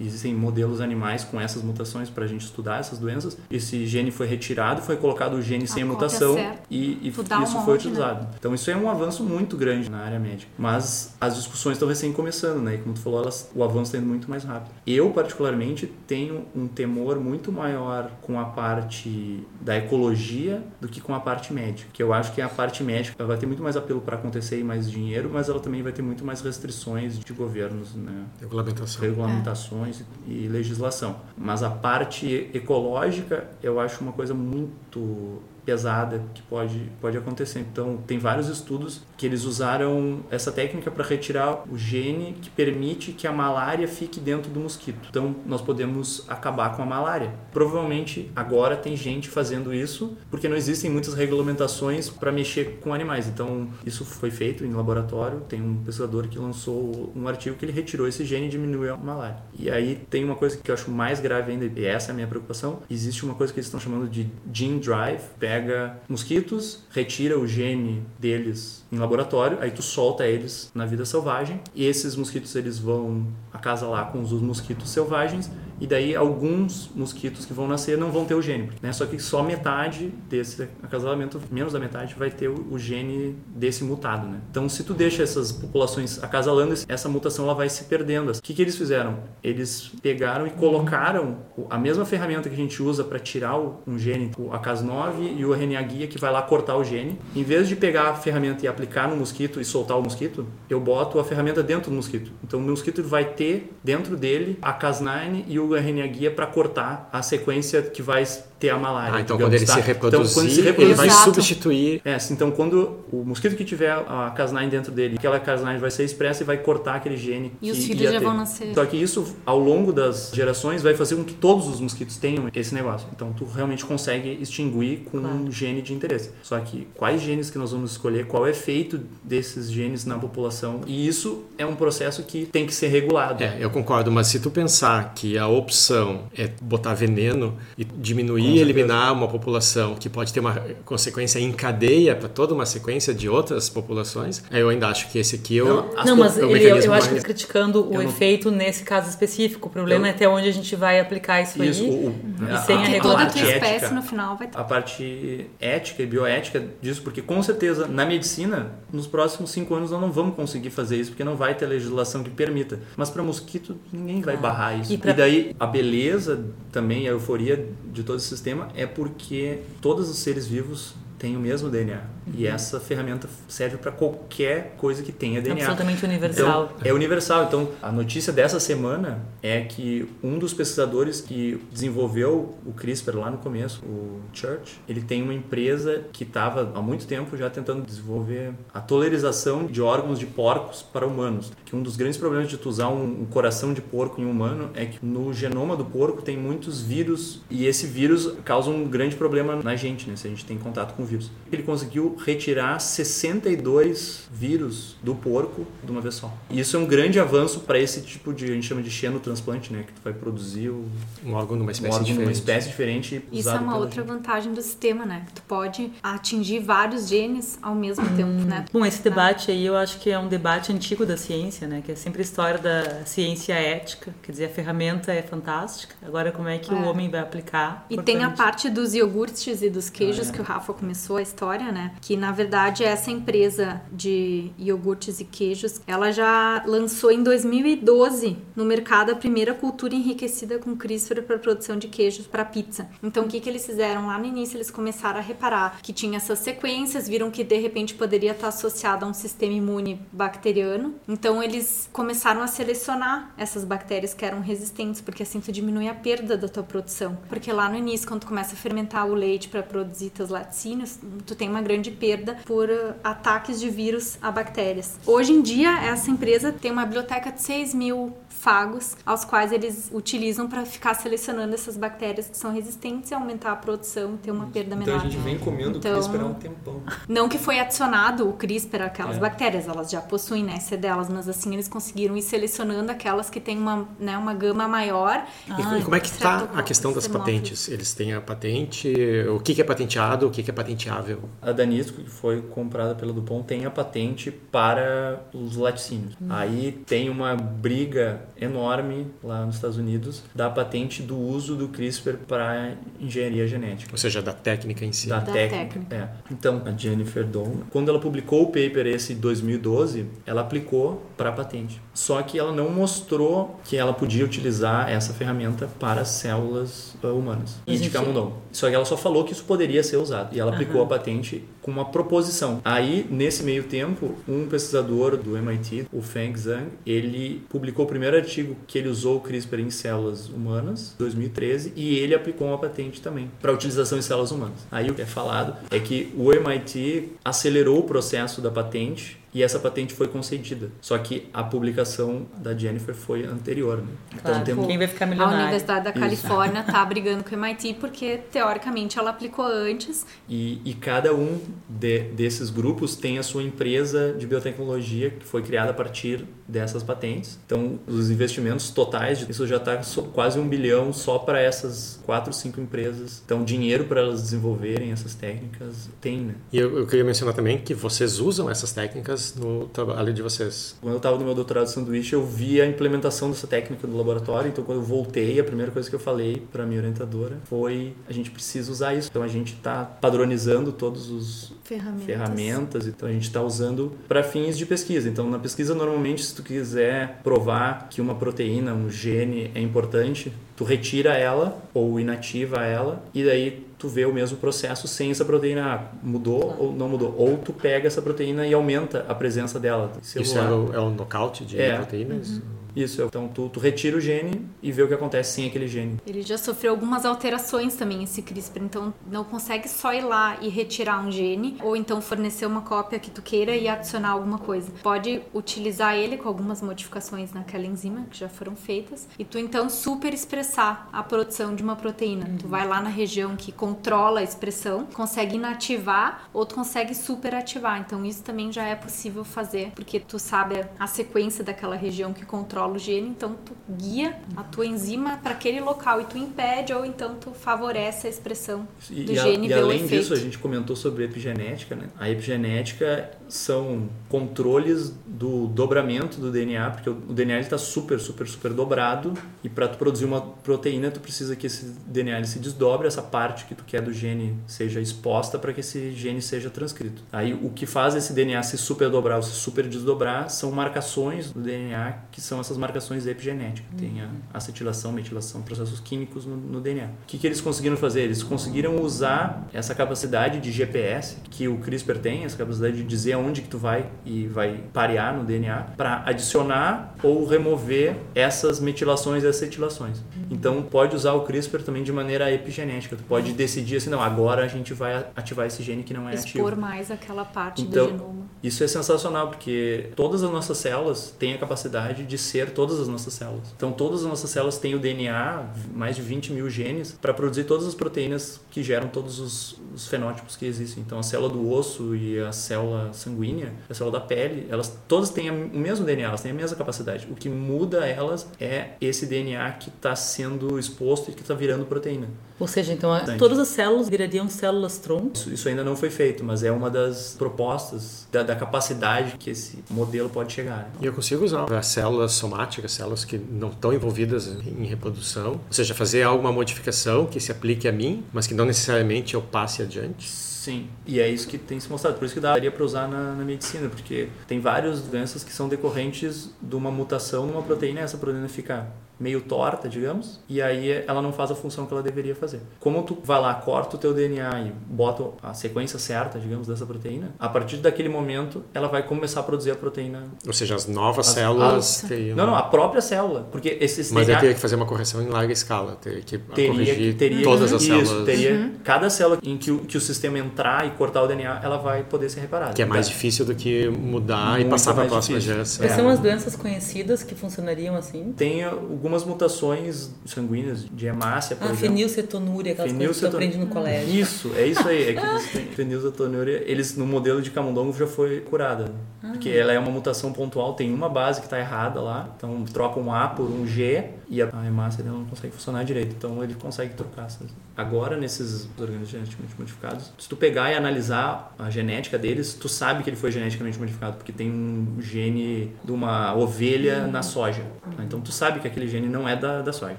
existem 0.00 0.34
modelos 0.34 0.80
animais 0.80 1.24
com 1.24 1.40
essas 1.40 1.62
mutações 1.62 2.10
para 2.10 2.24
a 2.24 2.26
gente 2.26 2.42
estudar 2.42 2.80
essas 2.80 2.98
doenças. 2.98 3.36
Esse 3.50 3.86
gene 3.86 4.10
foi 4.10 4.26
retirado, 4.26 4.82
foi 4.82 4.96
colocado 4.96 5.34
o 5.34 5.42
gene 5.42 5.64
a 5.64 5.66
sem 5.66 5.84
mutação 5.84 6.36
e, 6.70 6.98
e 7.02 7.08
isso 7.08 7.64
foi 7.64 7.74
utilizado. 7.74 8.24
Né? 8.24 8.30
Então 8.38 8.54
isso 8.54 8.70
é 8.70 8.76
um 8.76 8.90
avanço 8.90 9.22
muito 9.22 9.56
grande 9.56 9.90
na 9.90 9.98
área 9.98 10.18
médica. 10.18 10.50
Mas 10.58 11.14
as 11.20 11.36
discussões 11.36 11.74
estão 11.74 11.88
recém 11.88 12.12
começando, 12.12 12.60
né? 12.60 12.74
E 12.74 12.78
como 12.78 12.94
tu 12.94 13.00
falou, 13.00 13.22
elas, 13.22 13.50
o 13.54 13.62
avanço 13.62 13.84
está 13.84 13.98
indo 13.98 14.06
muito 14.06 14.28
mais 14.28 14.44
rápido. 14.44 14.72
Eu, 14.86 15.10
particularmente, 15.10 15.86
tenho 16.06 16.46
um 16.54 16.66
temor 16.66 17.18
muito 17.18 17.50
maior 17.52 18.10
com 18.22 18.38
a 18.38 18.44
parte 18.44 19.44
da 19.60 19.76
ecologia 19.76 20.62
do 20.80 20.88
que 20.88 21.00
com 21.00 21.14
a 21.14 21.20
parte 21.20 21.52
médica. 21.52 21.90
Que 21.92 22.02
eu 22.02 22.12
acho 22.12 22.32
que 22.32 22.40
a 22.40 22.48
parte 22.48 22.82
médica 22.82 23.24
vai 23.24 23.36
ter 23.36 23.46
muito 23.46 23.62
mais 23.62 23.76
apelo 23.76 24.00
para 24.00 24.16
acontecer 24.16 24.58
e 24.58 24.64
mais 24.64 24.90
dinheiro, 24.90 25.30
mas 25.32 25.48
ela 25.48 25.60
também 25.60 25.82
vai 25.82 25.92
ter 25.92 26.02
muito 26.02 26.24
mais 26.24 26.40
restrições 26.40 27.18
de 27.18 27.32
governos, 27.32 27.94
né? 27.94 28.24
Regulamentação. 28.40 29.02
Regulamentações 29.34 30.02
e 30.26 30.48
legislação. 30.48 31.16
Mas 31.36 31.62
a 31.62 31.70
parte 31.70 32.50
ecológica, 32.54 33.50
eu 33.62 33.80
acho 33.80 34.02
uma 34.02 34.12
coisa 34.12 34.34
muito 34.34 35.42
pesada 35.64 36.22
que 36.34 36.42
pode, 36.42 36.90
pode 37.00 37.16
acontecer. 37.16 37.60
Então, 37.60 37.98
tem 38.06 38.18
vários 38.18 38.48
estudos 38.48 39.02
que 39.16 39.26
eles 39.26 39.44
usaram 39.44 40.20
essa 40.30 40.52
técnica 40.52 40.90
para 40.90 41.04
retirar 41.04 41.64
o 41.70 41.76
gene 41.76 42.36
que 42.40 42.50
permite 42.50 43.12
que 43.12 43.26
a 43.26 43.32
malária 43.32 43.86
fique 43.88 44.20
dentro 44.20 44.50
do 44.50 44.60
mosquito. 44.60 45.08
Então, 45.08 45.34
nós 45.46 45.60
podemos 45.60 46.24
acabar 46.28 46.76
com 46.76 46.82
a 46.82 46.86
malária. 46.86 47.32
Provavelmente 47.52 48.30
agora 48.34 48.76
tem 48.76 48.96
gente 48.96 49.28
fazendo 49.28 49.74
isso 49.74 50.16
porque 50.30 50.48
não 50.48 50.56
existem 50.56 50.90
muitas 50.90 51.14
regulamentações 51.14 52.08
para 52.08 52.30
mexer 52.30 52.78
com 52.80 52.92
animais. 52.92 53.26
Então, 53.28 53.68
isso 53.84 54.04
foi 54.04 54.30
feito 54.30 54.64
em 54.64 54.72
laboratório. 54.72 55.40
Tem 55.48 55.60
um 55.60 55.76
pesquisador 55.76 56.28
que 56.28 56.38
lançou 56.38 57.12
um 57.14 57.26
artigo 57.28 57.56
que 57.56 57.64
ele 57.64 57.72
retirou 57.72 58.06
esse 58.06 58.24
gene 58.24 58.46
e 58.46 58.48
diminuiu 58.48 58.94
a 58.94 58.96
malária. 58.96 59.38
E 59.58 59.70
aí 59.70 59.96
tem 60.10 60.24
uma 60.24 60.34
coisa 60.34 60.56
que 60.56 60.70
eu 60.70 60.74
acho 60.74 60.90
mais 60.90 61.20
grave 61.20 61.52
ainda, 61.52 61.64
e 61.64 61.84
essa 61.84 62.10
é 62.10 62.12
a 62.12 62.14
minha 62.14 62.26
preocupação. 62.26 62.82
Existe 62.90 63.24
uma 63.24 63.34
coisa 63.34 63.52
que 63.52 63.58
eles 63.58 63.66
estão 63.66 63.80
chamando 63.80 64.08
de 64.08 64.28
gene 64.52 64.80
drive, 64.80 65.20
pega 65.54 66.00
mosquitos, 66.08 66.80
retira 66.90 67.38
o 67.38 67.46
gene 67.46 68.02
deles 68.18 68.84
em 68.90 68.98
laboratório, 68.98 69.58
aí 69.60 69.70
tu 69.70 69.82
solta 69.82 70.26
eles 70.26 70.70
na 70.74 70.84
vida 70.84 71.04
selvagem 71.04 71.60
e 71.74 71.84
esses 71.86 72.16
mosquitos 72.16 72.56
eles 72.56 72.76
vão 72.76 73.28
acasalar 73.52 74.10
com 74.10 74.20
os 74.20 74.32
mosquitos 74.32 74.90
selvagens 74.90 75.48
e 75.80 75.86
daí 75.86 76.14
alguns 76.14 76.90
mosquitos 76.94 77.44
que 77.46 77.52
vão 77.52 77.66
nascer 77.66 77.98
não 77.98 78.10
vão 78.10 78.24
ter 78.24 78.34
o 78.34 78.42
gene, 78.42 78.70
né? 78.80 78.92
Só 78.92 79.06
que 79.06 79.18
só 79.18 79.42
metade 79.42 80.12
desse 80.28 80.68
acasalamento, 80.82 81.40
menos 81.50 81.72
da 81.72 81.78
metade, 81.78 82.14
vai 82.14 82.30
ter 82.30 82.48
o, 82.48 82.66
o 82.70 82.78
gene 82.78 83.36
desse 83.48 83.84
mutado, 83.84 84.26
né? 84.28 84.40
Então, 84.50 84.68
se 84.68 84.84
tu 84.84 84.94
deixa 84.94 85.22
essas 85.22 85.52
populações 85.52 86.22
acasalando, 86.22 86.74
essa 86.88 87.08
mutação 87.08 87.44
ela 87.44 87.54
vai 87.54 87.68
se 87.68 87.84
perdendo. 87.84 88.30
O 88.30 88.42
que, 88.42 88.54
que 88.54 88.62
eles 88.62 88.76
fizeram? 88.76 89.18
Eles 89.42 89.90
pegaram 90.02 90.46
e 90.46 90.50
colocaram 90.50 91.38
a 91.68 91.78
mesma 91.78 92.04
ferramenta 92.04 92.48
que 92.48 92.54
a 92.54 92.58
gente 92.58 92.82
usa 92.82 93.04
para 93.04 93.18
tirar 93.18 93.58
um 93.58 93.98
gene, 93.98 94.30
a 94.50 94.58
Cas9 94.58 95.36
e 95.36 95.44
o 95.44 95.52
RNA 95.52 95.82
guia 95.82 96.06
que 96.06 96.18
vai 96.18 96.32
lá 96.32 96.42
cortar 96.42 96.76
o 96.76 96.84
gene. 96.84 97.18
Em 97.34 97.42
vez 97.42 97.68
de 97.68 97.76
pegar 97.76 98.10
a 98.10 98.14
ferramenta 98.14 98.64
e 98.64 98.68
aplicar 98.68 99.08
no 99.08 99.16
mosquito 99.16 99.60
e 99.60 99.64
soltar 99.64 99.98
o 99.98 100.02
mosquito, 100.02 100.46
eu 100.68 100.80
boto 100.80 101.18
a 101.18 101.24
ferramenta 101.24 101.62
dentro 101.62 101.90
do 101.90 101.96
mosquito. 101.96 102.30
Então, 102.42 102.60
o 102.60 102.62
mosquito 102.62 103.02
vai 103.02 103.24
ter 103.24 103.72
dentro 103.82 104.16
dele 104.16 104.58
a 104.62 104.76
Cas9 104.78 105.44
e 105.46 105.58
o 105.58 105.63
RNA 105.72 106.06
guia 106.08 106.30
para 106.30 106.46
cortar 106.46 107.08
a 107.12 107.22
sequência 107.22 107.80
que 107.82 108.02
vai 108.02 108.24
ter 108.64 108.70
a 108.70 108.78
malária. 108.78 109.14
Ah, 109.16 109.20
então 109.20 109.36
digamos, 109.36 109.52
quando 109.52 109.54
ele 109.54 109.66
tá? 109.66 109.74
se 109.74 109.80
reproduzir, 109.80 110.20
então, 110.24 110.34
quando 110.34 110.50
se 110.50 110.60
ele 110.60 110.94
vai 110.94 111.06
Exato. 111.06 111.24
substituir. 111.24 112.00
é, 112.04 112.14
assim, 112.14 112.34
então 112.34 112.50
quando 112.50 112.98
o 113.12 113.24
mosquito 113.24 113.56
que 113.56 113.64
tiver 113.64 113.90
a 113.90 114.34
Cas9 114.36 114.68
dentro 114.68 114.90
dele, 114.90 115.16
aquela 115.18 115.38
Cas9 115.38 115.78
vai 115.78 115.90
ser 115.90 116.04
expressa 116.04 116.42
e 116.42 116.46
vai 116.46 116.56
cortar 116.58 116.94
aquele 116.96 117.16
gene 117.16 117.52
E 117.60 117.66
que 117.66 117.72
os 117.72 117.84
filhos 117.84 118.00
ia 118.02 118.12
já 118.12 118.18
ter. 118.18 118.24
vão 118.24 118.34
nascer. 118.34 118.74
Só 118.74 118.84
que 118.86 118.96
isso, 118.96 119.36
ao 119.44 119.58
longo 119.58 119.92
das 119.92 120.30
gerações, 120.32 120.82
vai 120.82 120.94
fazer 120.94 121.16
com 121.16 121.24
que 121.24 121.34
todos 121.34 121.68
os 121.68 121.80
mosquitos 121.80 122.16
tenham 122.16 122.48
esse 122.54 122.74
negócio. 122.74 123.06
Então 123.14 123.32
tu 123.32 123.44
realmente 123.44 123.84
consegue 123.84 124.38
extinguir 124.40 125.06
com 125.10 125.18
um 125.18 125.50
gene 125.52 125.82
de 125.82 125.92
interesse. 125.92 126.30
Só 126.42 126.58
que 126.60 126.88
quais 126.94 127.20
genes 127.20 127.50
que 127.50 127.58
nós 127.58 127.72
vamos 127.72 127.92
escolher, 127.92 128.26
qual 128.26 128.46
é 128.46 128.48
o 128.48 128.50
efeito 128.50 129.00
desses 129.22 129.70
genes 129.70 130.04
na 130.04 130.18
população, 130.18 130.80
e 130.86 131.06
isso 131.06 131.44
é 131.58 131.66
um 131.66 131.74
processo 131.74 132.22
que 132.22 132.46
tem 132.46 132.66
que 132.66 132.74
ser 132.74 132.88
regulado. 132.88 133.42
É, 133.42 133.56
eu 133.60 133.70
concordo, 133.70 134.10
mas 134.10 134.28
se 134.28 134.38
tu 134.40 134.50
pensar 134.50 135.12
que 135.14 135.36
a 135.36 135.48
opção 135.48 136.24
é 136.36 136.48
botar 136.62 136.94
veneno 136.94 137.56
e 137.76 137.84
diminuir 137.84 138.53
E 138.56 138.60
eliminar 138.60 139.12
uma 139.12 139.28
população 139.28 139.94
que 139.94 140.08
pode 140.08 140.32
ter 140.32 140.40
uma 140.40 140.54
consequência 140.84 141.38
em 141.38 141.52
cadeia 141.52 142.14
para 142.14 142.28
toda 142.28 142.54
uma 142.54 142.66
sequência 142.66 143.12
de 143.14 143.28
outras 143.28 143.68
populações, 143.68 144.42
aí 144.50 144.60
eu 144.60 144.68
ainda 144.68 144.88
acho 144.88 145.10
que 145.10 145.18
esse 145.18 145.36
aqui 145.36 145.58
é 145.58 145.62
o, 145.62 145.66
Não, 145.66 145.90
as 145.98 146.06
Não, 146.06 146.16
mas 146.16 146.38
é 146.38 146.44
o 146.44 146.50
ele, 146.50 146.64
eu, 146.64 146.74
mecanismo 146.76 146.92
acho 146.94 147.08
que 147.10 147.20
criticando 147.20 147.82
o 147.88 147.94
Eu 147.94 148.02
não- 148.02 148.08
efeito 148.10 148.50
nesse 148.50 148.84
caso 148.84 149.08
específico. 149.08 149.68
O 149.68 149.70
problema 149.70 150.04
Eu- 150.06 150.08
é 150.08 150.14
até 150.14 150.28
onde 150.28 150.48
a 150.48 150.52
gente 150.52 150.74
vai 150.76 151.00
aplicar 151.00 151.40
isso, 151.42 151.62
Isso, 151.62 151.82
aí. 151.84 151.90
o, 151.90 151.92
o, 152.08 152.14
E 152.54 152.58
sem 152.66 152.76
a 152.76 152.80
regular. 152.80 153.02
toda 153.02 153.14
a 153.14 153.16
parte 153.26 153.38
tua 153.40 153.50
ética- 153.50 153.66
espécie 153.74 153.94
no 153.94 154.02
final 154.02 154.36
vai 154.36 154.46
estar. 154.46 154.60
a 154.60 154.64
parte 154.64 155.46
ética 155.60 156.02
e 156.02 156.06
bioética 156.06 156.62
disso, 156.80 157.02
porque 157.02 157.22
com 157.22 157.42
certeza 157.42 157.86
na 157.86 158.04
medicina, 158.04 158.72
nos 158.92 159.06
próximos 159.06 159.50
cinco 159.50 159.74
anos 159.74 159.90
nós 159.90 160.00
não 160.00 160.12
vamos 160.12 160.34
conseguir 160.34 160.70
fazer 160.70 160.96
isso, 160.96 161.10
porque 161.10 161.24
não 161.24 161.36
vai 161.36 161.54
ter 161.54 161.66
legislação 161.66 162.22
que 162.22 162.30
permita. 162.30 162.78
Mas 162.96 163.10
para 163.10 163.22
mosquito, 163.22 163.76
ninguém 163.92 164.20
vai 164.20 164.36
barrar 164.36 164.78
isso. 164.78 164.92
E 164.92 164.94
E, 164.94 164.98
pra- 164.98 165.12
daí 165.12 165.54
a 165.58 165.66
beleza 165.66 166.44
também, 166.72 167.06
a 167.08 167.10
euforia 167.10 167.68
de 167.92 168.02
todo 168.02 168.16
esse 168.18 168.33
sistema 168.36 168.70
é 168.74 168.86
porque 168.86 169.60
todos 169.80 170.08
os 170.08 170.18
seres 170.18 170.46
vivos 170.46 170.94
têm 171.24 171.36
o 171.38 171.40
mesmo 171.40 171.70
DNA. 171.70 172.02
E 172.34 172.46
essa 172.46 172.78
ferramenta 172.78 173.26
serve 173.48 173.78
para 173.78 173.90
qualquer 173.90 174.74
coisa 174.76 175.02
que 175.02 175.10
tenha 175.10 175.40
DNA. 175.40 175.64
Absolutamente 175.64 176.04
universal. 176.04 176.72
Então, 176.76 176.90
é 176.90 176.92
universal. 176.92 177.44
Então, 177.44 177.68
a 177.80 177.90
notícia 177.90 178.30
dessa 178.30 178.60
semana 178.60 179.22
é 179.42 179.62
que 179.62 180.06
um 180.22 180.38
dos 180.38 180.52
pesquisadores 180.52 181.22
que 181.22 181.62
desenvolveu 181.72 182.58
o 182.66 182.72
CRISPR 182.72 183.16
lá 183.16 183.30
no 183.30 183.38
começo, 183.38 183.82
o 183.84 184.20
Church, 184.34 184.80
ele 184.86 185.00
tem 185.00 185.22
uma 185.22 185.32
empresa 185.32 186.04
que 186.12 186.24
estava 186.24 186.72
há 186.74 186.82
muito 186.82 187.06
tempo 187.06 187.36
já 187.38 187.48
tentando 187.48 187.82
desenvolver 187.82 188.52
a 188.72 188.80
tolerização 188.80 189.66
de 189.66 189.80
órgãos 189.80 190.18
de 190.18 190.26
porcos 190.26 190.82
para 190.82 191.06
humanos. 191.06 191.52
Que 191.64 191.74
um 191.74 191.82
dos 191.82 191.96
grandes 191.96 192.18
problemas 192.18 192.48
de 192.48 192.58
tu 192.58 192.68
usar 192.68 192.88
um, 192.88 193.22
um 193.22 193.26
coração 193.26 193.72
de 193.72 193.80
porco 193.80 194.20
em 194.20 194.26
humano 194.26 194.70
é 194.74 194.84
que 194.84 195.04
no 195.04 195.32
genoma 195.32 195.74
do 195.74 195.84
porco 195.84 196.20
tem 196.20 196.36
muitos 196.36 196.82
vírus 196.82 197.42
e 197.50 197.66
esse 197.66 197.86
vírus 197.86 198.34
causa 198.44 198.70
um 198.70 198.86
grande 198.86 199.16
problema 199.16 199.56
na 199.56 199.74
gente, 199.74 200.08
né? 200.08 200.16
Se 200.16 200.26
a 200.26 200.30
gente 200.30 200.44
tem 200.44 200.58
contato 200.58 200.94
com 200.94 201.02
o 201.02 201.06
vírus. 201.16 201.30
Ele 201.52 201.62
conseguiu 201.62 202.16
retirar 202.24 202.78
62 202.80 204.28
vírus 204.32 204.96
do 205.02 205.14
porco 205.14 205.66
de 205.82 205.90
uma 205.90 206.00
vez 206.00 206.14
só. 206.16 206.32
E 206.50 206.58
isso 206.60 206.76
é 206.76 206.80
um 206.80 206.86
grande 206.86 207.20
avanço 207.20 207.60
para 207.60 207.78
esse 207.78 208.00
tipo 208.00 208.32
de, 208.32 208.44
a 208.46 208.48
gente 208.48 208.66
chama 208.66 208.82
de 208.82 208.90
xenotransplante, 208.90 209.72
né? 209.72 209.84
Que 209.86 209.92
tu 209.92 210.00
vai 210.02 210.12
produzir 210.12 210.68
o, 210.70 210.84
um 211.24 211.34
órgão 211.34 211.56
numa 211.56 211.68
um 211.68 211.70
espécie 211.70 211.92
órgão 211.94 212.04
de 212.06 212.12
uma 212.12 212.18
diferente. 212.32 212.34
espécie 212.38 212.68
diferente. 212.68 213.24
Isso 213.32 213.48
é 213.50 213.54
uma 213.54 213.76
outra 213.76 214.02
gente. 214.02 214.08
vantagem 214.12 214.52
do 214.52 214.62
sistema, 214.62 215.04
né? 215.04 215.26
Tu 215.34 215.42
pode 215.42 215.90
atingir 216.02 216.60
vários 216.60 217.08
genes 217.08 217.58
ao 217.62 217.74
mesmo 217.74 218.04
tempo, 218.16 218.44
né? 218.44 218.64
Bom, 218.72 218.84
esse 218.84 219.02
debate 219.02 219.50
aí 219.50 219.64
eu 219.64 219.76
acho 219.76 219.98
que 220.00 220.10
é 220.10 220.18
um 220.18 220.28
debate 220.28 220.72
antigo 220.72 221.04
da 221.06 221.16
ciência, 221.16 221.66
né? 221.68 221.82
Que 221.84 221.92
é 221.92 221.94
sempre 221.94 222.20
a 222.20 222.24
história 222.24 222.58
da 222.58 223.04
ciência 223.04 223.52
ética. 223.54 224.14
Quer 224.22 224.32
dizer, 224.32 224.44
a 224.46 224.48
ferramenta 224.50 225.12
é 225.12 225.22
fantástica. 225.22 225.94
Agora, 226.04 226.32
como 226.32 226.48
é 226.48 226.58
que 226.58 226.72
É. 226.72 226.76
o 226.76 226.84
homem 226.84 227.08
vai 227.10 227.20
aplicar? 227.20 227.86
E 227.90 227.96
tem 228.02 228.16
a 228.16 228.18
Importante. 228.20 228.36
parte 228.36 228.70
dos 228.70 228.94
iogurtes 228.94 229.62
e 229.62 229.70
dos 229.70 229.88
queijos 229.90 230.30
que 230.30 230.40
o 230.40 230.44
Rafa 230.44 230.72
começou 230.72 230.93
a 231.16 231.22
história, 231.22 231.70
né? 231.72 231.94
Que 232.00 232.16
na 232.16 232.32
verdade 232.32 232.84
essa 232.84 233.10
empresa 233.10 233.80
de 233.92 234.50
iogurtes 234.58 235.20
e 235.20 235.24
queijos, 235.24 235.80
ela 235.86 236.10
já 236.10 236.62
lançou 236.66 237.10
em 237.10 237.22
2012 237.22 238.36
no 238.54 238.64
mercado 238.64 239.12
a 239.12 239.16
primeira 239.16 239.54
cultura 239.54 239.94
enriquecida 239.94 240.58
com 240.58 240.76
CRISPR 240.76 241.22
para 241.22 241.38
produção 241.38 241.76
de 241.76 241.88
queijos 241.88 242.26
para 242.26 242.44
pizza. 242.44 242.88
Então 243.02 243.24
o 243.24 243.28
que 243.28 243.40
que 243.40 243.48
eles 243.48 243.66
fizeram 243.66 244.06
lá 244.06 244.18
no 244.18 244.26
início? 244.26 244.56
Eles 244.56 244.70
começaram 244.70 245.18
a 245.18 245.22
reparar 245.22 245.78
que 245.82 245.92
tinha 245.92 246.16
essas 246.16 246.38
sequências, 246.38 247.08
viram 247.08 247.30
que 247.30 247.44
de 247.44 247.58
repente 247.58 247.94
poderia 247.94 248.32
estar 248.32 248.48
associado 248.48 249.04
a 249.04 249.08
um 249.08 249.14
sistema 249.14 249.52
imune 249.52 250.00
bacteriano. 250.12 250.94
Então 251.08 251.42
eles 251.42 251.88
começaram 251.92 252.42
a 252.42 252.46
selecionar 252.46 253.32
essas 253.36 253.64
bactérias 253.64 254.14
que 254.14 254.24
eram 254.24 254.40
resistentes, 254.40 255.00
porque 255.00 255.22
assim 255.22 255.40
tu 255.40 255.50
diminui 255.50 255.88
a 255.88 255.94
perda 255.94 256.36
da 256.36 256.48
tua 256.48 256.62
produção. 256.62 257.16
Porque 257.28 257.52
lá 257.52 257.68
no 257.68 257.76
início, 257.76 258.06
quando 258.06 258.20
tu 258.20 258.26
começa 258.26 258.54
a 258.54 258.56
fermentar 258.56 259.06
o 259.06 259.14
leite 259.14 259.48
para 259.48 259.62
produzir 259.62 260.10
teus 260.10 260.30
laticínios, 260.30 260.83
tu 261.26 261.34
tem 261.34 261.48
uma 261.48 261.62
grande 261.62 261.90
perda 261.90 262.36
por 262.44 262.68
uh, 262.68 262.94
ataques 263.02 263.60
de 263.60 263.68
vírus 263.70 264.18
a 264.20 264.30
bactérias. 264.30 264.98
Hoje 265.06 265.32
em 265.32 265.42
dia, 265.42 265.70
essa 265.84 266.10
empresa 266.10 266.52
tem 266.52 266.70
uma 266.70 266.84
biblioteca 266.84 267.30
de 267.32 267.40
6 267.42 267.74
mil 267.74 268.12
fagos, 268.28 268.96
aos 269.06 269.24
quais 269.24 269.52
eles 269.52 269.90
utilizam 269.92 270.46
para 270.48 270.66
ficar 270.66 270.92
selecionando 270.94 271.54
essas 271.54 271.76
bactérias 271.78 272.28
que 272.28 272.36
são 272.36 272.52
resistentes 272.52 273.10
e 273.10 273.14
aumentar 273.14 273.52
a 273.52 273.56
produção 273.56 274.14
e 274.14 274.18
ter 274.18 274.30
uma 274.30 274.46
perda 274.46 274.74
Então 274.74 274.78
menor. 274.86 274.96
a 274.96 274.98
gente 275.08 275.16
vem 275.18 275.38
comendo 275.38 275.78
Então- 275.78 275.92
CRISPR 275.94 276.20
há 276.20 276.26
um 276.26 276.34
tempão. 276.34 276.82
Não 277.08 277.28
que 277.28 277.38
foi 277.38 277.58
adicionado 277.58 278.28
o 278.28 278.34
CRISPR 278.34 278.82
àquelas 278.82 279.16
É. 279.16 279.20
bactérias, 279.20 279.66
elas 279.66 279.90
já 279.90 280.00
possuem, 280.00 280.44
né, 280.44 280.58
é 280.70 280.76
delas, 280.76 281.08
mas 281.08 281.28
assim 281.28 281.54
eles 281.54 281.68
conseguiram 281.68 282.16
ir 282.16 282.22
selecionando 282.22 282.90
aquelas 282.90 283.30
que 283.30 283.40
têm 283.40 283.56
uma, 283.56 283.88
né, 283.98 284.18
uma 284.18 284.34
gama 284.34 284.68
maior. 284.68 285.24
E 285.48 285.50
co- 285.62 285.82
como 285.84 285.94
é 285.96 286.00
que 286.00 286.08
está 286.08 286.40
certo, 286.40 286.58
a 286.58 286.62
questão 286.62 286.92
das 286.92 287.06
patentes? 287.08 287.68
Eles 287.68 287.94
têm 287.94 288.12
a 288.12 288.20
patente, 288.20 288.92
o 289.34 289.40
que 289.40 289.54
que 289.54 289.60
é 289.60 289.64
patenteado, 289.64 290.26
o 290.26 290.30
que 290.30 290.42
que 290.42 290.50
é 290.50 290.54
patenteável? 290.74 291.20
A 291.40 291.52
Danisco, 291.52 292.02
que 292.02 292.10
foi 292.10 292.42
comprada 292.42 292.94
pela 292.94 293.12
Dupont, 293.12 293.44
tem 293.46 293.64
a 293.64 293.70
patente 293.70 294.30
para 294.30 295.20
os 295.32 295.56
laticínios. 295.56 296.14
Aí 296.28 296.72
tem 296.86 297.08
uma 297.08 297.34
briga 297.34 298.20
enorme 298.40 299.06
lá 299.22 299.44
nos 299.44 299.56
Estados 299.56 299.76
Unidos 299.76 300.22
da 300.34 300.50
patente 300.50 301.02
do 301.02 301.16
uso 301.18 301.56
do 301.56 301.68
CRISPR 301.68 302.16
para 302.26 302.74
engenharia 303.00 303.46
genética. 303.46 303.92
Ou 303.92 303.98
seja, 303.98 304.20
da 304.20 304.32
técnica 304.32 304.84
em 304.84 304.92
si. 304.92 305.08
Da, 305.08 305.20
Da 305.20 305.32
técnica. 305.32 305.64
técnica. 305.80 305.96
É. 305.96 306.32
Então, 306.32 306.62
a 306.64 306.72
Jennifer 306.72 307.24
Down, 307.24 307.62
quando 307.70 307.88
ela 307.88 308.00
publicou 308.00 308.42
o 308.42 308.46
paper 308.46 308.86
esse 308.86 309.12
em 309.12 309.16
2012, 309.16 310.06
ela 310.26 310.40
aplicou 310.40 311.04
para 311.16 311.30
a 311.30 311.32
patente. 311.32 311.80
Só 311.94 312.20
que 312.22 312.38
ela 312.38 312.52
não 312.52 312.68
mostrou 312.68 313.58
que 313.64 313.76
ela 313.76 313.92
podia 313.92 314.24
utilizar 314.24 314.90
essa 314.90 315.14
ferramenta 315.14 315.68
para 315.78 316.04
células 316.04 316.96
uh, 317.02 317.08
humanas. 317.08 317.56
E 317.66 317.76
de 317.76 317.88
camundongo. 317.88 318.42
Só 318.52 318.68
que 318.68 318.74
ela 318.74 318.84
só 318.84 318.96
falou 318.96 319.24
que 319.24 319.32
isso 319.32 319.44
poderia 319.44 319.82
ser 319.82 319.96
usado. 319.96 320.34
E 320.34 320.40
ela 320.40 320.52
aplicou 320.52 320.82
a 320.82 320.86
patente 320.86 321.44
com 321.62 321.70
uma 321.70 321.86
proposição. 321.86 322.60
Aí, 322.64 323.06
nesse 323.10 323.42
meio 323.42 323.64
tempo, 323.64 324.14
um 324.28 324.46
pesquisador 324.46 325.16
do 325.16 325.36
MIT, 325.36 325.86
o 325.92 326.02
Feng 326.02 326.36
Zhang, 326.36 326.68
ele 326.84 327.42
publicou 327.48 327.84
o 327.84 327.88
primeiro 327.88 328.16
artigo 328.16 328.56
que 328.66 328.78
ele 328.78 328.88
usou 328.88 329.16
o 329.16 329.20
CRISPR 329.20 329.60
em 329.60 329.70
células 329.70 330.28
humanas, 330.28 330.94
2013, 330.98 331.72
e 331.74 331.96
ele 331.98 332.14
aplicou 332.14 332.48
uma 332.48 332.58
patente 332.58 333.00
também 333.00 333.30
para 333.40 333.52
utilização 333.52 333.96
em 333.96 334.02
células 334.02 334.30
humanas. 334.30 334.66
Aí 334.70 334.90
o 334.90 334.94
que 334.94 335.02
é 335.02 335.06
falado 335.06 335.56
é 335.70 335.78
que 335.78 336.12
o 336.16 336.32
MIT 336.32 337.12
acelerou 337.24 337.78
o 337.78 337.84
processo 337.84 338.40
da 338.40 338.50
patente 338.50 339.23
e 339.34 339.42
essa 339.42 339.58
patente 339.58 339.92
foi 339.92 340.06
concedida. 340.08 340.70
Só 340.80 340.96
que 340.96 341.28
a 341.34 341.42
publicação 341.42 342.26
da 342.38 342.56
Jennifer 342.56 342.94
foi 342.94 343.24
anterior. 343.24 343.78
Né? 343.78 343.88
Claro, 344.22 344.44
temos- 344.44 344.66
quem 344.66 344.78
vai 344.78 344.86
ficar 344.86 345.04
A 345.06 345.08
milionário? 345.08 345.40
Universidade 345.42 345.84
da 345.84 345.90
Isso. 345.90 345.98
Califórnia 345.98 346.62
tá 346.64 346.84
brigando 346.84 347.24
com 347.24 347.34
o 347.34 347.38
MIT 347.38 347.74
porque, 347.80 348.18
teoricamente, 348.30 348.98
ela 348.98 349.10
aplicou 349.10 349.44
antes. 349.44 350.06
E, 350.28 350.60
e 350.64 350.72
cada 350.74 351.12
um 351.14 351.40
de- 351.68 352.04
desses 352.12 352.48
grupos 352.48 352.94
tem 352.96 353.18
a 353.18 353.22
sua 353.24 353.42
empresa 353.42 354.14
de 354.16 354.26
biotecnologia 354.26 355.10
que 355.10 355.24
foi 355.26 355.42
criada 355.42 355.70
a 355.70 355.74
partir 355.74 356.24
dessas 356.46 356.82
patentes. 356.82 357.38
Então, 357.46 357.80
os 357.86 358.10
investimentos 358.10 358.70
totais, 358.70 359.18
de- 359.18 359.30
isso 359.30 359.46
já 359.46 359.56
está 359.56 359.80
quase 360.12 360.38
um 360.38 360.46
bilhão 360.48 360.92
só 360.92 361.18
para 361.18 361.40
essas 361.40 362.00
quatro, 362.04 362.32
cinco 362.32 362.60
empresas. 362.60 363.22
Então, 363.24 363.42
dinheiro 363.42 363.84
para 363.86 364.00
elas 364.00 364.22
desenvolverem 364.22 364.92
essas 364.92 365.14
técnicas 365.14 365.88
tem, 366.00 366.18
né? 366.20 366.34
E 366.52 366.58
eu, 366.58 366.78
eu 366.78 366.86
queria 366.86 367.04
mencionar 367.04 367.34
também 367.34 367.58
que 367.58 367.74
vocês 367.74 368.20
usam 368.20 368.48
essas 368.48 368.72
técnicas 368.72 369.23
coisas 369.24 369.34
no 369.36 369.66
trabalho 369.68 370.12
de 370.12 370.20
vocês. 370.22 370.76
Quando 370.80 370.92
eu 370.94 370.96
estava 370.98 371.16
no 371.16 371.24
meu 371.24 371.34
doutorado 371.34 371.64
de 371.64 371.72
sanduíche, 371.72 372.14
eu 372.14 372.24
vi 372.24 372.60
a 372.60 372.66
implementação 372.66 373.30
dessa 373.30 373.46
técnica 373.46 373.86
no 373.86 373.96
laboratório. 373.96 374.48
Então, 374.48 374.64
quando 374.64 374.78
eu 374.78 374.84
voltei, 374.84 375.40
a 375.40 375.44
primeira 375.44 375.70
coisa 375.70 375.88
que 375.88 375.94
eu 375.94 376.00
falei 376.00 376.42
para 376.52 376.66
minha 376.66 376.80
orientadora 376.80 377.38
foi: 377.44 377.94
a 378.08 378.12
gente 378.12 378.30
precisa 378.30 378.70
usar 378.70 378.94
isso. 378.94 379.08
Então, 379.10 379.22
a 379.22 379.28
gente 379.28 379.54
está 379.54 379.84
padronizando 379.84 380.72
todos 380.72 381.10
os 381.10 381.52
Ferramentas. 381.64 382.04
ferramentas. 382.04 382.86
Então, 382.86 383.08
a 383.08 383.12
gente 383.12 383.24
está 383.24 383.42
usando 383.42 383.92
para 384.08 384.22
fins 384.22 384.58
de 384.58 384.66
pesquisa. 384.66 385.08
Então, 385.08 385.30
na 385.30 385.38
pesquisa, 385.38 385.74
normalmente, 385.74 386.24
se 386.24 386.34
tu 386.34 386.42
quiser 386.42 387.20
provar 387.22 387.88
que 387.88 388.00
uma 388.00 388.14
proteína, 388.14 388.74
um 388.74 388.90
gene 388.90 389.50
é 389.54 389.60
importante, 389.60 390.32
tu 390.56 390.62
retira 390.64 391.14
ela 391.16 391.58
ou 391.74 391.98
inativa 391.98 392.64
ela 392.64 393.02
e 393.12 393.24
daí 393.24 393.66
tu 393.78 393.88
vê 393.88 394.04
o 394.06 394.12
mesmo 394.14 394.36
processo 394.38 394.86
sem 394.86 395.10
essa 395.10 395.24
proteína 395.24 395.64
Ah, 395.74 395.84
mudou 396.02 396.54
ou 396.58 396.72
não 396.72 396.88
mudou 396.88 397.14
ou 397.18 397.36
tu 397.38 397.52
pega 397.52 397.86
essa 397.88 398.00
proteína 398.00 398.46
e 398.46 398.54
aumenta 398.54 399.04
a 399.08 399.14
presença 399.14 399.58
dela 399.58 399.90
Isso 400.00 400.18
é 400.18 400.24
celular. 400.24 400.52
o, 400.52 400.74
é 400.74 400.78
o 400.78 400.90
nocaute 400.90 401.44
de 401.44 401.60
É. 401.60 401.76
proteínas? 401.76 402.40
Isso, 402.74 403.02
então 403.02 403.28
tu, 403.28 403.48
tu 403.48 403.60
retira 403.60 403.96
o 403.96 404.00
gene 404.00 404.44
e 404.62 404.72
vê 404.72 404.82
o 404.82 404.88
que 404.88 404.94
acontece 404.94 405.34
sem 405.34 405.46
aquele 405.46 405.68
gene. 405.68 405.98
Ele 406.06 406.22
já 406.22 406.36
sofreu 406.36 406.72
algumas 406.72 407.04
alterações 407.04 407.76
também, 407.76 408.02
esse 408.02 408.20
CRISPR, 408.22 408.62
então 408.62 408.92
não 409.06 409.22
consegue 409.22 409.68
só 409.68 409.92
ir 409.92 410.02
lá 410.02 410.38
e 410.40 410.48
retirar 410.48 411.00
um 411.00 411.10
gene, 411.10 411.56
ou 411.62 411.76
então 411.76 412.00
fornecer 412.00 412.46
uma 412.46 412.62
cópia 412.62 412.98
que 412.98 413.10
tu 413.10 413.22
queira 413.22 413.54
e 413.54 413.68
adicionar 413.68 414.10
alguma 414.10 414.38
coisa. 414.38 414.72
Pode 414.82 415.22
utilizar 415.32 415.94
ele 415.94 416.16
com 416.16 416.28
algumas 416.28 416.60
modificações 416.60 417.32
naquela 417.32 417.64
enzima 417.64 418.06
que 418.10 418.18
já 418.18 418.28
foram 418.28 418.56
feitas, 418.56 419.06
e 419.18 419.24
tu 419.24 419.38
então 419.38 419.70
super 419.70 420.12
expressar 420.12 420.88
a 420.92 421.02
produção 421.02 421.54
de 421.54 421.62
uma 421.62 421.76
proteína. 421.76 422.28
Tu 422.38 422.48
vai 422.48 422.66
lá 422.66 422.80
na 422.80 422.90
região 422.90 423.36
que 423.36 423.52
controla 423.52 424.20
a 424.20 424.22
expressão, 424.22 424.86
consegue 424.86 425.36
inativar 425.36 426.28
ou 426.32 426.44
tu 426.44 426.54
consegue 426.54 426.94
superativar. 426.94 427.80
Então 427.80 428.04
isso 428.04 428.22
também 428.22 428.50
já 428.50 428.64
é 428.64 428.74
possível 428.74 429.24
fazer, 429.24 429.70
porque 429.74 430.00
tu 430.00 430.18
sabe 430.18 430.64
a 430.78 430.86
sequência 430.86 431.44
daquela 431.44 431.76
região 431.76 432.12
que 432.12 432.24
controla 432.24 432.63
o 432.72 432.78
gene, 432.78 433.08
então 433.08 433.34
tu 433.44 433.52
guia 433.70 434.16
a 434.36 434.42
tua 434.42 434.66
enzima 434.66 435.18
para 435.22 435.32
aquele 435.32 435.60
local 435.60 436.00
e 436.00 436.04
tu 436.04 436.16
impede 436.18 436.72
ou 436.72 436.84
então 436.84 437.14
tu 437.16 437.30
favorece 437.30 438.06
a 438.06 438.10
expressão 438.10 438.66
E, 438.90 439.04
do 439.04 439.12
e 439.12 439.18
a- 439.18 439.22
gene 439.22 439.46
e 439.46 439.48
ver 439.48 439.60
o 439.60 439.64
além 439.64 439.84
efeito. 439.84 440.00
disso, 440.02 440.14
a 440.14 440.16
gente 440.16 440.38
comentou 440.38 440.74
sobre 440.76 441.04
epigenética, 441.04 441.74
né? 441.76 441.88
A 441.98 442.08
epigenética 442.10 443.10
são 443.28 443.88
controles 444.08 444.94
do 445.06 445.46
dobramento 445.48 446.20
do 446.20 446.30
DNA, 446.30 446.70
porque 446.70 446.90
o 446.90 446.94
DNA 446.94 447.40
está 447.40 447.58
super, 447.58 447.98
super, 448.00 448.26
super 448.26 448.52
dobrado 448.52 449.14
e 449.42 449.48
para 449.48 449.68
tu 449.68 449.76
produzir 449.78 450.04
uma 450.04 450.20
proteína, 450.20 450.90
tu 450.90 451.00
precisa 451.00 451.34
que 451.36 451.46
esse 451.46 451.66
DNA 451.86 452.22
se 452.24 452.38
desdobre, 452.38 452.86
essa 452.86 453.02
parte 453.02 453.44
que 453.44 453.54
tu 453.54 453.64
quer 453.64 453.82
do 453.82 453.92
gene 453.92 454.36
seja 454.46 454.80
exposta 454.80 455.38
para 455.38 455.52
que 455.52 455.60
esse 455.60 455.92
gene 455.92 456.22
seja 456.22 456.48
transcrito. 456.50 457.02
Aí 457.12 457.32
o 457.34 457.50
que 457.50 457.66
faz 457.66 457.94
esse 457.94 458.12
DNA 458.12 458.42
se 458.42 458.56
super 458.56 458.88
dobrar 458.90 459.16
ou 459.16 459.22
se 459.22 459.32
super 459.32 459.66
desdobrar 459.68 460.30
são 460.30 460.50
marcações 460.50 461.30
do 461.32 461.40
DNA, 461.40 461.94
que 462.10 462.20
são 462.20 462.40
essas 462.40 462.53
marcações 462.56 463.06
epigenéticas. 463.06 463.70
Tem 463.78 464.00
a 464.00 464.08
acetilação, 464.32 464.92
metilação, 464.92 465.42
processos 465.42 465.80
químicos 465.80 466.24
no, 466.26 466.36
no 466.36 466.60
DNA. 466.60 466.86
O 466.86 466.88
que, 467.06 467.18
que 467.18 467.26
eles 467.26 467.40
conseguiram 467.40 467.76
fazer? 467.76 468.02
Eles 468.02 468.22
conseguiram 468.22 468.80
usar 468.80 469.46
essa 469.52 469.74
capacidade 469.74 470.40
de 470.40 470.50
GPS 470.52 471.16
que 471.30 471.48
o 471.48 471.58
CRISPR 471.58 471.98
tem, 471.98 472.24
essa 472.24 472.36
capacidade 472.36 472.76
de 472.76 472.84
dizer 472.84 473.12
aonde 473.12 473.42
que 473.42 473.48
tu 473.48 473.58
vai 473.58 473.86
e 474.04 474.26
vai 474.26 474.60
parear 474.72 475.16
no 475.16 475.24
DNA, 475.24 475.60
para 475.76 476.02
adicionar 476.06 476.94
ou 477.02 477.26
remover 477.26 477.96
essas 478.14 478.60
metilações 478.60 479.22
e 479.22 479.26
acetilações. 479.26 480.02
Então 480.30 480.62
pode 480.62 480.96
usar 480.96 481.12
o 481.12 481.22
CRISPR 481.22 481.62
também 481.62 481.82
de 481.82 481.92
maneira 481.92 482.30
epigenética. 482.32 482.96
Tu 482.96 483.02
pode 483.04 483.32
decidir 483.32 483.76
assim, 483.76 483.90
não, 483.90 484.00
agora 484.00 484.44
a 484.44 484.48
gente 484.48 484.72
vai 484.74 485.06
ativar 485.14 485.46
esse 485.46 485.62
gene 485.62 485.82
que 485.82 485.94
não 485.94 486.08
é 486.08 486.14
ativo. 486.14 486.38
expor 486.38 486.56
mais 486.56 486.90
aquela 486.90 487.24
parte 487.24 487.62
Então, 487.62 487.86
do 487.86 487.92
genoma. 487.92 488.24
Isso 488.42 488.62
é 488.62 488.68
sensacional, 488.68 489.28
porque 489.28 489.90
todas 489.96 490.22
as 490.22 490.30
nossas 490.30 490.58
células 490.58 491.14
têm 491.18 491.34
a 491.34 491.38
capacidade 491.38 492.04
de 492.04 492.18
ser 492.18 492.43
todas 492.50 492.78
as 492.80 492.88
nossas 492.88 493.14
células. 493.14 493.42
Então, 493.56 493.72
todas 493.72 494.00
as 494.02 494.06
nossas 494.08 494.30
células 494.30 494.58
têm 494.58 494.74
o 494.74 494.78
DNA, 494.78 495.46
mais 495.74 495.96
de 495.96 496.02
20 496.02 496.32
mil 496.32 496.48
genes, 496.50 496.92
para 497.00 497.12
produzir 497.14 497.44
todas 497.44 497.66
as 497.66 497.74
proteínas 497.74 498.40
que 498.50 498.62
geram 498.62 498.88
todos 498.88 499.18
os, 499.18 499.60
os 499.74 499.86
fenótipos 499.88 500.36
que 500.36 500.46
existem. 500.46 500.82
Então, 500.84 500.98
a 500.98 501.02
célula 501.02 501.28
do 501.28 501.50
osso 501.50 501.94
e 501.96 502.18
a 502.20 502.32
célula 502.32 502.92
sanguínea, 502.92 503.52
a 503.68 503.74
célula 503.74 503.98
da 503.98 504.04
pele, 504.04 504.46
elas 504.50 504.76
todas 504.88 505.10
têm 505.10 505.30
o 505.30 505.48
mesmo 505.58 505.84
DNA, 505.84 506.08
elas 506.08 506.20
têm 506.20 506.30
a 506.32 506.34
mesma 506.34 506.56
capacidade. 506.56 507.06
O 507.10 507.14
que 507.14 507.28
muda 507.28 507.86
elas 507.86 508.26
é 508.40 508.70
esse 508.80 509.06
DNA 509.06 509.50
que 509.52 509.68
está 509.68 509.94
sendo 509.96 510.58
exposto 510.58 511.10
e 511.10 511.14
que 511.14 511.22
está 511.22 511.34
virando 511.34 511.64
proteína. 511.64 512.08
Ou 512.38 512.48
seja, 512.48 512.72
então 512.72 512.92
a- 512.92 513.00
todas 513.16 513.38
as 513.38 513.48
células 513.48 513.88
virariam 513.88 514.28
células 514.28 514.76
tronco. 514.78 515.12
Isso, 515.14 515.30
isso 515.32 515.48
ainda 515.48 515.62
não 515.62 515.76
foi 515.76 515.88
feito, 515.90 516.24
mas 516.24 516.42
é 516.42 516.50
uma 516.50 516.68
das 516.68 517.14
propostas 517.16 518.08
da, 518.10 518.22
da 518.22 518.34
capacidade 518.34 519.16
que 519.18 519.30
esse 519.30 519.62
modelo 519.70 520.08
pode 520.08 520.32
chegar. 520.32 520.58
né? 520.58 520.66
E 520.80 520.86
eu 520.86 520.92
consigo 520.92 521.24
usar 521.24 521.44
para 521.44 521.62
células 521.62 522.12
somáticas, 522.34 522.72
células 522.72 523.04
que 523.04 523.16
não 523.16 523.48
estão 523.48 523.72
envolvidas 523.72 524.26
em 524.26 524.64
reprodução, 524.64 525.32
ou 525.32 525.52
seja, 525.52 525.74
fazer 525.74 526.02
alguma 526.02 526.32
modificação 526.32 527.06
que 527.06 527.20
se 527.20 527.30
aplique 527.30 527.68
a 527.68 527.72
mim, 527.72 528.04
mas 528.12 528.26
que 528.26 528.34
não 528.34 528.44
necessariamente 528.44 529.14
eu 529.14 529.22
passe 529.22 529.62
adiante. 529.62 530.08
Sim, 530.08 530.68
e 530.86 531.00
é 531.00 531.08
isso 531.08 531.26
que 531.26 531.38
tem 531.38 531.58
se 531.58 531.70
mostrado. 531.70 531.96
Por 531.96 532.04
isso 532.04 532.12
que 532.12 532.20
daria 532.20 532.50
para 532.50 532.62
usar 532.62 532.86
na, 532.86 533.14
na 533.14 533.24
medicina, 533.24 533.68
porque 533.68 534.08
tem 534.26 534.40
várias 534.40 534.80
doenças 534.82 535.24
que 535.24 535.32
são 535.32 535.48
decorrentes 535.48 536.30
de 536.42 536.54
uma 536.54 536.70
mutação 536.70 537.26
numa 537.26 537.42
proteína, 537.42 537.80
e 537.80 537.82
essa 537.84 537.96
proteína 537.96 538.28
fica 538.28 538.66
meio 538.98 539.20
torta, 539.20 539.68
digamos, 539.68 540.20
e 540.28 540.40
aí 540.40 540.84
ela 540.86 541.02
não 541.02 541.12
faz 541.12 541.30
a 541.30 541.34
função 541.34 541.66
que 541.66 541.72
ela 541.74 541.82
deveria 541.82 542.14
fazer. 542.14 542.40
Como 542.60 542.82
tu 542.82 542.96
vai 543.02 543.20
lá, 543.20 543.34
corta 543.34 543.76
o 543.76 543.78
teu 543.78 543.92
DNA 543.92 544.40
e 544.42 544.52
bota 544.68 545.04
a 545.22 545.34
sequência 545.34 545.78
certa, 545.78 546.18
digamos, 546.18 546.46
dessa 546.46 546.64
proteína, 546.64 547.12
a 547.18 547.28
partir 547.28 547.56
daquele 547.58 547.88
momento 547.88 548.42
ela 548.54 548.68
vai 548.68 548.82
começar 548.84 549.20
a 549.20 549.22
produzir 549.22 549.50
a 549.50 549.56
proteína. 549.56 550.04
Ou 550.26 550.32
seja, 550.32 550.54
as 550.54 550.66
novas 550.66 551.08
As- 551.08 551.14
células 551.14 551.82
as- 551.82 551.88
teriam... 551.88 552.16
Não, 552.16 552.26
não, 552.26 552.34
a 552.36 552.42
própria 552.42 552.80
célula, 552.80 553.26
porque 553.32 553.58
esse 553.60 553.80
esse 553.80 553.92
Mas 553.92 554.06
DNA 554.06 554.20
teria 554.20 554.34
que 554.34 554.40
fazer 554.40 554.54
uma 554.56 554.66
correção 554.66 555.02
em 555.02 555.08
larga 555.08 555.32
escala, 555.32 555.76
teria 555.80 556.00
que 556.00 556.16
teria, 556.18 556.50
corrigir 556.52 556.94
teria 556.96 557.22
todas 557.24 557.52
as 557.52 557.62
isso, 557.62 557.84
células. 557.86 558.04
teria 558.06 558.52
cada 558.62 558.88
célula 558.88 559.18
em 559.22 559.36
que 559.36 559.50
o, 559.50 559.58
que 559.60 559.76
o 559.76 559.80
sistema 559.80 560.18
entrar 560.18 560.66
e 560.66 560.70
cortar 560.70 561.02
o 561.02 561.06
DNA, 561.08 561.40
ela 561.42 561.56
vai 561.58 561.82
poder 561.82 562.08
ser 562.08 562.20
reparada. 562.20 562.52
Que 562.54 562.62
é 562.62 562.64
mais 562.66 562.88
difícil 562.88 563.24
do 563.24 563.34
que 563.34 563.68
mudar 563.68 564.34
e 564.36 564.40
Muito 564.44 564.50
passar 564.50 564.72
para 564.74 564.84
a 564.84 564.86
próxima 564.86 565.18
difícil. 565.18 565.34
geração. 565.34 565.66
É. 565.66 565.68
São 565.70 565.88
as 565.88 565.98
doenças 565.98 566.36
conhecidas 566.36 567.02
que 567.02 567.14
funcionariam 567.14 567.74
assim. 567.74 568.12
Tem 568.16 568.44
algumas 568.84 569.02
mutações 569.02 569.90
sanguíneas 570.04 570.66
de 570.70 570.84
hemácia, 570.86 571.34
por 571.34 571.44
Ah, 571.48 571.52
exemplo. 571.52 571.68
fenilcetonúria, 571.68 572.52
aquelas 572.52 572.70
coisas 572.72 572.96
que 572.96 573.00
tu 573.00 573.06
aprende 573.16 573.38
no 573.38 573.46
colégio. 573.46 573.94
Isso, 573.98 574.30
é 574.36 574.46
isso 574.46 574.68
aí. 574.68 574.90
É 574.90 574.92
que 574.94 575.40
fenilcetonúria, 575.56 576.42
eles 576.44 576.76
no 576.76 576.86
modelo 576.86 577.22
de 577.22 577.30
camundongo 577.30 577.72
já 577.72 577.86
foi 577.86 578.20
curada. 578.20 578.70
Ah. 579.04 579.08
Porque 579.12 579.28
ela 579.28 579.52
é 579.52 579.58
uma 579.58 579.70
mutação 579.70 580.12
pontual, 580.12 580.54
tem 580.54 580.72
uma 580.72 580.88
base 580.88 581.20
que 581.20 581.26
está 581.26 581.38
errada 581.38 581.80
lá, 581.80 582.08
então 582.16 582.42
troca 582.44 582.80
um 582.80 582.92
A 582.92 583.08
por 583.08 583.24
um 583.30 583.46
G 583.46 583.90
e 584.08 584.22
a 584.22 584.26
hemácia 584.46 584.82
dela 584.82 584.96
não 584.98 585.04
consegue 585.04 585.34
funcionar 585.34 585.62
direito. 585.64 585.94
Então 585.96 586.22
ele 586.24 586.34
consegue 586.34 586.74
trocar. 586.74 587.06
essas- 587.06 587.28
Agora, 587.56 587.96
nesses 587.96 588.48
organismos 588.58 588.88
geneticamente 588.90 589.34
modificados, 589.38 589.92
se 589.98 590.08
tu 590.08 590.16
pegar 590.16 590.50
e 590.50 590.56
analisar 590.56 591.32
a 591.38 591.48
genética 591.50 591.96
deles, 591.96 592.34
tu 592.34 592.48
sabe 592.48 592.82
que 592.82 592.90
ele 592.90 592.96
foi 592.96 593.12
geneticamente 593.12 593.58
modificado, 593.58 593.96
porque 593.96 594.10
tem 594.12 594.28
um 594.30 594.78
gene 594.80 595.52
de 595.64 595.70
uma 595.70 596.14
ovelha 596.16 596.86
na 596.88 597.02
soja. 597.02 597.42
Então 597.84 598.00
tu 598.00 598.10
sabe 598.10 598.40
que 598.40 598.48
aquele 598.48 598.66
gene 598.66 598.88
não 598.88 599.08
é 599.08 599.14
da, 599.14 599.40
da 599.42 599.52
soja. 599.52 599.76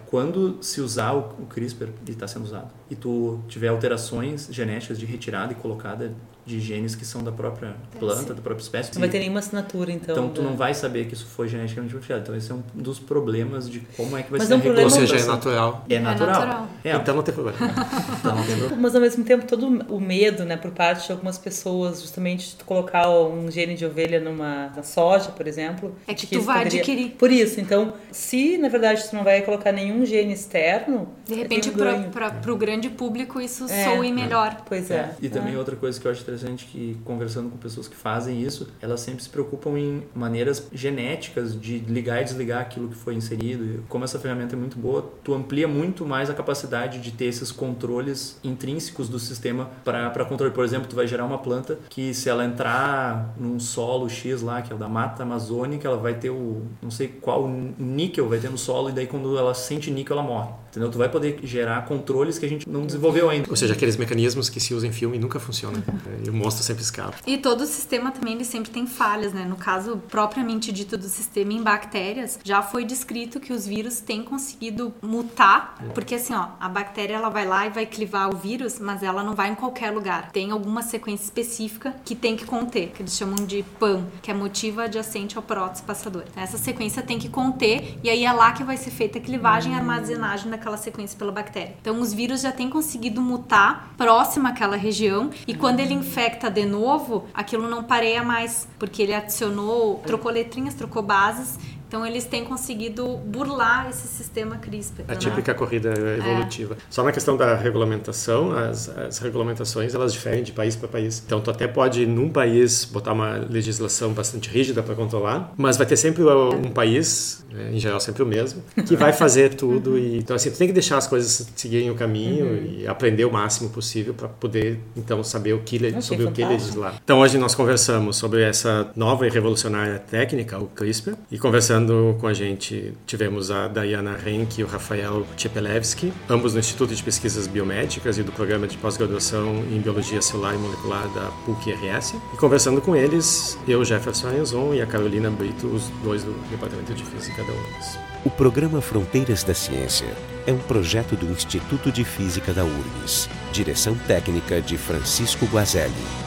Quando 0.05 0.57
se 0.61 0.79
usar 0.79 1.13
o, 1.13 1.19
o 1.39 1.45
CRISPR, 1.47 1.89
e 2.07 2.11
está 2.11 2.27
sendo 2.27 2.45
usado, 2.45 2.69
e 2.89 2.95
tu 2.95 3.39
tiver 3.47 3.67
alterações 3.69 4.47
genéticas 4.51 4.99
de 4.99 5.05
retirada 5.05 5.51
e 5.53 5.55
colocada 5.55 6.11
de 6.45 6.59
genes 6.59 6.93
que 6.93 7.03
são 7.03 7.23
da 7.23 7.31
própria 7.31 7.73
planta, 7.99 8.31
da 8.31 8.39
própria 8.39 8.61
espécie, 8.63 8.93
Não 8.93 8.99
vai 8.99 9.09
ter 9.09 9.17
nenhuma 9.17 9.39
assinatura, 9.39 9.91
então. 9.91 10.13
então 10.13 10.29
tu 10.29 10.43
da- 10.43 10.47
não 10.47 10.55
vai 10.55 10.75
saber 10.75 11.05
que 11.07 11.15
isso 11.15 11.25
foi 11.25 11.47
geneticamente 11.47 11.91
modificado. 11.95 12.21
Então 12.21 12.35
esse 12.35 12.51
é 12.51 12.53
um 12.53 12.61
dos 12.75 12.99
problemas 12.99 13.67
de 13.67 13.79
como 13.97 14.15
é 14.15 14.21
que 14.21 14.29
vai 14.29 14.37
Mas 14.37 14.47
ser 14.47 14.53
é 14.53 14.57
um 14.57 14.59
a 14.59 14.61
problema- 14.61 14.83
Ou 14.87 14.95
seja, 14.95 15.15
é 15.17 15.23
natural. 15.25 15.85
É 15.89 15.99
natural. 15.99 16.39
natural. 16.39 16.67
É, 16.83 16.95
Então 16.95 17.15
não 17.15 17.23
tem 17.23 17.33
problema. 17.33 17.57
então 18.19 18.35
não 18.35 18.43
tem 18.45 18.57
problema. 18.57 18.77
Mas 18.79 18.93
ao 18.93 19.01
mesmo 19.01 19.23
tempo, 19.23 19.47
todo 19.47 19.65
o 19.89 19.99
medo, 19.99 20.45
né, 20.45 20.55
por 20.55 20.69
parte 20.69 21.07
de 21.07 21.11
algumas 21.13 21.39
pessoas, 21.39 21.99
justamente 22.01 22.49
de 22.49 22.55
tu 22.57 22.65
colocar 22.65 23.09
um 23.09 23.49
gene 23.49 23.73
de 23.73 23.83
ovelha 23.83 24.19
numa 24.19 24.67
na 24.75 24.83
soja, 24.83 25.31
por 25.31 25.47
exemplo. 25.47 25.95
É 26.07 26.13
que 26.13 26.27
de 26.27 26.37
tu 26.37 26.41
vai 26.43 26.61
adquirir. 26.65 27.09
Por 27.17 27.31
isso, 27.31 27.59
então, 27.59 27.93
se 28.11 28.55
na 28.59 28.69
verdade 28.69 29.03
tu 29.09 29.15
não 29.15 29.23
vai 29.23 29.41
colocar 29.41 29.71
nenhum 29.71 30.05
gene 30.05 30.33
externo, 30.33 31.07
De 31.25 31.33
repente, 31.33 31.71
um 31.71 31.73
ganho. 31.73 32.09
para 32.11 32.53
o 32.53 32.55
grande 32.55 32.74
público, 32.89 33.39
isso 33.41 33.65
É. 33.69 33.85
soe 33.85 34.11
melhor. 34.11 34.61
Pois 34.65 34.89
é. 34.91 35.15
E 35.21 35.29
também 35.29 35.55
é. 35.55 35.57
outra 35.57 35.75
coisa 35.75 35.99
que 35.99 36.07
eu 36.07 36.11
acho 36.11 36.21
interessante 36.21 36.65
que 36.65 36.97
conversando 37.03 37.49
com 37.49 37.57
pessoas 37.57 37.87
que 37.87 37.95
fazem 37.95 38.41
isso, 38.41 38.67
elas 38.81 38.99
sempre 39.01 39.23
se 39.23 39.29
preocupam 39.29 39.77
em 39.77 40.03
maneiras 40.13 40.67
genéticas 40.73 41.59
de 41.59 41.79
ligar 41.79 42.21
e 42.21 42.23
desligar 42.23 42.61
aquilo 42.61 42.89
que 42.89 42.95
foi 42.95 43.15
inserido. 43.15 43.83
Como 43.89 44.03
essa 44.03 44.19
ferramenta 44.19 44.55
é 44.55 44.59
muito 44.59 44.77
boa, 44.77 45.11
tu 45.23 45.33
amplia 45.33 45.67
muito 45.67 46.05
mais 46.05 46.29
a 46.29 46.33
capacidade 46.33 46.99
de 46.99 47.11
ter 47.11 47.25
esses 47.25 47.51
controles 47.51 48.39
intrínsecos 48.43 49.09
do 49.09 49.19
sistema 49.19 49.69
para 49.83 50.25
controle. 50.25 50.53
Por 50.53 50.63
exemplo, 50.63 50.87
tu 50.87 50.95
vai 50.95 51.07
gerar 51.07 51.25
uma 51.25 51.37
planta 51.37 51.77
que 51.89 52.13
se 52.13 52.29
ela 52.29 52.45
entrar 52.45 53.33
num 53.37 53.59
solo 53.59 54.09
X 54.09 54.41
lá, 54.41 54.61
que 54.61 54.71
é 54.71 54.75
o 54.75 54.79
da 54.79 54.87
mata 54.87 55.23
amazônica, 55.23 55.87
ela 55.87 55.97
vai 55.97 56.15
ter 56.15 56.29
o 56.29 56.63
não 56.81 56.91
sei 56.91 57.07
qual 57.07 57.47
níquel 57.47 58.27
vai 58.27 58.39
ter 58.39 58.49
no 58.49 58.57
solo 58.57 58.89
e 58.89 58.91
daí 58.91 59.07
quando 59.07 59.37
ela 59.37 59.53
sente 59.53 59.91
níquel 59.91 60.17
ela 60.17 60.25
morre. 60.25 60.49
Entendeu? 60.69 60.91
Tu 60.91 60.97
vai 60.97 61.07
poder 61.07 61.39
gerar 61.43 61.85
controles 61.85 62.37
que 62.37 62.45
a 62.45 62.49
gente 62.49 62.64
não 62.65 62.85
desenvolveu 62.85 63.29
ainda. 63.29 63.49
Ou 63.49 63.55
seja, 63.55 63.73
aqueles 63.73 63.97
mecanismos 63.97 64.49
que 64.49 64.59
se 64.59 64.73
usam 64.73 64.89
em 64.89 64.93
filme 64.93 65.17
nunca 65.17 65.39
funcionam. 65.39 65.83
E 66.23 66.29
o 66.29 66.33
monstro 66.33 66.63
sempre 66.63 66.83
escapa. 66.83 67.17
E 67.25 67.37
todo 67.37 67.61
o 67.61 67.65
sistema 67.65 68.11
também 68.11 68.35
ele 68.35 68.45
sempre 68.45 68.71
tem 68.71 68.85
falhas, 68.85 69.33
né? 69.33 69.45
No 69.45 69.55
caso 69.55 69.97
propriamente 70.09 70.71
dito 70.71 70.97
do 70.97 71.07
sistema 71.07 71.53
em 71.53 71.63
bactérias, 71.63 72.39
já 72.43 72.61
foi 72.61 72.85
descrito 72.85 73.39
que 73.39 73.51
os 73.51 73.65
vírus 73.65 73.99
têm 73.99 74.23
conseguido 74.23 74.93
mutar, 75.01 75.75
porque 75.93 76.15
assim, 76.15 76.33
ó, 76.33 76.49
a 76.59 76.69
bactéria 76.69 77.15
ela 77.15 77.29
vai 77.29 77.45
lá 77.45 77.65
e 77.65 77.69
vai 77.69 77.85
clivar 77.85 78.33
o 78.33 78.37
vírus, 78.37 78.79
mas 78.79 79.01
ela 79.03 79.23
não 79.23 79.33
vai 79.33 79.49
em 79.49 79.55
qualquer 79.55 79.91
lugar. 79.91 80.31
Tem 80.31 80.51
alguma 80.51 80.81
sequência 80.81 81.23
específica 81.23 81.95
que 82.03 82.15
tem 82.15 82.35
que 82.35 82.45
conter, 82.45 82.89
que 82.89 83.01
eles 83.01 83.15
chamam 83.15 83.45
de 83.45 83.63
PAM, 83.79 84.05
que 84.21 84.29
é 84.29 84.33
motiva 84.33 84.83
adjacente 84.83 85.37
ao 85.37 85.43
prótese-passador. 85.43 86.23
Essa 86.35 86.57
sequência 86.57 87.01
tem 87.01 87.17
que 87.17 87.29
conter 87.29 87.97
e 88.03 88.09
aí 88.09 88.23
é 88.23 88.31
lá 88.31 88.51
que 88.51 88.63
vai 88.63 88.77
ser 88.77 88.91
feita 88.91 89.17
a 89.17 89.21
clivagem 89.21 89.73
e 89.73 89.75
armazenagem 89.75 90.49
daquela 90.49 90.75
aquela 90.75 90.77
sequência 90.77 91.17
pela 91.17 91.31
bactéria. 91.31 91.75
Então, 91.81 91.99
os 91.99 92.13
vírus 92.13 92.41
já 92.41 92.51
têm 92.55 92.69
conseguido 92.69 93.21
mutar 93.21 93.93
próximo 93.97 94.47
àquela 94.47 94.75
região 94.75 95.29
e 95.47 95.53
quando 95.53 95.79
ele 95.79 95.93
infecta 95.93 96.49
de 96.49 96.65
novo, 96.65 97.25
aquilo 97.33 97.69
não 97.69 97.83
pareia 97.83 98.23
mais, 98.23 98.67
porque 98.79 99.01
ele 99.01 99.13
adicionou, 99.13 100.01
trocou 100.05 100.31
letrinhas, 100.31 100.73
trocou 100.73 101.03
bases 101.03 101.59
então 101.87 102.05
eles 102.05 102.25
têm 102.25 102.43
conseguido 102.43 103.17
burlar 103.17 103.89
esse 103.89 104.07
sistema 104.07 104.57
CRISPR. 104.57 105.03
A 105.07 105.13
né? 105.13 105.17
típica 105.17 105.53
corrida 105.53 105.93
evolutiva. 106.17 106.75
É. 106.75 106.77
Só 106.89 107.03
na 107.03 107.11
questão 107.11 107.37
da 107.37 107.55
regulamentação, 107.55 108.51
as, 108.51 108.89
as 108.89 109.17
regulamentações 109.19 109.93
elas 109.93 110.11
diferem 110.13 110.43
de 110.43 110.51
país 110.51 110.75
para 110.75 110.87
país. 110.87 111.21
Então 111.25 111.39
tu 111.39 111.51
até 111.51 111.67
pode 111.67 112.05
num 112.05 112.29
país 112.29 112.85
botar 112.85 113.13
uma 113.13 113.37
legislação 113.49 114.13
bastante 114.13 114.49
rígida 114.49 114.81
para 114.81 114.95
controlar, 114.95 115.53
mas 115.55 115.77
vai 115.77 115.85
ter 115.85 115.97
sempre 115.97 116.23
um 116.23 116.71
país, 116.71 117.45
né, 117.51 117.71
em 117.73 117.79
geral 117.79 117.99
sempre 117.99 118.23
o 118.23 118.25
mesmo, 118.25 118.63
que 118.85 118.95
vai 118.95 119.13
fazer 119.13 119.53
tudo 119.53 119.91
uhum. 119.91 119.97
e 119.97 120.17
então 120.17 120.35
assim 120.35 120.49
tu 120.49 120.57
tem 120.57 120.67
que 120.67 120.73
deixar 120.73 120.97
as 120.97 121.07
coisas 121.07 121.47
seguirem 121.55 121.89
o 121.91 121.95
caminho 121.95 122.45
uhum. 122.45 122.79
e 122.79 122.87
aprender 122.87 123.25
o 123.25 123.31
máximo 123.31 123.69
possível 123.69 124.13
para 124.13 124.27
poder 124.27 124.79
então 124.95 125.23
saber 125.23 125.53
o 125.53 125.59
que 125.59 125.75
sobre 126.01 126.25
o 126.25 126.31
que 126.31 126.43
legislar. 126.43 126.95
Então 127.03 127.19
hoje 127.19 127.37
nós 127.37 127.53
conversamos 127.53 128.15
sobre 128.17 128.41
essa 128.41 128.89
nova 128.95 129.27
e 129.27 129.29
revolucionária 129.29 129.99
técnica, 129.99 130.57
o 130.57 130.67
CRISPR, 130.67 131.13
e 131.31 131.37
conversando 131.37 131.74
Conversando 131.75 132.15
com 132.21 132.27
a 132.27 132.33
gente, 132.33 132.93
tivemos 133.05 133.51
a 133.51 133.67
Dayana 133.67 134.17
Henke 134.25 134.61
e 134.61 134.63
o 134.63 134.67
Rafael 134.67 135.27
Tchepelevski, 135.35 136.13
ambos 136.29 136.53
no 136.53 136.61
Instituto 136.61 136.95
de 136.95 137.03
Pesquisas 137.03 137.47
Biomédicas 137.47 138.17
e 138.17 138.23
do 138.23 138.31
Programa 138.31 138.65
de 138.65 138.77
Pós-Graduação 138.77 139.57
em 139.69 139.81
Biologia 139.81 140.21
Celular 140.21 140.55
e 140.55 140.57
Molecular 140.57 141.05
da 141.09 141.31
PUC-RS. 141.45 142.15
E 142.33 142.37
conversando 142.37 142.79
com 142.79 142.95
eles, 142.95 143.59
eu, 143.67 143.83
Jefferson 143.83 144.29
Arenzon 144.29 144.73
e 144.73 144.81
a 144.81 144.85
Carolina 144.85 145.29
Brito, 145.29 145.67
os 145.67 145.89
dois 146.01 146.23
do 146.23 146.31
Departamento 146.49 146.93
de 146.93 147.03
Física 147.03 147.43
da 147.43 147.51
URGS. 147.51 147.99
O 148.23 148.29
programa 148.29 148.79
Fronteiras 148.79 149.43
da 149.43 149.53
Ciência 149.53 150.07
é 150.47 150.53
um 150.53 150.59
projeto 150.59 151.17
do 151.17 151.29
Instituto 151.29 151.91
de 151.91 152.05
Física 152.05 152.53
da 152.53 152.63
URGS. 152.63 153.29
Direção 153.51 153.95
técnica 154.07 154.61
de 154.61 154.77
Francisco 154.77 155.45
Guazelli. 155.47 156.24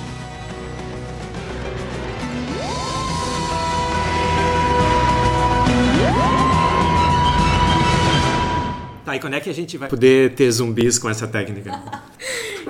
E 9.18 9.20
quando 9.20 9.34
é 9.34 9.40
que 9.40 9.50
a 9.50 9.52
gente 9.52 9.76
vai 9.76 9.88
poder 9.88 10.34
ter 10.34 10.48
zumbis 10.48 10.96
com 10.96 11.10
essa 11.10 11.26
técnica? 11.26 11.72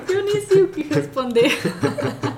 Eu 0.08 0.24
nem 0.24 0.40
sei 0.46 0.62
o 0.62 0.68
que 0.68 0.82
responder. 0.82 1.52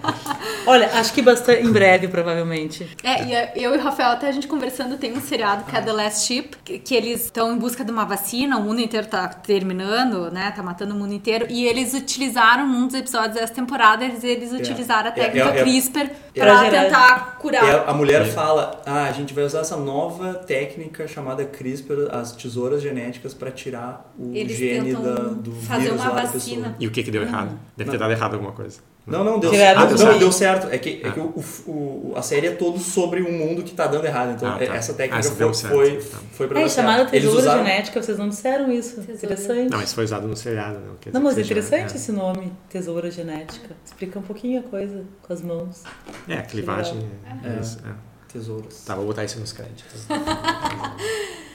Olha, 0.70 0.88
acho 0.94 1.12
que 1.12 1.20
bastante 1.20 1.66
em 1.66 1.72
breve, 1.72 2.06
provavelmente. 2.06 2.88
É, 3.02 3.24
e 3.56 3.64
eu 3.64 3.74
e 3.74 3.78
o 3.78 3.83
Rafael, 3.83 4.11
até 4.11 4.28
a 4.28 4.33
gente 4.33 4.46
conversando, 4.46 4.96
tem 4.96 5.12
um 5.12 5.20
seriado 5.20 5.64
que 5.64 5.76
é 5.76 5.80
The 5.80 5.92
Last 5.92 6.28
Ship, 6.28 6.50
que, 6.64 6.78
que 6.78 6.94
eles 6.94 7.24
estão 7.24 7.52
em 7.52 7.59
busca 7.59 7.85
de 7.85 7.90
uma 7.90 8.04
vacina, 8.04 8.56
o 8.56 8.62
mundo 8.62 8.80
inteiro 8.80 9.09
tá 9.09 9.26
terminando, 9.26 10.30
né? 10.30 10.52
Tá 10.54 10.62
matando 10.62 10.94
o 10.94 10.96
mundo 10.96 11.12
inteiro. 11.12 11.46
E 11.50 11.66
eles 11.66 11.92
utilizaram, 11.92 12.68
num 12.68 12.87
dos 12.87 12.94
episódios 12.94 13.35
dessa 13.35 13.52
temporada, 13.52 14.04
eles, 14.04 14.22
eles 14.22 14.52
é. 14.52 14.59
utilizaram 14.59 15.09
a 15.09 15.12
é, 15.12 15.14
técnica 15.16 15.48
é, 15.48 15.59
é, 15.59 15.62
CRISPR 15.64 16.11
pra 16.35 16.70
tentar 16.70 17.37
curar. 17.40 17.88
a 17.88 17.92
mulher 17.92 18.24
fala: 18.26 18.80
ah, 18.87 19.06
a 19.06 19.12
gente 19.12 19.35
vai 19.35 19.42
usar 19.42 19.62
essa 19.62 19.76
nova 19.76 20.35
técnica 20.35 21.09
chamada 21.09 21.44
CRISPR, 21.44 22.11
as 22.12 22.30
tesouras 22.30 22.80
genéticas, 22.80 23.35
para 23.35 23.50
tirar 23.50 24.09
o 24.16 24.33
eles 24.33 24.56
gene 24.56 24.92
da, 24.92 25.14
do 25.14 25.50
fazer 25.62 25.87
vírus 25.87 26.00
uma 26.00 26.11
vacina. 26.11 26.76
E 26.78 26.87
o 26.87 26.92
que 26.92 27.02
que 27.02 27.11
deu 27.11 27.22
errado? 27.22 27.59
Deve 27.76 27.90
ter 27.90 27.98
dado 27.98 28.12
errado 28.12 28.35
alguma 28.35 28.52
coisa. 28.52 28.78
Não, 29.06 29.24
não, 29.24 29.40
deu, 29.40 29.50
ah, 29.50 29.84
deu, 29.86 29.98
certo. 29.98 30.18
deu 30.18 30.32
certo. 30.32 30.68
É 30.70 30.78
que, 30.78 31.00
é 31.02 31.10
que 31.10 31.18
o, 31.18 31.34
o, 31.66 32.12
a 32.16 32.22
série 32.22 32.48
é 32.48 32.50
todo 32.52 32.78
sobre 32.78 33.22
um 33.22 33.32
mundo 33.32 33.62
que 33.62 33.72
tá 33.72 33.86
dando 33.86 34.04
errado. 34.04 34.34
Então, 34.36 34.48
ah, 34.48 34.58
tá. 34.58 34.76
essa 34.76 34.94
técnica 34.94 35.26
ah, 35.26 35.32
foi, 35.32 35.54
foi, 35.54 35.96
tá. 35.96 36.18
foi 36.32 36.48
pra 36.48 36.60
É, 36.60 36.68
chamada 36.68 37.06
tesoura 37.06 37.38
usaram... 37.38 37.64
genética, 37.64 38.02
vocês 38.02 38.18
não 38.18 38.28
disseram 38.28 38.70
isso. 38.70 39.00
Tesoura. 39.00 39.14
Interessante. 39.14 39.70
Não, 39.70 39.82
isso 39.82 39.94
foi 39.94 40.04
usado 40.04 40.28
no 40.28 40.36
seriado. 40.36 40.78
Não, 40.80 40.96
Quer 40.96 41.12
não 41.12 41.20
mas 41.20 41.38
é 41.38 41.40
interessante 41.40 41.92
é. 41.92 41.96
esse 41.96 42.12
nome, 42.12 42.52
tesoura 42.68 43.10
genética. 43.10 43.74
Explica 43.84 44.18
um 44.18 44.22
pouquinho 44.22 44.60
a 44.60 44.62
coisa 44.62 45.04
com 45.22 45.32
as 45.32 45.42
mãos. 45.42 45.82
É, 46.28 46.34
a 46.34 46.42
clivagem. 46.42 47.10
É, 47.24 47.48
é, 47.48 47.60
isso, 47.60 47.78
é. 47.84 47.92
Tesouras. 48.32 48.84
Tá, 48.84 48.94
vou 48.94 49.06
botar 49.06 49.24
isso 49.24 49.40
nos 49.40 49.52
créditos. 49.52 50.06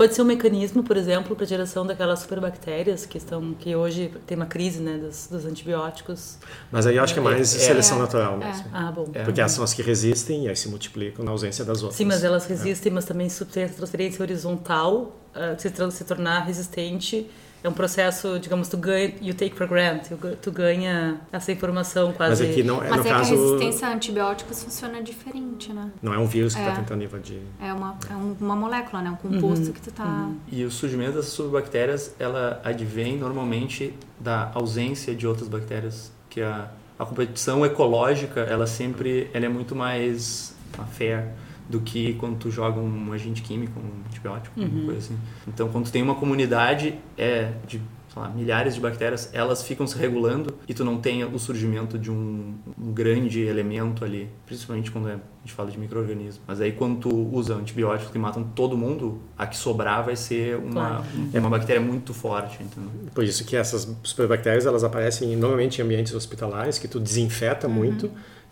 Pode 0.00 0.14
ser 0.14 0.22
um 0.22 0.24
mecanismo, 0.24 0.82
por 0.82 0.96
exemplo, 0.96 1.36
para 1.36 1.44
a 1.44 1.46
geração 1.46 1.86
daquelas 1.86 2.20
superbactérias 2.20 3.04
que 3.04 3.18
estão 3.18 3.52
que 3.52 3.76
hoje 3.76 4.10
tem 4.26 4.34
uma 4.34 4.46
crise, 4.46 4.80
né, 4.80 4.96
dos, 4.96 5.26
dos 5.26 5.44
antibióticos. 5.44 6.38
Mas 6.72 6.86
aí 6.86 6.96
eu 6.96 7.04
acho 7.04 7.12
que 7.12 7.20
é 7.20 7.22
mais 7.22 7.54
é, 7.54 7.58
seleção 7.58 7.98
é, 7.98 8.00
natural 8.00 8.38
mesmo. 8.38 8.64
É. 8.68 8.70
Ah, 8.72 8.90
bom. 8.90 9.04
Porque 9.04 9.38
elas 9.38 9.52
são 9.52 9.62
as 9.62 9.74
que 9.74 9.82
resistem 9.82 10.46
e 10.46 10.48
aí 10.48 10.56
se 10.56 10.70
multiplicam 10.70 11.22
na 11.22 11.32
ausência 11.32 11.66
das 11.66 11.82
outras. 11.82 11.98
Sim, 11.98 12.06
mas 12.06 12.24
elas 12.24 12.46
resistem, 12.46 12.90
mas 12.90 13.04
também 13.04 13.28
tem 13.52 13.64
a 13.64 13.68
transferência 13.68 14.22
horizontal, 14.22 15.14
uh, 15.36 15.60
se, 15.60 15.70
se 15.90 16.04
tornar 16.04 16.46
resistente 16.46 17.30
é 17.62 17.68
um 17.68 17.72
processo, 17.72 18.38
digamos, 18.38 18.68
tu 18.68 18.76
ganha, 18.76 19.14
you 19.20 19.34
take 19.34 19.54
for 19.54 19.66
granted, 19.66 20.16
tu 20.40 20.50
ganha 20.50 21.20
essa 21.30 21.52
informação 21.52 22.12
quase. 22.12 22.42
Mas 22.42 22.50
aqui 22.52 22.62
não 22.62 22.82
é 22.82 22.88
Mas 22.88 23.00
no 23.00 23.06
é 23.06 23.10
caso... 23.10 23.30
que 23.30 23.34
a 23.34 23.42
resistência 23.42 23.88
a 23.88 23.92
antibióticos 23.92 24.62
funciona 24.62 25.02
diferente, 25.02 25.72
né? 25.72 25.90
Não 26.02 26.14
é 26.14 26.18
um 26.18 26.26
vírus 26.26 26.54
que 26.54 26.60
está 26.60 26.72
é. 26.72 26.76
tentando 26.76 27.04
invadir. 27.04 27.42
É 27.60 27.72
uma, 27.72 27.98
é 28.08 28.14
uma 28.14 28.56
molécula, 28.56 29.02
né? 29.02 29.10
Um 29.10 29.16
composto 29.16 29.66
uhum. 29.66 29.72
que 29.72 29.80
tu 29.80 29.92
tá. 29.92 30.04
Uhum. 30.04 30.36
E 30.50 30.64
o 30.64 30.70
surgimento 30.70 31.12
dessas 31.12 31.32
subbactérias, 31.32 32.14
ela 32.18 32.60
advém 32.64 33.18
normalmente 33.18 33.94
da 34.18 34.50
ausência 34.54 35.14
de 35.14 35.26
outras 35.26 35.48
bactérias, 35.48 36.10
que 36.30 36.40
a, 36.40 36.70
a 36.98 37.04
competição 37.04 37.64
ecológica, 37.64 38.40
ela 38.40 38.66
sempre, 38.66 39.30
ela 39.34 39.44
é 39.44 39.48
muito 39.48 39.76
mais 39.76 40.54
fair 40.92 41.24
do 41.70 41.80
que 41.80 42.14
quando 42.14 42.36
tu 42.36 42.50
joga 42.50 42.80
um 42.80 43.12
agente 43.12 43.42
químico, 43.42 43.78
um 43.78 44.06
antibiótico, 44.06 44.58
uhum. 44.60 44.86
coisa 44.86 44.98
assim. 44.98 45.16
Então, 45.46 45.68
quando 45.68 45.84
tu 45.86 45.92
tem 45.92 46.02
uma 46.02 46.14
comunidade 46.14 46.94
é 47.16 47.52
de 47.66 47.80
lá, 48.16 48.28
milhares 48.28 48.74
de 48.74 48.80
bactérias, 48.80 49.30
elas 49.32 49.62
ficam 49.62 49.86
se 49.86 49.96
regulando 49.96 50.54
e 50.68 50.74
tu 50.74 50.84
não 50.84 50.98
tem 50.98 51.24
o 51.24 51.38
surgimento 51.38 51.98
de 51.98 52.10
um, 52.10 52.54
um 52.78 52.92
grande 52.92 53.40
elemento 53.40 54.04
ali, 54.04 54.28
principalmente 54.46 54.90
quando 54.90 55.08
é, 55.08 55.12
a 55.12 55.18
gente 55.44 55.54
fala 55.54 55.70
de 55.70 55.78
microorganismo. 55.78 56.42
Mas 56.46 56.60
aí 56.60 56.72
quando 56.72 56.98
tu 57.00 57.30
usa 57.32 57.54
antibióticos 57.54 58.10
que 58.10 58.18
matam 58.18 58.42
todo 58.42 58.76
mundo, 58.76 59.20
a 59.38 59.46
que 59.46 59.56
sobrar 59.56 60.04
vai 60.04 60.16
ser 60.16 60.56
uma, 60.56 60.72
claro. 60.72 61.04
uma 61.34 61.50
bactéria 61.50 61.80
muito 61.80 62.12
forte. 62.12 62.62
Entendeu? 62.62 62.90
Por 63.14 63.24
isso 63.24 63.44
que 63.44 63.56
essas 63.56 63.88
superbactérias 64.02 64.66
elas 64.66 64.82
aparecem 64.82 65.36
normalmente 65.36 65.80
em 65.80 65.84
ambientes 65.84 66.14
hospitalares 66.14 66.78
que 66.78 66.88
tu 66.88 66.98
desinfeta 66.98 67.68
uhum. 67.68 67.74
muito, 67.74 68.10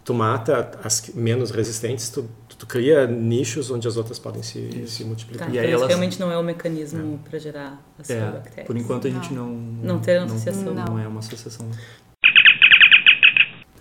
tu 0.09 0.15
mata 0.15 0.71
as 0.83 1.11
menos 1.15 1.51
resistentes, 1.51 2.09
tu 2.09 2.25
tu 2.57 2.67
cria 2.67 3.07
nichos 3.07 3.71
onde 3.71 3.87
as 3.87 3.97
outras 3.97 4.19
podem 4.19 4.43
se, 4.43 4.85
se 4.89 5.05
multiplicar. 5.05 5.47
Tá, 5.47 5.55
e 5.55 5.59
aí 5.61 5.71
elas... 5.71 5.87
realmente 5.87 6.19
não 6.19 6.33
é 6.33 6.37
o 6.37 6.41
um 6.41 6.43
mecanismo 6.43 7.21
é. 7.25 7.29
para 7.29 7.39
gerar 7.39 7.81
as 7.97 8.11
é, 8.11 8.21
bactérias. 8.21 8.67
Por 8.67 8.77
enquanto 8.77 9.07
a 9.07 9.11
gente 9.11 9.33
não... 9.33 9.49
Não 9.49 10.01
tem 10.01 10.17
associação. 10.17 10.75
Não, 10.75 10.85
não 10.87 10.99
é 10.99 11.07
uma 11.07 11.21
associação. 11.21 11.71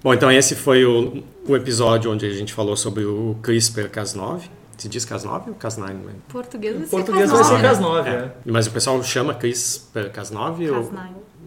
Bom, 0.04 0.14
então 0.14 0.32
esse 0.32 0.54
foi 0.54 0.86
o, 0.86 1.24
o 1.48 1.56
episódio 1.56 2.12
onde 2.12 2.28
a 2.28 2.30
gente 2.30 2.54
falou 2.54 2.78
sobre 2.78 3.04
o 3.04 3.36
CRISPR-Cas9. 3.42 4.42
Se 4.78 4.88
diz 4.88 5.08
Cas9 5.08 5.48
ou 5.48 5.56
Cas9? 5.56 5.94
Né? 5.94 6.14
Português 6.28 6.76
vai 6.76 6.86
ser 6.86 6.92
Português 6.92 7.32
vai 7.32 7.44
ser 7.46 7.56
Cas9, 7.56 8.06
é. 8.06 8.10
é. 8.10 8.32
Mas 8.46 8.68
o 8.68 8.72
pessoal 8.72 9.02
chama 9.02 9.34
CRISPR-Cas9? 9.34 10.12
Cas9. 10.14 10.72
Ou... 10.72 10.94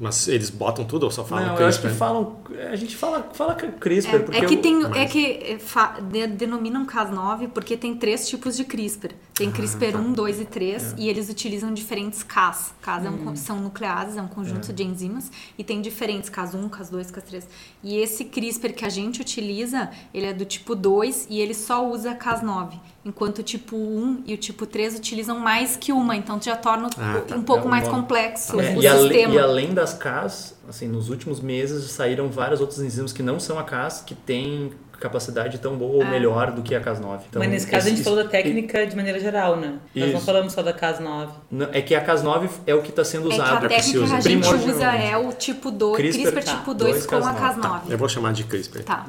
Mas 0.01 0.27
eles 0.29 0.49
botam 0.49 0.85
tudo 0.85 1.05
ou 1.05 1.11
só 1.11 1.23
falam 1.25 1.49
Não, 1.49 1.55
CRISPR? 1.57 1.63
eu 1.63 1.69
acho 1.69 1.81
que 1.83 1.89
falam. 1.91 2.37
A 2.73 2.77
gente 2.77 2.97
fala, 2.97 3.29
fala 3.35 3.55
CRISPR 3.55 4.15
É, 4.15 4.19
porque. 4.21 4.39
é 4.39 4.45
que 4.47 4.55
eu- 4.55 4.63
tem, 4.63 4.83
é 4.83 4.89
mas- 4.89 5.13
que 5.13 5.27
é, 5.27 5.59
fa- 5.59 5.99
de- 6.01 6.27
denominam 6.29 6.87
Cas9 6.87 7.49
porque 7.49 7.77
tem 7.77 7.95
três 7.95 8.27
tipos 8.27 8.57
de 8.57 8.65
CRISPR. 8.65 9.11
Tem 9.40 9.50
CRISPR 9.50 9.96
1, 9.96 10.12
2 10.12 10.40
e 10.42 10.44
3 10.44 10.94
e 10.98 11.09
eles 11.09 11.31
utilizam 11.31 11.72
diferentes 11.72 12.22
Cas. 12.22 12.74
Cas 12.83 13.07
é 13.07 13.09
um 13.09 13.16
con- 13.16 13.35
são 13.35 13.59
nucleases, 13.59 14.18
é 14.18 14.20
um 14.20 14.29
conjunto 14.29 14.70
de 14.70 14.85
enzimas 14.85 15.33
e 15.57 15.64
tem 15.64 15.81
diferentes 15.81 16.29
Cas1, 16.29 16.68
Cas2, 16.68 17.11
Cas3. 17.11 17.44
E 17.83 17.96
esse 17.96 18.26
CRISPR 18.26 18.74
que 18.74 18.85
a 18.85 18.90
gente 18.90 19.22
utiliza, 19.22 19.88
ele 20.12 20.26
é 20.26 20.35
do 20.35 20.44
tipo 20.44 20.74
2 20.74 21.26
e 21.31 21.40
ele 21.40 21.55
só 21.55 21.88
usa 21.88 22.14
Cas9. 22.14 22.79
Enquanto 23.03 23.38
o 23.38 23.42
tipo 23.42 23.76
1 23.76 24.24
e 24.26 24.35
o 24.35 24.37
tipo 24.37 24.66
3 24.66 24.94
utilizam 24.98 25.38
mais 25.38 25.74
que 25.74 25.90
uma, 25.90 26.14
então 26.14 26.38
já 26.38 26.55
torna 26.55 26.90
Ah, 26.98 27.22
tá. 27.26 27.35
um 27.35 27.42
pouco 27.42 27.66
É 27.66 27.70
mais 27.70 27.88
nome. 27.88 27.98
complexo 27.98 28.61
É, 28.61 28.76
o 28.76 28.83
e, 28.83 28.87
ale- 28.87 29.09
sistema. 29.09 29.35
e 29.35 29.38
além 29.38 29.72
das 29.72 29.94
CAS, 29.94 30.55
assim, 30.68 30.87
nos 30.87 31.09
últimos 31.09 31.40
meses 31.40 31.90
saíram 31.92 32.29
várias 32.29 32.61
outras 32.61 32.79
enzimas 32.81 33.11
que 33.11 33.22
não 33.22 33.40
são 33.40 33.59
a 33.59 33.64
CAS, 33.64 34.03
que 34.07 34.14
têm 34.14 34.70
capacidade 35.01 35.59
tão 35.59 35.77
boa 35.77 36.05
ou 36.05 36.11
melhor 36.11 36.53
do 36.53 36.63
que 36.63 36.75
a 36.75 36.81
Cas9. 36.81 37.21
Então, 37.29 37.41
Mas 37.41 37.49
nesse 37.51 37.66
caso 37.66 37.87
a 37.87 37.89
gente 37.89 38.01
esse- 38.01 38.05
falou 38.05 38.22
da 38.22 38.29
técnica 38.29 38.87
de 38.87 38.95
maneira 38.95 39.18
geral, 39.18 39.57
né? 39.57 39.79
Nós 39.95 40.11
não 40.11 40.16
Isso. 40.18 40.27
falamos 40.27 40.53
só 40.53 40.62
da 40.62 40.72
Cas9. 40.74 41.29
Não, 41.51 41.68
É 41.72 41.81
que 41.81 41.95
a 41.95 42.05
Cas9 42.05 42.51
é 42.66 42.74
o 42.74 42.83
que 42.83 42.91
está 42.91 43.03
sendo 43.05 43.27
É 43.29 43.31
que 43.31 43.41
usado. 43.41 43.66
a 43.66 43.68
técnica 43.68 44.07
que 44.07 44.14
a 44.14 44.20
gente 44.20 44.70
usa 44.70 44.85
é 44.95 45.16
o 45.16 45.33
tipo 45.33 45.70
2, 45.70 45.97
CRISPR, 45.97 46.22
CRISPR, 46.33 46.45
tá. 46.45 46.57
tipo 46.59 46.74
2 46.74 46.93
Dois 46.93 47.07
com 47.07 47.16
a 47.16 47.35
Cas9. 47.35 47.57
Cas9. 47.57 47.81
Eu 47.91 47.99
vou 47.99 48.09
chamar 48.09 48.33
de 48.33 48.45
CRISPR. 48.45 48.83
Tá. 48.85 49.07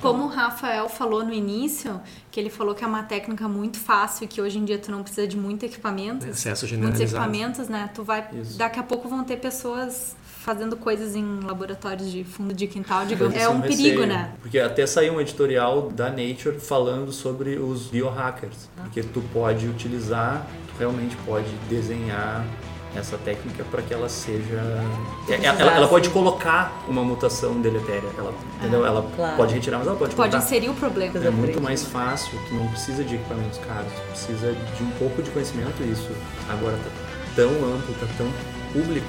Como 0.00 0.24
o 0.24 0.26
Rafael 0.26 0.88
falou 0.88 1.24
no 1.24 1.32
início, 1.32 2.00
que 2.28 2.40
ele 2.40 2.50
falou 2.50 2.74
que 2.74 2.82
é 2.82 2.86
uma 2.86 3.04
técnica 3.04 3.46
muito 3.48 3.78
fácil 3.78 4.24
e 4.24 4.26
que 4.26 4.40
hoje 4.42 4.58
em 4.58 4.64
dia 4.64 4.76
tu 4.76 4.90
não 4.90 5.00
precisa 5.04 5.28
de 5.28 5.36
muito 5.36 5.64
equipamento. 5.64 6.26
Acesso 6.28 6.66
Muitos 6.66 6.68
generalizado. 6.70 7.04
equipamentos, 7.24 7.68
né? 7.68 7.88
Tu 7.94 8.02
vai. 8.02 8.26
Isso. 8.32 8.58
Daqui 8.58 8.80
a 8.80 8.82
pouco 8.82 9.08
vão 9.08 9.22
ter 9.22 9.36
pessoas 9.36 10.16
fazendo 10.42 10.76
coisas 10.76 11.14
em 11.14 11.40
laboratórios 11.40 12.10
de 12.10 12.24
fundo 12.24 12.52
de 12.52 12.66
quintal, 12.66 13.06
digamos. 13.06 13.34
É 13.36 13.48
um 13.48 13.60
receio, 13.60 13.76
perigo, 13.94 14.06
né? 14.06 14.32
Porque 14.40 14.58
até 14.58 14.86
saiu 14.86 15.14
um 15.14 15.20
editorial 15.20 15.88
da 15.90 16.10
Nature 16.10 16.58
falando 16.58 17.12
sobre 17.12 17.56
os 17.56 17.86
biohackers. 17.86 18.68
Ah. 18.76 18.82
Porque 18.82 19.02
tu 19.02 19.22
pode 19.32 19.66
utilizar, 19.68 20.46
tu 20.68 20.74
realmente 20.78 21.16
pode 21.24 21.48
desenhar 21.68 22.44
essa 22.94 23.16
técnica 23.16 23.64
para 23.70 23.80
que 23.82 23.94
ela 23.94 24.08
seja. 24.08 24.60
é- 25.28 25.34
Ela, 25.44 25.60
ela- 25.60 25.72
ela 25.76 25.88
pode 25.88 26.10
colocar 26.10 26.84
uma 26.88 27.02
mutação 27.02 27.60
deletéria. 27.60 28.08
Ela, 28.18 28.34
entendeu? 28.58 28.84
ela 28.84 29.08
claro. 29.16 29.36
pode 29.36 29.54
retirar, 29.54 29.78
mas 29.78 29.86
ela 29.86 29.96
pode, 29.96 30.14
pode 30.14 30.30
colocar. 30.32 30.44
inserir 30.46 30.68
o 30.68 30.74
problema. 30.74 31.18
É 31.24 31.30
muito 31.30 31.60
mais 31.60 31.84
fácil, 31.84 32.38
tu 32.48 32.54
não 32.54 32.66
precisa 32.68 33.02
de 33.04 33.14
equipamentos 33.14 33.58
caros, 33.66 33.90
tu 33.92 34.00
precisa 34.10 34.52
de 34.52 34.82
um 34.82 34.90
pouco 34.98 35.22
de 35.22 35.30
conhecimento 35.30 35.82
isso 35.84 36.10
agora 36.50 36.76
tá 36.76 36.90
tão 37.34 37.48
amplo, 37.48 37.94
tá 37.98 38.06
tão 38.18 38.26
público 38.74 39.06